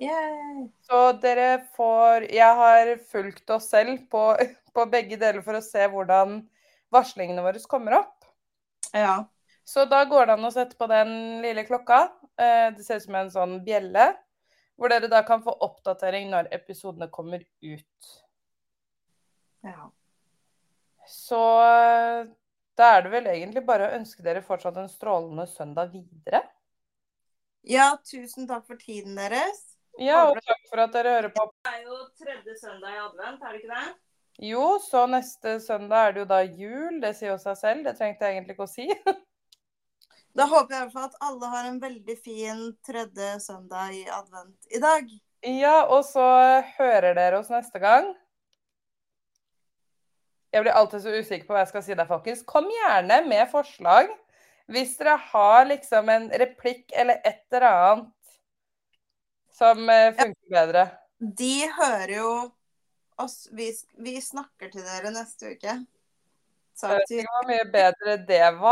Yay. 0.00 0.68
Så 0.80 1.12
dere 1.20 1.66
får 1.76 2.32
Jeg 2.32 2.54
har 2.56 2.98
fulgt 3.10 3.50
oss 3.50 3.68
selv 3.68 3.98
på, 4.10 4.36
på 4.74 4.86
begge 4.86 5.16
deler 5.16 5.42
for 5.42 5.58
å 5.58 5.64
se 5.64 5.86
hvordan 5.88 6.48
varslingene 6.92 7.42
våre 7.44 7.60
kommer 7.68 7.98
opp. 7.98 8.24
Ja. 8.92 9.24
Så 9.64 9.84
da 9.90 10.02
går 10.10 10.26
det 10.26 10.34
an 10.36 10.44
å 10.48 10.52
sette 10.52 10.76
på 10.78 10.88
den 10.90 11.40
lille 11.44 11.64
klokka. 11.68 12.02
Eh, 12.36 12.70
Det 12.76 12.84
ser 12.84 12.96
ut 13.00 13.06
som 13.06 13.14
en 13.20 13.30
sånn 13.30 13.56
bjelle. 13.64 14.12
Hvor 14.76 14.90
dere 14.90 15.08
da 15.08 15.22
kan 15.22 15.42
få 15.44 15.52
oppdatering 15.62 16.30
når 16.32 16.48
episodene 16.50 17.08
kommer 17.12 17.44
ut. 17.62 18.12
ja. 19.62 19.90
Så 21.06 21.38
eh, 21.62 22.26
da 22.78 22.88
er 22.96 23.02
det 23.04 23.10
vel 23.12 23.26
egentlig 23.26 23.64
bare 23.66 23.88
å 23.88 23.94
ønske 23.98 24.22
dere 24.22 24.42
fortsatt 24.42 24.76
en 24.80 24.88
strålende 24.88 25.46
søndag 25.50 25.90
videre. 25.92 26.40
Ja, 27.66 27.96
tusen 28.06 28.46
takk 28.48 28.64
for 28.66 28.78
tiden 28.80 29.18
deres. 29.18 29.60
Ja, 30.00 30.22
og 30.30 30.38
takk 30.46 30.62
for 30.70 30.82
at 30.82 30.94
dere 30.94 31.16
hører 31.18 31.34
på. 31.34 31.44
Det 31.66 31.74
er 31.74 31.82
jo 31.84 31.98
tredje 32.18 32.54
søndag 32.62 32.94
i 32.94 33.02
advent, 33.02 33.42
er 33.42 33.52
det 33.52 33.60
ikke 33.60 33.74
det? 33.76 33.92
Jo, 34.48 34.78
så 34.80 35.04
neste 35.10 35.58
søndag 35.60 36.06
er 36.08 36.14
det 36.14 36.22
jo 36.22 36.28
da 36.30 36.40
jul. 36.46 37.00
Det 37.02 37.12
sier 37.18 37.34
jo 37.34 37.38
seg 37.42 37.58
selv. 37.60 37.84
Det 37.84 37.96
trengte 37.98 38.24
jeg 38.24 38.38
egentlig 38.38 38.56
ikke 38.56 38.66
å 38.66 38.72
si. 38.72 38.88
Da 40.32 40.46
håper 40.48 40.74
jeg 40.74 40.80
i 40.80 40.84
hvert 40.86 40.94
fall 40.96 41.10
at 41.10 41.18
alle 41.28 41.50
har 41.52 41.68
en 41.68 41.80
veldig 41.82 42.16
fin 42.24 42.64
tredje 42.86 43.34
søndag 43.44 43.92
i 43.98 44.02
advent 44.08 44.72
i 44.72 44.80
dag. 44.80 45.10
Ja, 45.44 45.82
og 45.90 46.06
så 46.08 46.24
hører 46.78 47.16
dere 47.18 47.40
oss 47.42 47.50
neste 47.52 47.82
gang. 47.82 48.12
Jeg 50.52 50.64
blir 50.64 50.76
alltid 50.76 51.04
så 51.04 51.12
usikker 51.16 51.46
på 51.48 51.54
hva 51.56 51.62
jeg 51.64 51.72
skal 51.72 51.84
si 51.84 51.96
der, 51.96 52.08
folkens. 52.08 52.44
Kom 52.48 52.68
gjerne 52.70 53.22
med 53.28 53.48
forslag 53.52 54.10
hvis 54.72 54.94
dere 55.00 55.18
har 55.32 55.66
liksom 55.68 56.08
en 56.12 56.28
replikk 56.40 56.92
eller 56.96 57.20
et 57.26 57.42
eller 57.52 57.66
annet 57.68 58.10
som 59.52 59.88
eh, 59.90 60.12
funker 60.16 60.54
bedre. 60.54 60.84
De 61.20 61.54
hører 61.76 62.14
jo 62.16 62.30
oss 63.20 63.48
Vi, 63.52 63.68
vi 64.00 64.16
snakker 64.22 64.72
til 64.72 64.86
dere 64.86 65.12
neste 65.14 65.52
uke. 65.52 65.74
Jeg 65.76 66.78
Sa 66.78 66.94
vet 66.94 67.10
ikke 67.12 67.34
hvor 67.34 67.50
mye 67.50 67.66
bedre 67.74 68.16
det 68.28 68.46
var. 68.62 68.71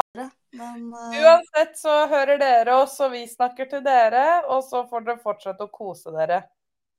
Men 0.60 0.90
uh... 0.92 1.16
Uansett 1.24 1.78
så 1.80 1.94
hører 2.10 2.38
dere 2.40 2.76
oss, 2.82 2.98
og 3.02 3.14
vi 3.16 3.24
snakker 3.28 3.70
til 3.70 3.82
dere. 3.86 4.44
Og 4.52 4.62
så 4.68 4.84
får 4.90 5.08
dere 5.08 5.24
fortsette 5.24 5.66
å 5.66 5.72
kose 5.72 6.12
dere. 6.14 6.44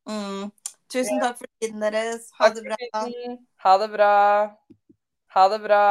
mm. 0.09 0.49
Tusen 0.91 1.21
takk 1.23 1.37
for 1.39 1.47
tiden 1.63 1.79
deres. 1.85 2.25
Ha 2.35 2.49
det 2.51 2.65
bra. 2.65 2.77
Ha 3.63 3.75
det 3.79 3.89
bra. 3.93 4.15
Ha 5.31 5.45
det 5.53 5.59
bra. 5.63 5.83